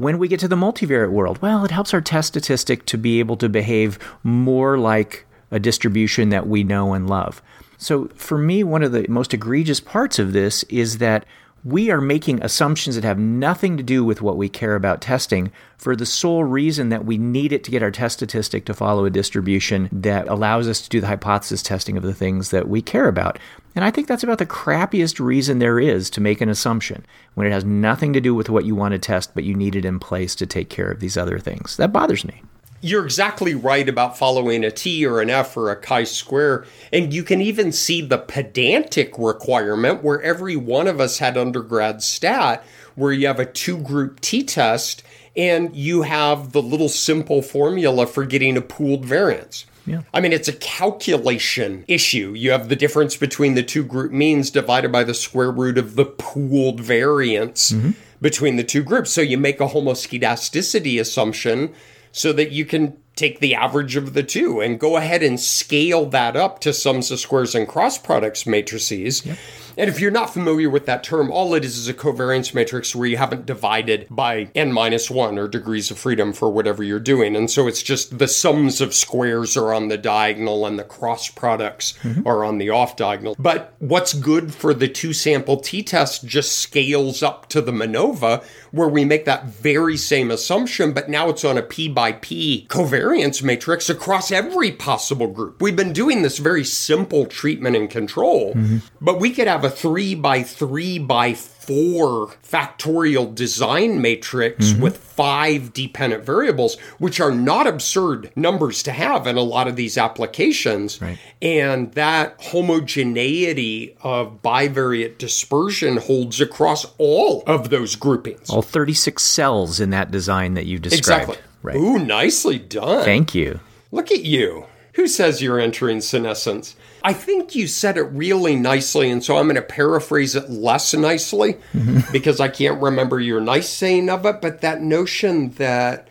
When 0.00 0.16
we 0.16 0.28
get 0.28 0.40
to 0.40 0.48
the 0.48 0.56
multivariate 0.56 1.10
world, 1.10 1.42
well, 1.42 1.62
it 1.62 1.70
helps 1.70 1.92
our 1.92 2.00
test 2.00 2.28
statistic 2.28 2.86
to 2.86 2.96
be 2.96 3.18
able 3.18 3.36
to 3.36 3.50
behave 3.50 3.98
more 4.22 4.78
like 4.78 5.26
a 5.50 5.60
distribution 5.60 6.30
that 6.30 6.46
we 6.46 6.64
know 6.64 6.94
and 6.94 7.06
love. 7.06 7.42
So, 7.76 8.08
for 8.14 8.38
me, 8.38 8.64
one 8.64 8.82
of 8.82 8.92
the 8.92 9.04
most 9.10 9.34
egregious 9.34 9.78
parts 9.78 10.18
of 10.18 10.32
this 10.32 10.62
is 10.70 10.96
that 10.98 11.26
we 11.64 11.90
are 11.90 12.00
making 12.00 12.42
assumptions 12.42 12.94
that 12.94 13.04
have 13.04 13.18
nothing 13.18 13.76
to 13.76 13.82
do 13.82 14.02
with 14.04 14.22
what 14.22 14.36
we 14.36 14.48
care 14.48 14.74
about 14.74 15.00
testing 15.00 15.52
for 15.76 15.94
the 15.94 16.06
sole 16.06 16.44
reason 16.44 16.88
that 16.88 17.04
we 17.04 17.18
need 17.18 17.52
it 17.52 17.64
to 17.64 17.70
get 17.70 17.82
our 17.82 17.90
test 17.90 18.16
statistic 18.16 18.64
to 18.64 18.74
follow 18.74 19.04
a 19.04 19.10
distribution 19.10 19.88
that 19.92 20.28
allows 20.28 20.68
us 20.68 20.80
to 20.80 20.88
do 20.88 21.00
the 21.00 21.06
hypothesis 21.06 21.62
testing 21.62 21.96
of 21.96 22.02
the 22.02 22.14
things 22.14 22.50
that 22.50 22.68
we 22.68 22.80
care 22.80 23.08
about. 23.08 23.38
And 23.74 23.84
I 23.84 23.90
think 23.90 24.08
that's 24.08 24.24
about 24.24 24.38
the 24.38 24.46
crappiest 24.46 25.20
reason 25.20 25.58
there 25.58 25.78
is 25.78 26.10
to 26.10 26.20
make 26.20 26.40
an 26.40 26.48
assumption 26.48 27.04
when 27.34 27.46
it 27.46 27.52
has 27.52 27.64
nothing 27.64 28.12
to 28.14 28.20
do 28.20 28.34
with 28.34 28.48
what 28.48 28.64
you 28.64 28.74
want 28.74 28.92
to 28.92 28.98
test, 28.98 29.34
but 29.34 29.44
you 29.44 29.54
need 29.54 29.76
it 29.76 29.84
in 29.84 29.98
place 29.98 30.34
to 30.36 30.46
take 30.46 30.70
care 30.70 30.90
of 30.90 31.00
these 31.00 31.16
other 31.16 31.38
things. 31.38 31.76
That 31.76 31.92
bothers 31.92 32.24
me. 32.24 32.42
You're 32.82 33.04
exactly 33.04 33.54
right 33.54 33.88
about 33.88 34.16
following 34.16 34.64
a 34.64 34.70
T 34.70 35.04
or 35.06 35.20
an 35.20 35.28
F 35.28 35.56
or 35.56 35.70
a 35.70 35.76
chi-square. 35.76 36.64
And 36.92 37.12
you 37.12 37.22
can 37.22 37.42
even 37.42 37.72
see 37.72 38.00
the 38.00 38.18
pedantic 38.18 39.14
requirement 39.18 40.02
where 40.02 40.22
every 40.22 40.56
one 40.56 40.86
of 40.86 41.00
us 41.00 41.18
had 41.18 41.36
undergrad 41.36 42.02
stat, 42.02 42.64
where 42.94 43.12
you 43.12 43.26
have 43.26 43.38
a 43.38 43.44
two 43.44 43.78
group 43.78 44.20
T 44.20 44.42
test 44.42 45.02
and 45.36 45.74
you 45.76 46.02
have 46.02 46.52
the 46.52 46.62
little 46.62 46.88
simple 46.88 47.42
formula 47.42 48.06
for 48.06 48.24
getting 48.24 48.56
a 48.56 48.62
pooled 48.62 49.04
variance. 49.04 49.66
Yeah. 49.86 50.02
I 50.12 50.20
mean, 50.20 50.32
it's 50.32 50.48
a 50.48 50.52
calculation 50.52 51.84
issue. 51.88 52.32
You 52.36 52.50
have 52.50 52.68
the 52.68 52.76
difference 52.76 53.16
between 53.16 53.54
the 53.54 53.62
two 53.62 53.84
group 53.84 54.12
means 54.12 54.50
divided 54.50 54.92
by 54.92 55.04
the 55.04 55.14
square 55.14 55.50
root 55.50 55.78
of 55.78 55.96
the 55.96 56.04
pooled 56.04 56.80
variance 56.80 57.72
mm-hmm. 57.72 57.90
between 58.20 58.56
the 58.56 58.64
two 58.64 58.82
groups. 58.82 59.10
So 59.10 59.20
you 59.20 59.38
make 59.38 59.60
a 59.60 59.68
homoscedasticity 59.68 61.00
assumption 61.00 61.74
so 62.12 62.32
that 62.32 62.52
you 62.52 62.64
can 62.64 62.96
take 63.20 63.40
the 63.40 63.54
average 63.54 63.96
of 63.96 64.14
the 64.14 64.22
two 64.22 64.60
and 64.60 64.80
go 64.80 64.96
ahead 64.96 65.22
and 65.22 65.38
scale 65.38 66.06
that 66.06 66.36
up 66.36 66.58
to 66.60 66.72
sums 66.72 67.10
of 67.10 67.20
squares 67.20 67.54
and 67.54 67.68
cross 67.68 67.98
products 67.98 68.46
matrices. 68.46 69.26
Yep. 69.26 69.38
And 69.76 69.88
if 69.88 70.00
you're 70.00 70.10
not 70.10 70.32
familiar 70.32 70.68
with 70.68 70.86
that 70.86 71.04
term, 71.04 71.30
all 71.30 71.54
it 71.54 71.64
is 71.64 71.78
is 71.78 71.88
a 71.88 71.94
covariance 71.94 72.54
matrix 72.54 72.94
where 72.94 73.06
you 73.06 73.16
haven't 73.16 73.46
divided 73.46 74.06
by 74.10 74.50
n 74.54 74.72
minus 74.72 75.10
one 75.10 75.38
or 75.38 75.48
degrees 75.48 75.90
of 75.90 75.98
freedom 75.98 76.32
for 76.32 76.50
whatever 76.50 76.82
you're 76.82 76.98
doing. 76.98 77.36
And 77.36 77.50
so 77.50 77.66
it's 77.66 77.82
just 77.82 78.18
the 78.18 78.28
sums 78.28 78.80
of 78.80 78.94
squares 78.94 79.56
are 79.56 79.72
on 79.72 79.88
the 79.88 79.98
diagonal 79.98 80.66
and 80.66 80.78
the 80.78 80.84
cross 80.84 81.30
products 81.30 81.94
mm-hmm. 82.02 82.26
are 82.26 82.44
on 82.44 82.58
the 82.58 82.70
off 82.70 82.96
diagonal. 82.96 83.36
But 83.38 83.74
what's 83.78 84.12
good 84.12 84.54
for 84.54 84.74
the 84.74 84.88
two 84.88 85.12
sample 85.12 85.58
t 85.58 85.82
test 85.82 86.26
just 86.26 86.58
scales 86.58 87.22
up 87.22 87.48
to 87.50 87.60
the 87.60 87.72
MANOVA 87.72 88.44
where 88.72 88.88
we 88.88 89.04
make 89.04 89.24
that 89.24 89.46
very 89.46 89.96
same 89.96 90.30
assumption, 90.30 90.92
but 90.92 91.08
now 91.08 91.28
it's 91.28 91.44
on 91.44 91.58
a 91.58 91.62
p 91.62 91.88
by 91.88 92.12
p 92.12 92.66
covariance 92.68 93.09
matrix 93.42 93.88
across 93.88 94.32
every 94.32 94.72
possible 94.72 95.28
group. 95.28 95.62
We've 95.62 95.76
been 95.76 95.92
doing 95.92 96.22
this 96.22 96.38
very 96.38 96.64
simple 96.64 97.26
treatment 97.26 97.76
and 97.76 97.88
control, 97.88 98.54
mm-hmm. 98.54 98.78
but 99.00 99.20
we 99.20 99.30
could 99.30 99.46
have 99.46 99.60
have 99.60 99.72
a 99.72 99.74
three 99.74 100.14
by 100.14 100.42
three 100.42 100.98
by 100.98 101.34
four 101.34 102.28
factorial 102.42 103.32
design 103.34 104.00
matrix 104.00 104.68
mm-hmm. 104.68 104.82
with 104.82 104.96
five 104.96 105.72
dependent 105.72 106.24
variables, 106.24 106.78
which 106.98 107.20
are 107.20 107.30
not 107.30 107.66
absurd 107.66 108.32
numbers 108.34 108.82
to 108.82 108.92
have 108.92 109.26
in 109.26 109.36
a 109.36 109.42
lot 109.42 109.68
of 109.68 109.76
these 109.76 109.98
applications. 109.98 111.00
Right. 111.00 111.18
And 111.42 111.92
that 111.92 112.36
homogeneity 112.40 113.96
of 114.02 114.40
bivariate 114.42 115.18
dispersion 115.18 115.98
holds 115.98 116.40
across 116.40 116.86
all 116.96 117.42
of 117.46 117.70
those 117.70 117.96
groupings. 117.96 118.48
All 118.50 118.62
36 118.62 119.22
cells 119.22 119.80
in 119.80 119.90
that 119.90 120.10
design 120.10 120.54
that 120.54 120.66
you 120.66 120.78
described. 120.78 121.30
Exactly. 121.30 121.49
Right. 121.62 121.76
Ooh, 121.76 121.98
nicely 121.98 122.58
done. 122.58 123.04
Thank 123.04 123.34
you. 123.34 123.60
Look 123.90 124.10
at 124.10 124.24
you. 124.24 124.66
Who 124.94 125.06
says 125.06 125.40
you're 125.40 125.60
entering 125.60 126.00
senescence? 126.00 126.74
I 127.02 127.12
think 127.12 127.54
you 127.54 127.66
said 127.66 127.96
it 127.96 128.02
really 128.02 128.56
nicely, 128.56 129.10
and 129.10 129.22
so 129.22 129.36
I'm 129.36 129.46
going 129.46 129.54
to 129.56 129.62
paraphrase 129.62 130.34
it 130.34 130.50
less 130.50 130.92
nicely 130.94 131.54
mm-hmm. 131.72 132.00
because 132.12 132.40
I 132.40 132.48
can't 132.48 132.82
remember 132.82 133.20
your 133.20 133.40
nice 133.40 133.68
saying 133.68 134.10
of 134.10 134.26
it. 134.26 134.40
But 134.42 134.60
that 134.60 134.82
notion 134.82 135.50
that 135.52 136.08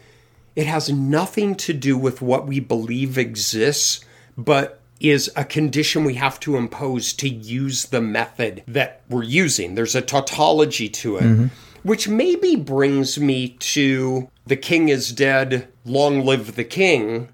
it 0.56 0.66
has 0.66 0.90
nothing 0.90 1.56
to 1.56 1.74
do 1.74 1.98
with 1.98 2.22
what 2.22 2.48
we 2.48 2.60
believe 2.60 3.18
exists, 3.18 4.04
but 4.38 4.80
is 5.00 5.32
a 5.36 5.46
condition 5.46 6.04
we 6.04 6.16
have 6.16 6.40
to 6.42 6.58
impose 6.58 7.14
to 7.14 7.30
use 7.30 7.86
the 7.86 8.02
method 8.02 8.64
that 8.68 9.02
we're 9.10 9.24
using. 9.24 9.76
There's 9.76 9.96
a 9.96 10.02
tautology 10.02 10.90
to 10.90 11.18
it, 11.18 11.24
mm-hmm. 11.24 11.48
which 11.84 12.08
maybe 12.08 12.56
brings 12.56 13.20
me 13.20 13.50
to 13.60 14.30
the 14.50 14.58
king 14.58 14.90
is 14.90 15.12
dead, 15.12 15.68
long 15.86 16.26
live 16.26 16.56
the 16.56 16.64
king 16.64 17.30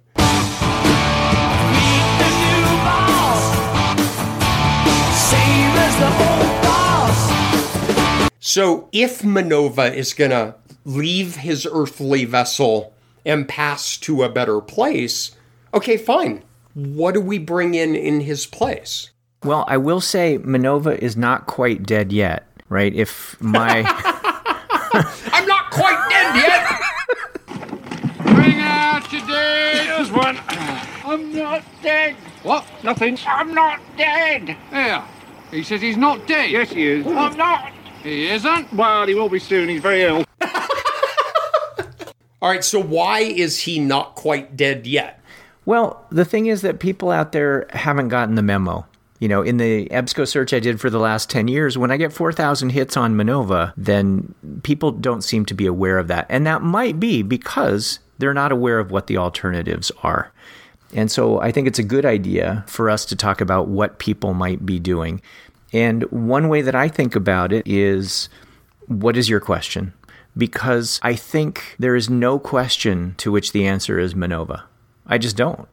So 8.40 8.88
if 8.94 9.22
MANOVA 9.22 9.94
is 9.96 10.14
going 10.14 10.32
to 10.32 10.56
leave 10.86 11.38
his 11.38 11.68
earthly 11.70 12.26
vessel 12.26 12.94
and 13.26 13.50
pass 13.50 13.98
to 13.98 14.24
a 14.24 14.30
better 14.30 14.62
place, 14.62 15.32
okay, 15.74 15.98
fine. 15.98 16.44
What 16.74 17.16
do 17.16 17.22
we 17.22 17.38
bring 17.38 17.74
in 17.74 17.96
in 17.96 18.22
his 18.22 18.46
place? 18.46 19.10
Well, 19.44 19.66
I 19.68 19.76
will 19.78 20.00
say 20.00 20.38
Manova 20.38 20.98
is 21.00 21.18
not 21.18 21.48
quite 21.48 21.84
dead 21.84 22.14
yet, 22.14 22.48
right? 22.70 22.94
If 22.94 23.36
my 23.42 23.84
I'm 25.34 25.46
not 25.46 25.72
quite 25.72 26.08
dead 26.10 26.36
yet. 26.38 26.86
Bring 28.34 28.60
out 28.62 29.12
your 29.12 29.28
dead. 29.28 29.88
Here's 29.88 30.12
one. 30.12 30.40
I'm 30.48 31.34
not 31.46 31.64
dead. 31.84 32.16
What? 32.42 32.66
Nothing. 32.84 33.20
I'm 33.28 33.54
not 33.54 33.80
dead. 33.98 34.58
Yeah. 34.72 35.08
He 35.52 35.62
says 35.62 35.80
he's 35.80 35.96
not 35.96 36.26
dead. 36.28 36.50
Yes, 36.50 36.72
he 36.72 36.88
is. 36.88 37.06
I'm 37.06 37.38
not. 37.38 37.72
He 38.02 38.28
isn't. 38.30 38.74
Well, 38.74 39.06
he 39.06 39.14
will 39.14 39.30
be 39.30 39.40
soon. 39.40 39.70
He's 39.70 39.82
very 39.82 40.02
ill. 40.02 40.26
All 42.42 42.50
right, 42.50 42.64
so 42.64 42.82
why 42.82 43.20
is 43.20 43.60
he 43.60 43.80
not 43.80 44.16
quite 44.16 44.58
dead 44.58 44.88
yet? 44.88 45.22
Well, 45.66 46.06
the 46.12 46.26
thing 46.26 46.48
is 46.48 46.62
that 46.62 46.80
people 46.80 47.12
out 47.12 47.32
there 47.32 47.68
haven't 47.70 48.10
gotten 48.10 48.36
the 48.36 48.42
memo. 48.42 48.86
You 49.20 49.28
know, 49.28 49.42
in 49.42 49.58
the 49.58 49.88
EBSCO 49.90 50.28
search 50.28 50.54
I 50.54 50.60
did 50.60 50.82
for 50.82 50.90
the 50.90 51.00
last 51.00 51.30
10 51.30 51.48
years, 51.48 51.78
when 51.78 51.90
I 51.90 51.98
get 51.98 52.12
4,000 52.12 52.72
hits 52.72 52.98
on 52.98 53.16
Manova, 53.16 53.72
then 53.78 54.34
people 54.64 54.92
don't 54.92 55.24
seem 55.24 55.46
to 55.46 55.54
be 55.54 55.66
aware 55.66 55.98
of 56.00 56.08
that. 56.08 56.26
And 56.28 56.46
that 56.46 56.62
might 56.62 57.00
be 57.00 57.22
because 57.22 58.00
they're 58.18 58.34
not 58.34 58.52
aware 58.52 58.80
of 58.80 58.92
what 58.92 59.08
the 59.08 59.18
alternatives 59.18 59.92
are. 60.04 60.32
And 60.96 61.12
so 61.12 61.42
I 61.42 61.52
think 61.52 61.68
it's 61.68 61.78
a 61.78 61.84
good 61.84 62.06
idea 62.06 62.64
for 62.68 62.90
us 62.90 63.04
to 63.06 63.16
talk 63.18 63.42
about 63.42 63.68
what 63.68 64.00
people 64.00 64.34
might 64.34 64.66
be 64.66 64.80
doing. 64.80 65.22
And 65.74 66.04
one 66.04 66.48
way 66.48 66.62
that 66.62 66.74
I 66.74 66.88
think 66.88 67.16
about 67.16 67.52
it 67.52 67.68
is 67.68 68.30
what 68.88 69.18
is 69.18 69.28
your 69.28 69.42
question? 69.42 69.94
Because 70.38 71.00
I 71.04 71.16
think 71.16 71.76
there 71.78 71.98
is 71.98 72.10
no 72.10 72.40
question 72.40 73.14
to 73.18 73.32
which 73.32 73.52
the 73.52 73.68
answer 73.68 74.00
is 74.00 74.14
Manova. 74.14 74.64
I 75.06 75.18
just 75.18 75.36
don't. 75.36 75.68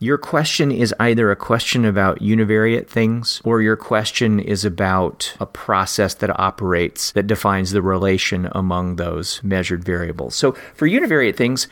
Your 0.00 0.16
question 0.16 0.70
is 0.70 0.94
either 1.00 1.32
a 1.32 1.36
question 1.36 1.84
about 1.84 2.20
univariate 2.20 2.86
things 2.86 3.42
or 3.44 3.60
your 3.60 3.74
question 3.76 4.38
is 4.38 4.64
about 4.64 5.34
a 5.40 5.46
process 5.46 6.14
that 6.14 6.38
operates 6.38 7.10
that 7.12 7.26
defines 7.26 7.72
the 7.72 7.82
relation 7.82 8.48
among 8.52 8.94
those 8.94 9.42
measured 9.42 9.82
variables. 9.82 10.36
So 10.36 10.52
for 10.72 10.88
univariate 10.88 11.34
things, 11.34 11.66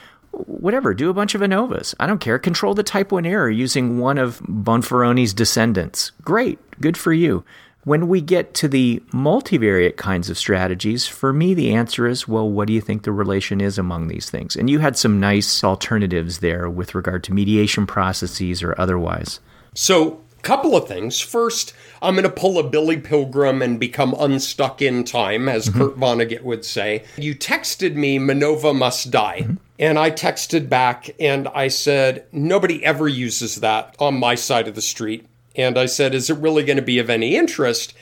whatever, 0.47 0.95
do 0.95 1.11
a 1.11 1.15
bunch 1.15 1.35
of 1.35 1.41
ANOVAs. 1.41 1.95
I 1.99 2.07
don't 2.07 2.21
care. 2.21 2.39
Control 2.39 2.75
the 2.75 2.83
type 2.83 3.13
1 3.13 3.27
error 3.27 3.51
using 3.51 3.99
one 3.99 4.19
of 4.19 4.41
Bonferroni's 4.41 5.33
descendants. 5.33 6.13
Great. 6.23 6.59
Good 6.81 6.97
for 6.97 7.13
you. 7.13 7.45
When 7.85 8.09
we 8.09 8.21
get 8.21 8.53
to 8.55 8.67
the 8.67 9.01
multivariate 9.13 9.97
kinds 9.97 10.29
of 10.29 10.37
strategies, 10.37 11.07
for 11.07 11.33
me, 11.33 11.55
the 11.55 11.73
answer 11.73 12.09
is 12.09 12.27
well, 12.27 12.51
what 12.51 12.67
do 12.67 12.73
you 12.73 12.81
think 12.81 13.05
the 13.05 13.13
relation 13.13 13.61
is 13.61 13.79
among 13.79 14.09
these 14.09 14.29
things? 14.29 14.57
And 14.57 14.69
you 14.69 14.81
had 14.81 14.97
some 14.97 15.21
nice 15.21 15.63
alternatives 15.63 16.39
there 16.39 16.69
with 16.69 16.97
regard 16.97 17.23
to 17.25 17.33
mediation 17.33 17.87
processes 17.87 18.61
or 18.61 18.75
otherwise. 18.77 19.39
So, 19.75 20.21
couple 20.47 20.77
of 20.77 20.87
things. 20.87 21.21
First, 21.21 21.75
I'm 22.01 22.15
going 22.15 22.23
to 22.23 22.31
pull 22.31 22.59
a 22.59 22.63
Billy 22.63 22.99
Pilgrim 22.99 23.63
and 23.63 23.81
become 23.81 24.15
unstuck 24.19 24.81
in 24.81 25.03
time, 25.03 25.49
as 25.49 25.69
mm-hmm. 25.69 25.79
Kurt 25.79 25.99
Vonnegut 25.99 26.43
would 26.43 26.65
say. 26.65 27.05
You 27.17 27.35
texted 27.35 27.97
me, 27.97 28.19
Manova 28.19 28.75
must 28.75 29.11
die. 29.11 29.41
Mm-hmm. 29.43 29.55
And 29.79 29.99
I 29.99 30.11
texted 30.11 30.69
back 30.69 31.11
and 31.21 31.49
I 31.49 31.69
said, 31.69 32.27
nobody 32.33 32.83
ever 32.85 33.09
uses 33.09 33.57
that 33.57 33.95
on 33.99 34.19
my 34.19 34.37
side 34.37 34.69
of 34.69 34.75
the 34.75 34.83
street. 34.83 35.27
And 35.57 35.79
I 35.79 35.87
said, 35.87 36.15
Is 36.15 36.31
it 36.31 36.39
really 36.39 36.65
going 36.65 36.77
to 36.77 36.83
be 36.83 36.99
of 36.99 37.11
any 37.11 37.35
interest? 37.35 37.95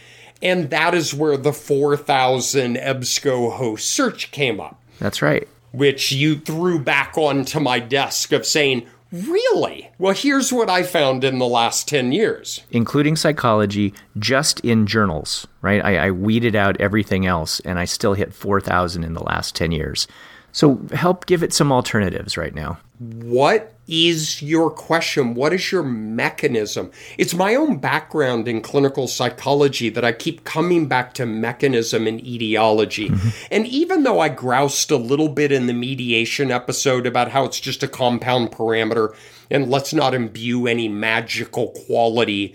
And 0.43 0.71
that 0.71 0.95
is 0.95 1.15
where 1.15 1.37
the 1.37 1.53
4,000 1.53 2.77
EBSCO 2.77 3.53
host 3.55 3.91
search 3.91 4.31
came 4.33 4.61
up. 4.61 4.81
That's 4.99 5.23
right. 5.23 5.49
Which 5.73 6.13
you 6.13 6.37
threw 6.37 6.79
back 6.79 7.17
onto 7.17 7.61
my 7.61 7.79
desk 7.79 8.33
of 8.33 8.45
saying, 8.45 8.87
Really? 9.15 9.91
Well, 9.99 10.13
here's 10.13 10.53
what 10.53 10.69
I 10.69 10.83
found 10.83 11.23
in 11.23 11.39
the 11.39 11.47
last 11.47 11.87
10 11.87 12.11
years. 12.11 12.63
Including 12.73 13.15
psychology, 13.15 13.95
just 14.19 14.59
in 14.61 14.87
journals, 14.87 15.47
right? 15.63 15.85
I, 15.85 16.09
I 16.09 16.11
weeded 16.11 16.57
out 16.57 16.81
everything 16.81 17.25
else 17.25 17.61
and 17.61 17.79
I 17.79 17.85
still 17.85 18.15
hit 18.15 18.35
4,000 18.35 19.05
in 19.05 19.15
the 19.15 19.23
last 19.23 19.55
10 19.55 19.71
years. 19.71 20.09
So 20.51 20.81
help 20.93 21.27
give 21.27 21.45
it 21.45 21.53
some 21.53 21.71
alternatives 21.71 22.37
right 22.37 22.55
now. 22.55 22.79
What 22.99 23.74
is 23.87 24.41
your 24.41 24.71
question? 24.71 25.35
What 25.35 25.53
is 25.53 25.71
your 25.71 25.83
mechanism? 25.83 26.91
It's 27.19 27.35
my 27.35 27.55
own 27.55 27.77
background 27.79 28.49
in 28.49 28.63
clinical 28.63 29.07
psychology 29.07 29.91
that 29.91 30.05
I 30.05 30.13
keep 30.13 30.45
coming 30.45 30.87
back 30.87 31.13
to 31.15 31.27
mechanism 31.27 32.07
and 32.07 32.25
etiology. 32.27 33.11
Mm-hmm. 33.11 33.29
And 33.51 33.67
even 33.67 34.03
though 34.03 34.21
I 34.21 34.31
groused 34.31 34.91
a 34.91 34.97
little 34.97 35.29
bit 35.29 35.53
in 35.53 35.67
the 35.67 35.75
mediation 35.75 36.51
episode 36.51 37.07
about 37.07 37.31
how 37.31 37.45
it's 37.45 37.61
just 37.61 37.83
a 37.83 37.89
compound 37.89 38.53
parameter 38.53 39.15
and 39.51 39.71
let's 39.71 39.93
not 39.93 40.15
imbue 40.15 40.67
any 40.67 40.89
magical 40.89 41.69
quality 41.87 42.55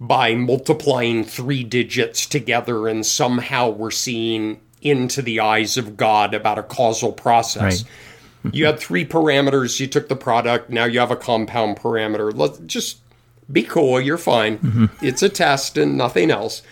by 0.00 0.34
multiplying 0.34 1.22
three 1.22 1.62
digits 1.62 2.26
together 2.26 2.88
and 2.88 3.06
somehow 3.06 3.68
we're 3.68 3.90
seeing 3.90 4.60
into 4.80 5.22
the 5.22 5.38
eyes 5.38 5.76
of 5.76 5.96
God 5.96 6.34
about 6.34 6.58
a 6.58 6.62
causal 6.62 7.12
process. 7.12 7.82
Right. 7.82 7.90
you 8.52 8.66
had 8.66 8.78
three 8.78 9.04
parameters, 9.04 9.78
you 9.80 9.86
took 9.86 10.08
the 10.08 10.16
product, 10.16 10.70
now 10.70 10.84
you 10.84 11.00
have 11.00 11.10
a 11.10 11.16
compound 11.16 11.76
parameter. 11.76 12.32
Let's 12.34 12.58
just 12.60 12.98
be 13.50 13.62
cool, 13.62 14.00
you're 14.00 14.18
fine. 14.18 14.58
Mm-hmm. 14.58 15.06
It's 15.06 15.22
a 15.22 15.28
test 15.28 15.76
and 15.76 15.96
nothing 15.96 16.30
else. 16.30 16.62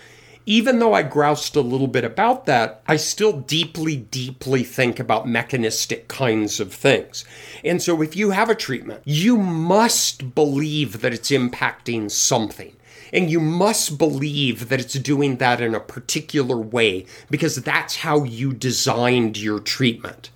Even 0.47 0.79
though 0.79 0.93
I 0.93 1.03
groused 1.03 1.55
a 1.55 1.61
little 1.61 1.87
bit 1.87 2.03
about 2.03 2.47
that, 2.47 2.81
I 2.87 2.95
still 2.95 3.31
deeply, 3.31 3.95
deeply 3.95 4.63
think 4.63 4.99
about 4.99 5.27
mechanistic 5.27 6.07
kinds 6.07 6.59
of 6.59 6.73
things. 6.73 7.23
And 7.63 7.81
so 7.81 8.01
if 8.01 8.15
you 8.15 8.31
have 8.31 8.49
a 8.49 8.55
treatment, 8.55 9.03
you 9.05 9.37
must 9.37 10.33
believe 10.33 11.01
that 11.01 11.13
it's 11.13 11.29
impacting 11.29 12.09
something. 12.09 12.75
And 13.13 13.29
you 13.29 13.39
must 13.39 13.97
believe 13.97 14.69
that 14.69 14.79
it's 14.79 14.93
doing 14.93 15.37
that 15.37 15.61
in 15.61 15.75
a 15.75 15.79
particular 15.79 16.57
way 16.57 17.05
because 17.29 17.57
that's 17.57 17.97
how 17.97 18.23
you 18.23 18.53
designed 18.53 19.37
your 19.37 19.59
treatment. 19.59 20.31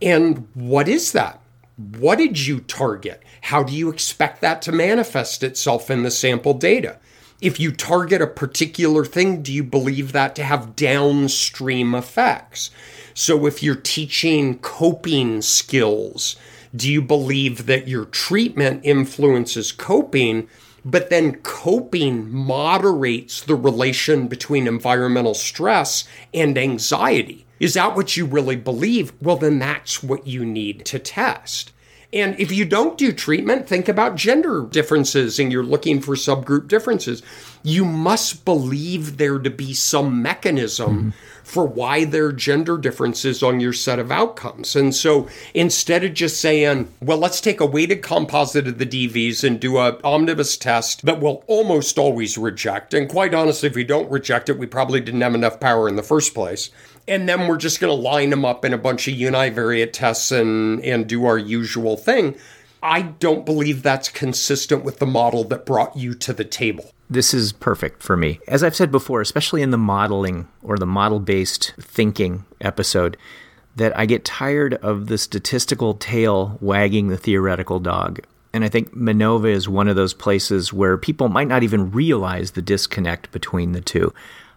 And 0.00 0.48
what 0.54 0.88
is 0.88 1.12
that? 1.12 1.40
What 1.76 2.18
did 2.18 2.46
you 2.46 2.60
target? 2.60 3.22
How 3.42 3.62
do 3.62 3.74
you 3.74 3.88
expect 3.88 4.40
that 4.40 4.62
to 4.62 4.72
manifest 4.72 5.42
itself 5.42 5.90
in 5.90 6.02
the 6.02 6.10
sample 6.10 6.54
data? 6.54 6.98
If 7.40 7.58
you 7.58 7.72
target 7.72 8.22
a 8.22 8.26
particular 8.26 9.04
thing, 9.04 9.42
do 9.42 9.52
you 9.52 9.64
believe 9.64 10.12
that 10.12 10.34
to 10.36 10.44
have 10.44 10.76
downstream 10.76 11.94
effects? 11.94 12.70
So 13.12 13.46
if 13.46 13.62
you're 13.62 13.74
teaching 13.74 14.58
coping 14.60 15.42
skills, 15.42 16.36
do 16.74 16.90
you 16.90 17.02
believe 17.02 17.66
that 17.66 17.88
your 17.88 18.04
treatment 18.06 18.80
influences 18.84 19.72
coping? 19.72 20.48
but 20.84 21.08
then 21.10 21.36
coping 21.36 22.30
moderates 22.30 23.40
the 23.40 23.54
relation 23.54 24.28
between 24.28 24.66
environmental 24.66 25.34
stress 25.34 26.04
and 26.32 26.58
anxiety. 26.58 27.43
Is 27.60 27.74
that 27.74 27.96
what 27.96 28.16
you 28.16 28.26
really 28.26 28.56
believe? 28.56 29.12
Well, 29.20 29.36
then 29.36 29.58
that's 29.58 30.02
what 30.02 30.26
you 30.26 30.44
need 30.44 30.84
to 30.86 30.98
test. 30.98 31.72
And 32.12 32.38
if 32.38 32.52
you 32.52 32.64
don't 32.64 32.96
do 32.96 33.12
treatment, 33.12 33.68
think 33.68 33.88
about 33.88 34.14
gender 34.14 34.66
differences 34.70 35.40
and 35.40 35.50
you're 35.50 35.64
looking 35.64 36.00
for 36.00 36.14
subgroup 36.14 36.68
differences. 36.68 37.22
You 37.64 37.84
must 37.84 38.44
believe 38.44 39.16
there 39.16 39.40
to 39.40 39.50
be 39.50 39.74
some 39.74 40.22
mechanism 40.22 41.12
mm-hmm 41.12 41.34
for 41.44 41.66
why 41.66 42.04
there 42.04 42.26
are 42.26 42.32
gender 42.32 42.78
differences 42.78 43.42
on 43.42 43.60
your 43.60 43.72
set 43.72 43.98
of 43.98 44.10
outcomes. 44.10 44.74
And 44.74 44.94
so 44.94 45.28
instead 45.52 46.02
of 46.02 46.14
just 46.14 46.40
saying, 46.40 46.92
well, 47.00 47.18
let's 47.18 47.40
take 47.40 47.60
a 47.60 47.66
weighted 47.66 48.02
composite 48.02 48.66
of 48.66 48.78
the 48.78 48.86
DVs 48.86 49.44
and 49.44 49.60
do 49.60 49.76
a 49.76 50.00
omnibus 50.02 50.56
test 50.56 51.04
that 51.04 51.20
we'll 51.20 51.44
almost 51.46 51.98
always 51.98 52.38
reject. 52.38 52.94
And 52.94 53.08
quite 53.08 53.34
honestly, 53.34 53.68
if 53.68 53.76
we 53.76 53.84
don't 53.84 54.10
reject 54.10 54.48
it, 54.48 54.58
we 54.58 54.66
probably 54.66 55.00
didn't 55.00 55.20
have 55.20 55.34
enough 55.34 55.60
power 55.60 55.86
in 55.86 55.96
the 55.96 56.02
first 56.02 56.34
place. 56.34 56.70
And 57.06 57.28
then 57.28 57.48
we're 57.48 57.58
just 57.58 57.80
going 57.80 57.94
to 57.94 58.02
line 58.02 58.30
them 58.30 58.44
up 58.44 58.64
in 58.64 58.72
a 58.72 58.78
bunch 58.78 59.08
of 59.08 59.14
univariate 59.14 59.92
tests 59.92 60.30
and, 60.32 60.82
and 60.82 61.06
do 61.06 61.26
our 61.26 61.38
usual 61.38 61.96
thing. 61.96 62.36
I 62.82 63.02
don't 63.02 63.46
believe 63.46 63.82
that's 63.82 64.08
consistent 64.08 64.84
with 64.84 64.98
the 64.98 65.06
model 65.06 65.44
that 65.44 65.64
brought 65.64 65.96
you 65.96 66.14
to 66.14 66.32
the 66.32 66.44
table. 66.44 66.90
This 67.08 67.32
is 67.32 67.52
perfect 67.52 68.02
for 68.02 68.16
me. 68.16 68.40
As 68.48 68.62
I've 68.62 68.76
said 68.76 68.90
before, 68.90 69.20
especially 69.20 69.62
in 69.62 69.70
the 69.70 69.78
modeling 69.78 70.48
or 70.62 70.76
the 70.76 70.86
model 70.86 71.20
based 71.20 71.74
thinking 71.80 72.44
episode, 72.60 73.16
that 73.76 73.96
I 73.96 74.06
get 74.06 74.24
tired 74.24 74.74
of 74.74 75.06
the 75.06 75.18
statistical 75.18 75.94
tail 75.94 76.58
wagging 76.60 77.08
the 77.08 77.16
theoretical 77.16 77.80
dog. 77.80 78.20
And 78.52 78.64
I 78.64 78.68
think 78.68 78.94
Manova 78.94 79.50
is 79.50 79.68
one 79.68 79.88
of 79.88 79.96
those 79.96 80.14
places 80.14 80.72
where 80.72 80.96
people 80.96 81.28
might 81.28 81.48
not 81.48 81.62
even 81.62 81.90
realize 81.90 82.52
the 82.52 82.62
disconnect 82.62 83.32
between 83.32 83.72
the 83.72 83.80
two. 83.80 84.14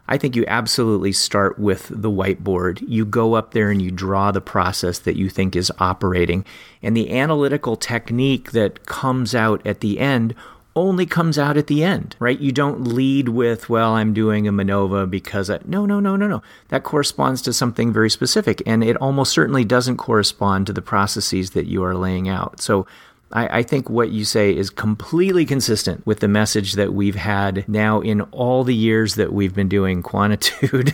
I 0.07 0.17
think 0.17 0.35
you 0.35 0.45
absolutely 0.47 1.11
start 1.11 1.59
with 1.59 1.87
the 1.89 2.09
whiteboard. 2.09 2.83
You 2.87 3.05
go 3.05 3.33
up 3.33 3.51
there 3.51 3.69
and 3.69 3.81
you 3.81 3.91
draw 3.91 4.31
the 4.31 4.41
process 4.41 4.99
that 4.99 5.17
you 5.17 5.29
think 5.29 5.55
is 5.55 5.71
operating. 5.79 6.45
And 6.81 6.95
the 6.95 7.17
analytical 7.17 7.75
technique 7.75 8.51
that 8.51 8.85
comes 8.85 9.35
out 9.35 9.65
at 9.65 9.81
the 9.81 9.99
end 9.99 10.33
only 10.77 11.07
comes 11.07 11.39
out 11.39 11.57
at 11.57 11.65
the 11.67 11.83
end, 11.83 12.15
right? 12.19 12.39
You 12.39 12.51
don't 12.51 12.83
lead 12.83 13.29
with, 13.29 13.67
well, 13.67 13.93
I'm 13.93 14.13
doing 14.13 14.47
a 14.47 14.53
Manova 14.53 15.09
because 15.09 15.49
I, 15.49 15.59
no, 15.65 15.87
no, 15.87 15.99
no, 15.99 16.15
no, 16.15 16.27
no. 16.27 16.43
That 16.67 16.83
corresponds 16.83 17.41
to 17.41 17.53
something 17.53 17.91
very 17.91 18.11
specific. 18.11 18.61
And 18.65 18.83
it 18.83 18.95
almost 18.97 19.33
certainly 19.33 19.65
doesn't 19.65 19.97
correspond 19.97 20.67
to 20.67 20.73
the 20.73 20.81
processes 20.83 21.51
that 21.51 21.65
you 21.65 21.83
are 21.83 21.95
laying 21.95 22.29
out. 22.29 22.61
So 22.61 22.85
I, 23.31 23.59
I, 23.59 23.63
think 23.63 23.89
what 23.89 24.11
you 24.11 24.23
say 24.23 24.55
is 24.55 24.69
completely 24.69 25.45
consistent 25.45 26.05
with 26.05 26.21
the 26.21 26.27
message 26.27 26.73
that 26.73 26.93
we've 26.93 27.15
had 27.15 27.67
now 27.67 27.99
in 27.99 28.21
all 28.21 28.63
the 28.63 28.75
years 28.75 29.15
that 29.15 29.33
we've 29.33 29.53
been 29.53 29.67
doing 29.67 30.01
Quantitude. 30.01 30.93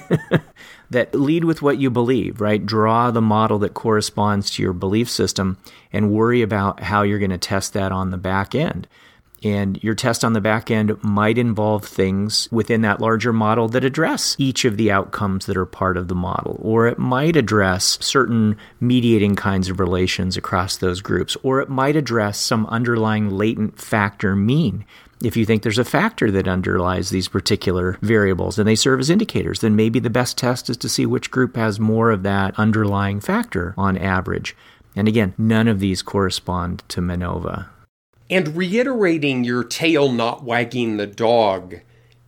that 0.90 1.14
lead 1.14 1.44
with 1.44 1.62
what 1.62 1.78
you 1.78 1.90
believe, 1.90 2.40
right? 2.40 2.66
Draw 2.66 3.12
the 3.12 3.22
model 3.22 3.60
that 3.60 3.74
corresponds 3.74 4.50
to 4.52 4.64
your 4.64 4.74
belief 4.74 5.10
system 5.10 5.58
and 5.92 6.12
worry 6.12 6.42
about 6.42 6.82
how 6.82 7.04
you're 7.04 7.20
going 7.20 7.32
to 7.32 7.38
test 7.38 7.74
that 7.74 7.92
on 7.92 8.12
the 8.12 8.18
back 8.18 8.56
end. 8.56 8.88
And 9.44 9.82
your 9.84 9.94
test 9.94 10.24
on 10.24 10.34
the 10.34 10.41
back 10.41 10.72
end 10.72 10.96
might 11.04 11.38
involve 11.38 11.84
things 11.84 12.48
within 12.52 12.82
that 12.82 13.02
larger 13.02 13.34
model 13.34 13.68
that 13.70 13.84
address 13.84 14.36
each 14.39 14.64
of 14.64 14.78
the 14.78 14.91
outcomes 14.91 15.46
that 15.48 15.58
are 15.58 15.66
part 15.66 15.98
of 15.98 16.08
the 16.08 16.16
model. 16.16 16.58
Or 16.62 16.88
it 16.88 16.98
might 16.98 17.36
address 17.36 17.98
certain 18.00 18.58
mediating 18.80 19.36
kinds 19.36 19.70
of 19.70 19.80
relations 19.80 20.38
across 20.38 20.78
those 20.78 21.02
groups. 21.02 21.36
Or 21.44 21.60
it 21.60 21.70
might 21.70 21.96
address 21.96 22.39
some 22.39 22.66
underlying 22.68 23.32
latent 23.32 23.80
factor 23.80 24.36
mean. 24.36 24.86
If 25.22 25.38
you 25.38 25.46
think 25.46 25.64
there's 25.64 25.78
a 25.78 25.86
factor 25.86 26.32
that 26.32 26.48
underlies 26.48 27.10
these 27.10 27.30
particular 27.30 27.98
variables 28.02 28.60
and 28.60 28.68
they 28.68 28.76
serve 28.76 29.00
as 29.00 29.10
indicators, 29.10 29.62
then 29.62 29.76
maybe 29.76 30.00
the 30.00 30.10
best 30.10 30.38
test 30.38 30.70
is 30.70 30.78
to 30.78 30.89
see 30.89 31.06
which 31.06 31.32
group 31.32 31.56
has 31.56 31.80
more 31.80 32.12
of 32.12 32.24
that 32.24 32.58
underlying 32.58 33.22
factor 33.22 33.74
on 33.78 33.98
average. 33.98 34.56
And 34.96 35.08
again, 35.08 35.34
none 35.38 35.68
of 35.68 35.80
these 35.80 36.02
correspond 36.02 36.84
to 36.89 37.02
MANOVA. 37.02 37.70
And 38.34 38.58
reiterating 38.58 39.44
your 39.44 39.64
tail 39.64 40.12
not 40.12 40.44
wagging 40.44 40.98
the 40.98 41.06
dog, 41.06 41.82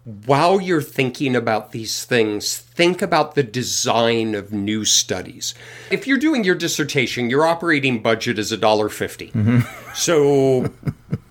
while 0.03 0.62
you're 0.62 0.84
thinking 0.84 1.36
about 1.36 1.72
these 1.72 2.06
things, 2.06 2.60
think 2.60 3.01
about 3.01 3.34
the 3.34 3.41
design 3.41 4.36
of 4.36 4.53
new 4.53 4.86
studies. 4.86 5.56
If 5.89 6.06
you're 6.06 6.20
doing 6.20 6.43
your 6.43 6.53
dissertation, 6.53 7.32
your 7.32 7.43
operating 7.43 8.03
budget 8.03 8.38
is 8.38 8.51
$1.50. 8.51 9.32
Mm-hmm. 9.32 9.82
So, 9.95 10.74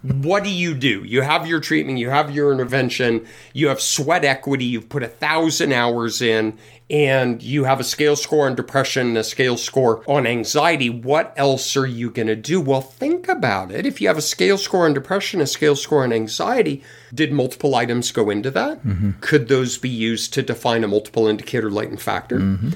what 0.01 0.43
do 0.43 0.49
you 0.49 0.75
do? 0.75 1.05
You 1.05 1.21
have 1.21 1.47
your 1.47 1.61
treatment, 1.61 1.99
you 1.99 2.09
have 2.09 2.35
your 2.35 2.51
intervention, 2.51 3.27
you 3.53 3.69
have 3.69 3.79
sweat 3.79 4.25
equity, 4.25 4.65
you've 4.65 4.89
put 4.89 5.03
a 5.03 5.09
thousand 5.09 5.73
hours 5.73 6.23
in, 6.23 6.59
and 6.91 7.43
you 7.43 7.65
have 7.65 7.81
a 7.81 7.85
scale 7.85 8.17
score 8.17 8.47
on 8.47 8.55
depression, 8.55 9.17
a 9.17 9.25
scale 9.25 9.57
score 9.57 10.03
on 10.07 10.27
anxiety, 10.27 10.91
what 10.91 11.33
else 11.37 11.77
are 11.77 11.87
you 11.87 12.11
going 12.11 12.29
to 12.29 12.37
do? 12.37 12.61
Well, 12.61 12.83
think 12.83 13.29
about 13.29 13.71
it. 13.71 13.87
If 13.87 14.01
you 14.01 14.09
have 14.09 14.19
a 14.19 14.23
scale 14.23 14.59
score 14.59 14.85
on 14.85 14.93
depression, 14.93 15.41
a 15.41 15.47
scale 15.47 15.77
score 15.77 16.05
on 16.05 16.13
anxiety, 16.13 16.83
did 17.13 17.33
multiple 17.33 17.75
items 17.75 18.13
go 18.13 18.29
into 18.29 18.51
that? 18.51 18.85
Mm-hmm. 18.85 19.13
Could 19.21 19.49
those 19.49 19.79
be 19.79 19.89
used 19.89 20.35
to 20.35 20.43
define 20.43 20.85
a 20.85 20.89
multiple 20.89 21.27
indicator 21.27 21.71
latent 21.71 22.03
factor? 22.03 22.39
Mm-hmm. 22.39 22.71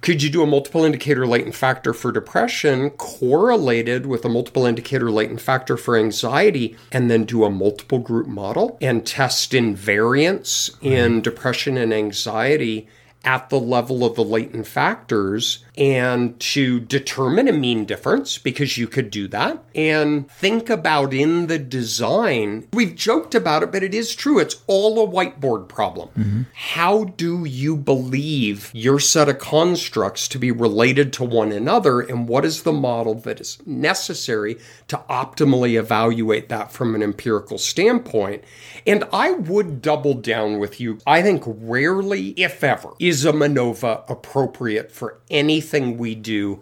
Could 0.00 0.22
you 0.22 0.30
do 0.30 0.42
a 0.42 0.46
multiple 0.46 0.84
indicator 0.84 1.26
latent 1.26 1.56
factor 1.56 1.92
for 1.92 2.12
depression 2.12 2.90
correlated 2.90 4.06
with 4.06 4.24
a 4.24 4.28
multiple 4.28 4.64
indicator 4.64 5.10
latent 5.10 5.40
factor 5.40 5.76
for 5.76 5.96
anxiety 5.96 6.76
and 6.92 7.10
then 7.10 7.24
do 7.24 7.44
a 7.44 7.50
multiple 7.50 7.98
group 7.98 8.28
model 8.28 8.78
and 8.80 9.04
test 9.04 9.52
invariance 9.52 10.70
in 10.80 11.20
depression 11.20 11.76
and 11.76 11.92
anxiety 11.92 12.88
at 13.24 13.50
the 13.50 13.60
level 13.60 14.04
of 14.04 14.14
the 14.14 14.24
latent 14.24 14.66
factors 14.66 15.64
and 15.76 16.38
to 16.40 16.80
determine 16.80 17.46
a 17.46 17.52
mean 17.52 17.84
difference 17.84 18.36
because 18.36 18.76
you 18.76 18.88
could 18.88 19.10
do 19.10 19.28
that 19.28 19.62
and 19.74 20.28
think 20.30 20.68
about 20.68 21.14
in 21.14 21.46
the 21.46 21.58
design. 21.58 22.66
We've 22.72 22.94
joked 22.94 23.34
about 23.34 23.62
it, 23.62 23.70
but 23.70 23.84
it 23.84 23.94
is 23.94 24.14
true. 24.14 24.40
It's 24.40 24.62
all 24.66 25.02
a 25.02 25.08
whiteboard 25.08 25.68
problem. 25.68 26.08
Mm-hmm. 26.18 26.42
How 26.54 27.04
do 27.04 27.44
you 27.44 27.76
believe 27.76 28.70
your 28.74 28.98
set 28.98 29.28
of 29.28 29.38
constructs 29.38 30.26
to 30.28 30.38
be 30.38 30.50
related 30.50 31.12
to 31.14 31.24
one 31.24 31.52
another? 31.52 32.00
And 32.00 32.28
what 32.28 32.44
is 32.44 32.64
the 32.64 32.72
model 32.72 33.14
that 33.14 33.40
is 33.40 33.58
necessary 33.64 34.58
to 34.88 34.96
optimally 35.08 35.78
evaluate 35.78 36.48
that 36.48 36.72
from 36.72 36.94
an 36.96 37.02
empirical 37.02 37.58
standpoint? 37.58 38.42
And 38.86 39.04
I 39.12 39.30
would 39.30 39.80
double 39.80 40.14
down 40.14 40.58
with 40.58 40.80
you. 40.80 40.98
I 41.06 41.22
think 41.22 41.44
rarely, 41.46 42.30
if 42.30 42.64
ever, 42.64 42.90
is 43.08 43.24
a 43.24 43.32
MANOVA 43.32 44.04
appropriate 44.08 44.90
for 44.90 45.20
anything 45.30 45.98
we 45.98 46.14
do 46.14 46.60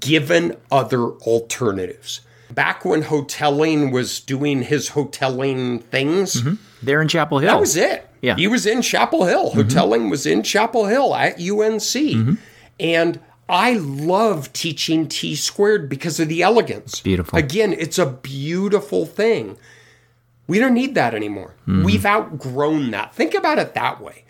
given 0.00 0.56
other 0.70 1.02
alternatives. 1.02 2.20
Back 2.50 2.84
when 2.84 3.02
Hotelling 3.02 3.90
was 3.90 4.20
doing 4.20 4.62
his 4.62 4.90
Hotelling 4.90 5.80
things, 5.80 6.42
mm-hmm. 6.42 6.54
there 6.82 7.02
in 7.02 7.08
Chapel 7.08 7.38
Hill. 7.38 7.50
That 7.50 7.60
was 7.60 7.76
it. 7.76 8.08
Yeah. 8.22 8.36
He 8.36 8.48
was 8.48 8.66
in 8.66 8.82
Chapel 8.82 9.24
Hill. 9.24 9.50
Mm-hmm. 9.50 9.60
Hotelling 9.60 10.10
was 10.10 10.26
in 10.26 10.42
Chapel 10.42 10.86
Hill 10.86 11.14
at 11.14 11.34
UNC. 11.34 11.80
Mm-hmm. 11.80 12.34
And 12.80 13.20
I 13.48 13.74
love 13.74 14.52
teaching 14.52 15.08
T 15.08 15.34
squared 15.34 15.88
because 15.88 16.18
of 16.18 16.28
the 16.28 16.42
elegance. 16.42 17.00
Beautiful. 17.00 17.38
Again, 17.38 17.72
it's 17.72 17.98
a 17.98 18.06
beautiful 18.06 19.04
thing. 19.06 19.58
We 20.46 20.58
don't 20.58 20.74
need 20.74 20.94
that 20.94 21.14
anymore. 21.14 21.54
Mm-hmm. 21.62 21.84
We've 21.84 22.06
outgrown 22.06 22.90
that. 22.92 23.14
Think 23.14 23.34
about 23.34 23.58
it 23.58 23.74
that 23.74 24.00
way 24.00 24.24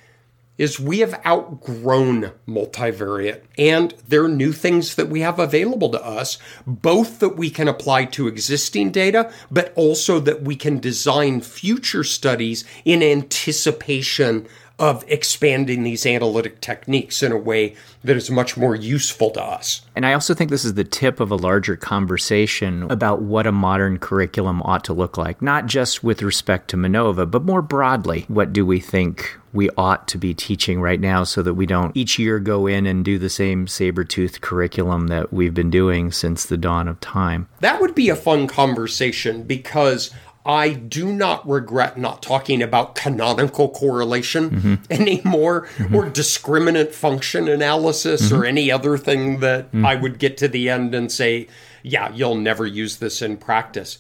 is 0.59 0.79
we 0.79 0.99
have 0.99 1.25
outgrown 1.25 2.33
multivariate 2.47 3.41
and 3.57 3.95
there 4.07 4.25
are 4.25 4.29
new 4.29 4.53
things 4.53 4.97
that 4.97 5.09
we 5.09 5.21
have 5.21 5.39
available 5.39 5.89
to 5.91 6.05
us, 6.05 6.37
both 6.67 7.21
that 7.21 7.37
we 7.37 7.49
can 7.49 7.69
apply 7.69 8.05
to 8.05 8.27
existing 8.27 8.91
data, 8.91 9.33
but 9.51 9.73
also 9.77 10.21
that 10.21 10.43
we 10.43 10.57
can 10.57 10.79
design 10.79 11.41
future 11.41 12.05
studies 12.05 12.65
in 12.85 13.03
anticipation 13.03 14.47
of 14.79 15.05
expanding 15.09 15.83
these 15.83 16.07
analytic 16.07 16.61
techniques 16.61 17.23
in 17.23 17.33
a 17.33 17.37
way 17.37 17.75
that 18.05 18.17
is 18.17 18.31
much 18.31 18.57
more 18.57 18.77
useful 18.77 19.31
to 19.31 19.43
us. 19.43 19.83
And 19.97 20.07
I 20.07 20.13
also 20.13 20.35
think 20.35 20.51
this 20.51 20.65
is 20.65 20.75
the 20.75 20.85
tip 20.85 21.19
of 21.19 21.31
a 21.33 21.37
larger 21.37 21.77
conversation 21.77 22.85
about 22.91 23.21
what 23.21 23.47
a 23.47 23.53
modern 23.53 23.99
curriculum 23.99 24.63
ought 24.63 24.85
to 24.85 24.93
look 24.93 25.17
like, 25.17 25.43
not 25.43 25.67
just 25.67 26.05
with 26.05 26.23
respect 26.23 26.69
to 26.71 26.77
MANOVA, 26.77 27.31
but 27.31 27.45
more 27.45 27.63
broadly. 27.63 28.25
What 28.29 28.53
do 28.53 28.65
we 28.65 28.79
think 28.79 29.37
we 29.53 29.69
ought 29.71 30.07
to 30.07 30.19
be 30.19 30.35
teaching 30.35 30.81
right 30.81 31.01
now 31.01 31.25
so 31.25 31.43
that 31.43 31.55
we 31.55 31.67
don't 31.67 31.97
each 31.97 32.19
year 32.19 32.39
go 32.39 32.67
in 32.67 32.87
and 32.87 33.05
do 33.05 33.19
the 33.19 33.31
same 33.31 33.67
saber 33.67 34.05
tooth 34.05 34.41
curriculum 34.41 35.09
that 35.09 35.33
we've 35.33 35.55
been 35.55 35.71
doing 35.71 36.13
since 36.13 36.45
the 36.45 36.57
dawn 36.57 36.87
of 36.87 37.01
time? 37.01 37.49
That 37.61 37.81
would 37.81 37.95
be 37.95 38.11
a 38.11 38.17
fun 38.17 38.47
conversation 38.47 39.43
because 39.43 40.13
I 40.49 40.71
do 40.71 41.13
not 41.13 41.47
regret 41.47 41.99
not 41.99 42.23
talking 42.23 42.63
about 42.63 42.95
canonical 42.95 43.69
correlation 43.69 44.51
mm-hmm. 44.51 44.75
anymore 44.91 45.69
mm-hmm. 45.77 45.95
or 45.95 46.07
discriminant 46.07 46.93
function 46.93 47.49
analysis 47.49 48.23
mm-hmm. 48.23 48.41
or 48.41 48.47
any 48.47 48.73
other 48.73 48.97
thing 48.97 49.41
that 49.41 49.67
mm-hmm. 49.67 49.85
I 49.85 49.95
would 49.95 50.19
get 50.19 50.39
to 50.39 50.49
the 50.49 50.71
end 50.71 50.95
and 50.95 51.13
say, 51.13 51.49
yeah, 51.83 52.11
you'll 52.15 52.35
never 52.35 52.67
use 52.67 52.97
this 52.97 53.21
in 53.21 53.37
practice. 53.37 53.99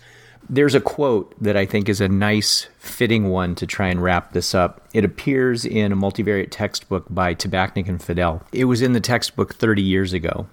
There's 0.48 0.74
a 0.74 0.80
quote 0.80 1.34
that 1.42 1.58
I 1.58 1.66
think 1.66 1.90
is 1.90 2.00
a 2.00 2.08
nice, 2.08 2.68
fitting 2.78 3.28
one 3.28 3.54
to 3.56 3.66
try 3.66 3.88
and 3.88 4.02
wrap 4.02 4.32
this 4.32 4.54
up. 4.54 4.80
It 4.94 5.04
appears 5.04 5.66
in 5.66 5.92
a 5.92 5.96
multivariate 5.96 6.48
textbook 6.50 7.04
by 7.10 7.34
Tabachnick 7.34 7.88
and 7.88 8.00
Fidell. 8.00 8.42
It 8.52 8.64
was 8.64 8.80
in 8.80 8.94
the 8.94 9.00
textbook 9.00 9.54
30 9.56 9.82
years 9.82 10.14
ago. 10.14 10.46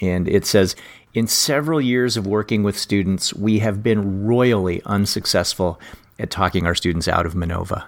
And 0.00 0.26
it 0.26 0.46
says, 0.46 0.74
in 1.14 1.26
several 1.26 1.80
years 1.80 2.16
of 2.16 2.26
working 2.26 2.62
with 2.62 2.78
students, 2.78 3.34
we 3.34 3.58
have 3.58 3.82
been 3.82 4.24
royally 4.24 4.82
unsuccessful 4.86 5.78
at 6.18 6.30
talking 6.30 6.66
our 6.66 6.74
students 6.74 7.08
out 7.08 7.26
of 7.26 7.34
MANOVA. 7.34 7.84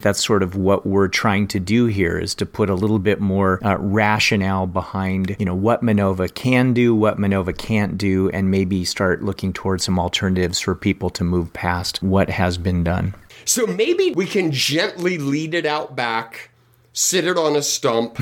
That's 0.00 0.22
sort 0.22 0.42
of 0.42 0.54
what 0.54 0.84
we're 0.84 1.08
trying 1.08 1.48
to 1.48 1.60
do 1.60 1.86
here 1.86 2.18
is 2.18 2.34
to 2.34 2.44
put 2.44 2.68
a 2.68 2.74
little 2.74 2.98
bit 2.98 3.18
more 3.18 3.64
uh, 3.64 3.76
rationale 3.78 4.66
behind, 4.66 5.36
you 5.38 5.46
know, 5.46 5.54
what 5.54 5.82
MANOVA 5.82 6.34
can 6.34 6.74
do, 6.74 6.94
what 6.94 7.18
MANOVA 7.18 7.56
can't 7.56 7.96
do, 7.96 8.28
and 8.30 8.50
maybe 8.50 8.84
start 8.84 9.22
looking 9.22 9.54
towards 9.54 9.84
some 9.84 9.98
alternatives 9.98 10.60
for 10.60 10.74
people 10.74 11.08
to 11.10 11.24
move 11.24 11.52
past 11.54 12.02
what 12.02 12.28
has 12.28 12.58
been 12.58 12.84
done. 12.84 13.14
So 13.46 13.66
maybe 13.66 14.10
we 14.10 14.26
can 14.26 14.50
gently 14.50 15.16
lead 15.18 15.54
it 15.54 15.64
out 15.64 15.96
back, 15.96 16.50
sit 16.92 17.26
it 17.26 17.38
on 17.38 17.56
a 17.56 17.62
stump, 17.62 18.20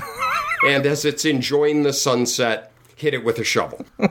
and 0.69 0.87
as 0.87 1.05
it's 1.05 1.25
enjoying 1.25 1.83
the 1.83 1.93
sunset, 1.93 2.71
hit 2.97 3.15
it 3.15 3.25
with 3.25 3.39
a 3.39 3.45
shovel. 3.45 3.85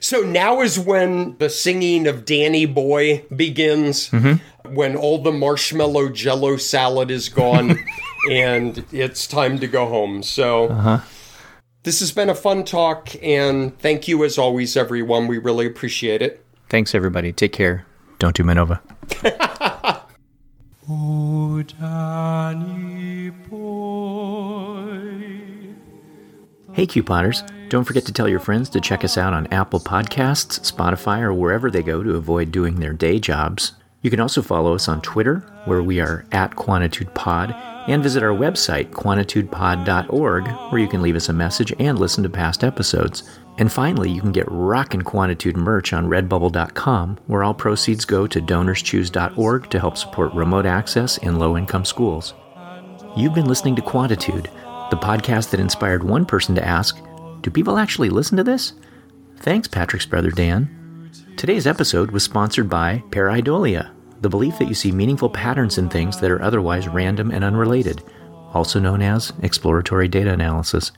so 0.00 0.20
now 0.20 0.60
is 0.60 0.78
when 0.78 1.36
the 1.38 1.48
singing 1.48 2.06
of 2.06 2.24
Danny 2.24 2.66
Boy 2.66 3.24
begins, 3.34 4.10
mm-hmm. 4.10 4.74
when 4.74 4.96
all 4.96 5.22
the 5.22 5.32
marshmallow 5.32 6.10
jello 6.10 6.56
salad 6.56 7.10
is 7.10 7.28
gone 7.28 7.78
and 8.30 8.84
it's 8.92 9.26
time 9.26 9.58
to 9.58 9.66
go 9.66 9.86
home. 9.86 10.22
So. 10.22 10.68
Uh-huh. 10.68 11.00
This 11.84 12.00
has 12.00 12.12
been 12.12 12.30
a 12.30 12.34
fun 12.34 12.64
talk, 12.64 13.10
and 13.22 13.78
thank 13.78 14.08
you 14.08 14.24
as 14.24 14.38
always, 14.38 14.74
everyone. 14.74 15.26
We 15.26 15.36
really 15.36 15.66
appreciate 15.66 16.22
it. 16.22 16.42
Thanks, 16.70 16.94
everybody. 16.94 17.30
Take 17.30 17.52
care. 17.52 17.84
Don't 18.18 18.34
do 18.34 18.42
MANOVA. 18.42 18.80
oh, 20.88 21.62
Danny 21.78 23.28
boy. 23.28 24.43
Hey, 26.74 26.88
couponers. 26.88 27.48
Don't 27.68 27.84
forget 27.84 28.04
to 28.06 28.12
tell 28.12 28.28
your 28.28 28.40
friends 28.40 28.68
to 28.70 28.80
check 28.80 29.04
us 29.04 29.16
out 29.16 29.32
on 29.32 29.46
Apple 29.52 29.78
Podcasts, 29.78 30.58
Spotify, 30.68 31.20
or 31.20 31.32
wherever 31.32 31.70
they 31.70 31.84
go 31.84 32.02
to 32.02 32.16
avoid 32.16 32.50
doing 32.50 32.80
their 32.80 32.92
day 32.92 33.20
jobs. 33.20 33.74
You 34.02 34.10
can 34.10 34.18
also 34.18 34.42
follow 34.42 34.74
us 34.74 34.88
on 34.88 35.00
Twitter, 35.00 35.36
where 35.66 35.84
we 35.84 36.00
are 36.00 36.26
at 36.32 36.56
QuantitudePod, 36.56 37.54
and 37.86 38.02
visit 38.02 38.24
our 38.24 38.34
website, 38.34 38.90
quantitudepod.org, 38.90 40.48
where 40.72 40.80
you 40.80 40.88
can 40.88 41.00
leave 41.00 41.14
us 41.14 41.28
a 41.28 41.32
message 41.32 41.72
and 41.78 41.96
listen 41.96 42.24
to 42.24 42.28
past 42.28 42.64
episodes. 42.64 43.22
And 43.58 43.70
finally, 43.70 44.10
you 44.10 44.20
can 44.20 44.32
get 44.32 44.50
Rockin' 44.50 45.02
Quantitude 45.02 45.54
merch 45.54 45.92
on 45.92 46.08
redbubble.com, 46.08 47.18
where 47.28 47.44
all 47.44 47.54
proceeds 47.54 48.04
go 48.04 48.26
to 48.26 48.42
donorschoose.org 48.42 49.70
to 49.70 49.78
help 49.78 49.96
support 49.96 50.34
remote 50.34 50.66
access 50.66 51.18
in 51.18 51.38
low 51.38 51.56
income 51.56 51.84
schools. 51.84 52.34
You've 53.16 53.34
been 53.34 53.46
listening 53.46 53.76
to 53.76 53.82
Quantitude, 53.82 54.48
the 54.90 54.96
podcast 54.96 55.50
that 55.50 55.60
inspired 55.60 56.04
one 56.04 56.26
person 56.26 56.54
to 56.54 56.64
ask, 56.64 56.98
Do 57.40 57.50
people 57.50 57.78
actually 57.78 58.10
listen 58.10 58.36
to 58.36 58.44
this? 58.44 58.74
Thanks, 59.38 59.68
Patrick's 59.68 60.06
brother 60.06 60.30
Dan. 60.30 61.10
Today's 61.36 61.66
episode 61.66 62.10
was 62.10 62.22
sponsored 62.22 62.68
by 62.68 63.02
Pareidolia, 63.10 63.90
the 64.20 64.28
belief 64.28 64.58
that 64.58 64.68
you 64.68 64.74
see 64.74 64.92
meaningful 64.92 65.28
patterns 65.28 65.78
in 65.78 65.88
things 65.88 66.20
that 66.20 66.30
are 66.30 66.42
otherwise 66.42 66.88
random 66.88 67.30
and 67.30 67.44
unrelated, 67.44 68.02
also 68.52 68.78
known 68.78 69.02
as 69.02 69.32
exploratory 69.42 70.08
data 70.08 70.32
analysis, 70.32 70.92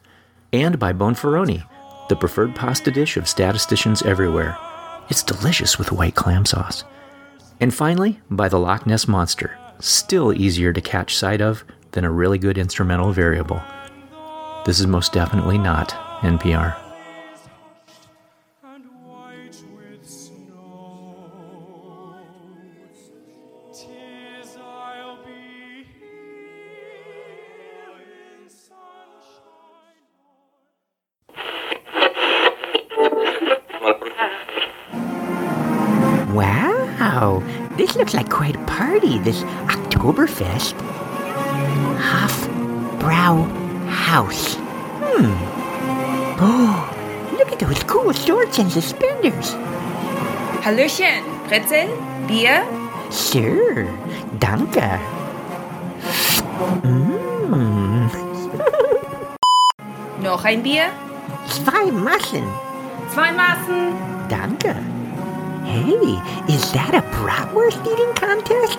and 0.52 0.78
by 0.78 0.92
Bonferroni, 0.92 1.66
the 2.08 2.16
preferred 2.16 2.54
pasta 2.54 2.90
dish 2.90 3.16
of 3.16 3.28
statisticians 3.28 4.02
everywhere. 4.02 4.58
It's 5.08 5.22
delicious 5.22 5.78
with 5.78 5.92
white 5.92 6.14
clam 6.14 6.44
sauce. 6.44 6.84
And 7.60 7.74
finally, 7.74 8.20
by 8.30 8.48
the 8.48 8.58
Loch 8.58 8.86
Ness 8.86 9.08
Monster, 9.08 9.58
still 9.80 10.32
easier 10.32 10.72
to 10.72 10.80
catch 10.80 11.16
sight 11.16 11.40
of 11.40 11.64
than 11.92 12.04
a 12.04 12.10
really 12.10 12.38
good 12.38 12.58
instrumental 12.58 13.12
variable. 13.12 13.60
This 14.66 14.80
is 14.80 14.88
most 14.88 15.12
definitely 15.12 15.58
not 15.58 15.90
NPR. 16.22 16.76
Wow, 36.34 37.40
this 37.76 37.94
looks 37.94 38.14
like 38.14 38.28
quite 38.28 38.56
a 38.56 38.64
party, 38.64 39.20
this 39.20 39.42
Oktoberfest. 39.42 40.72
Half 42.00 42.48
Brow 42.98 43.65
House. 44.06 44.54
Hmm. 45.02 45.34
Oh, 46.38 46.78
look 47.36 47.50
at 47.50 47.58
those 47.58 47.82
cool 47.90 48.12
shorts 48.12 48.60
and 48.60 48.70
suspenders. 48.70 49.58
Hallöchen, 50.62 51.26
Brezel? 51.50 51.90
Bier? 52.28 52.62
Sure, 53.10 53.90
danke. 54.38 55.00
Mm. 56.86 58.06
Noch 60.22 60.44
ein 60.44 60.62
Bier? 60.62 60.92
Zwei 61.50 61.90
Massen. 61.90 62.46
Zwei 63.12 63.32
Massen. 63.32 63.90
Danke. 64.30 64.76
Hey, 65.66 66.22
is 66.46 66.70
that 66.70 66.94
a 66.94 67.02
bratwurst 67.10 67.82
eating 67.82 68.14
contest? 68.14 68.78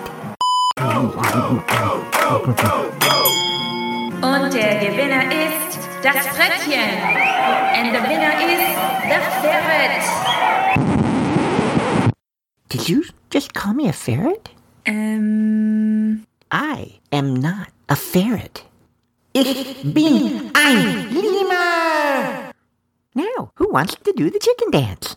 Und 4.20 4.52
der 4.52 4.80
Gewinner 4.80 5.30
ist 5.30 5.78
das 6.02 6.26
Frettchen. 6.26 6.74
And 7.72 7.92
the 7.94 8.02
winner 8.02 8.32
is 8.40 8.58
the 9.06 9.18
ferret. 9.42 10.04
Did 12.68 12.88
you 12.88 13.04
just 13.30 13.54
call 13.54 13.74
me 13.74 13.88
a 13.88 13.92
ferret? 13.92 14.50
Ähm, 14.86 16.24
I 16.52 16.98
am 17.12 17.34
not 17.34 17.68
a 17.88 17.94
ferret. 17.94 18.64
Ich 19.34 19.82
bin 19.84 20.50
ein 20.52 21.08
Lemur! 21.12 22.52
Now, 23.14 23.52
who 23.56 23.68
wants 23.70 23.94
to 24.02 24.12
do 24.12 24.30
the 24.30 24.40
chicken 24.40 24.70
dance? 24.72 25.14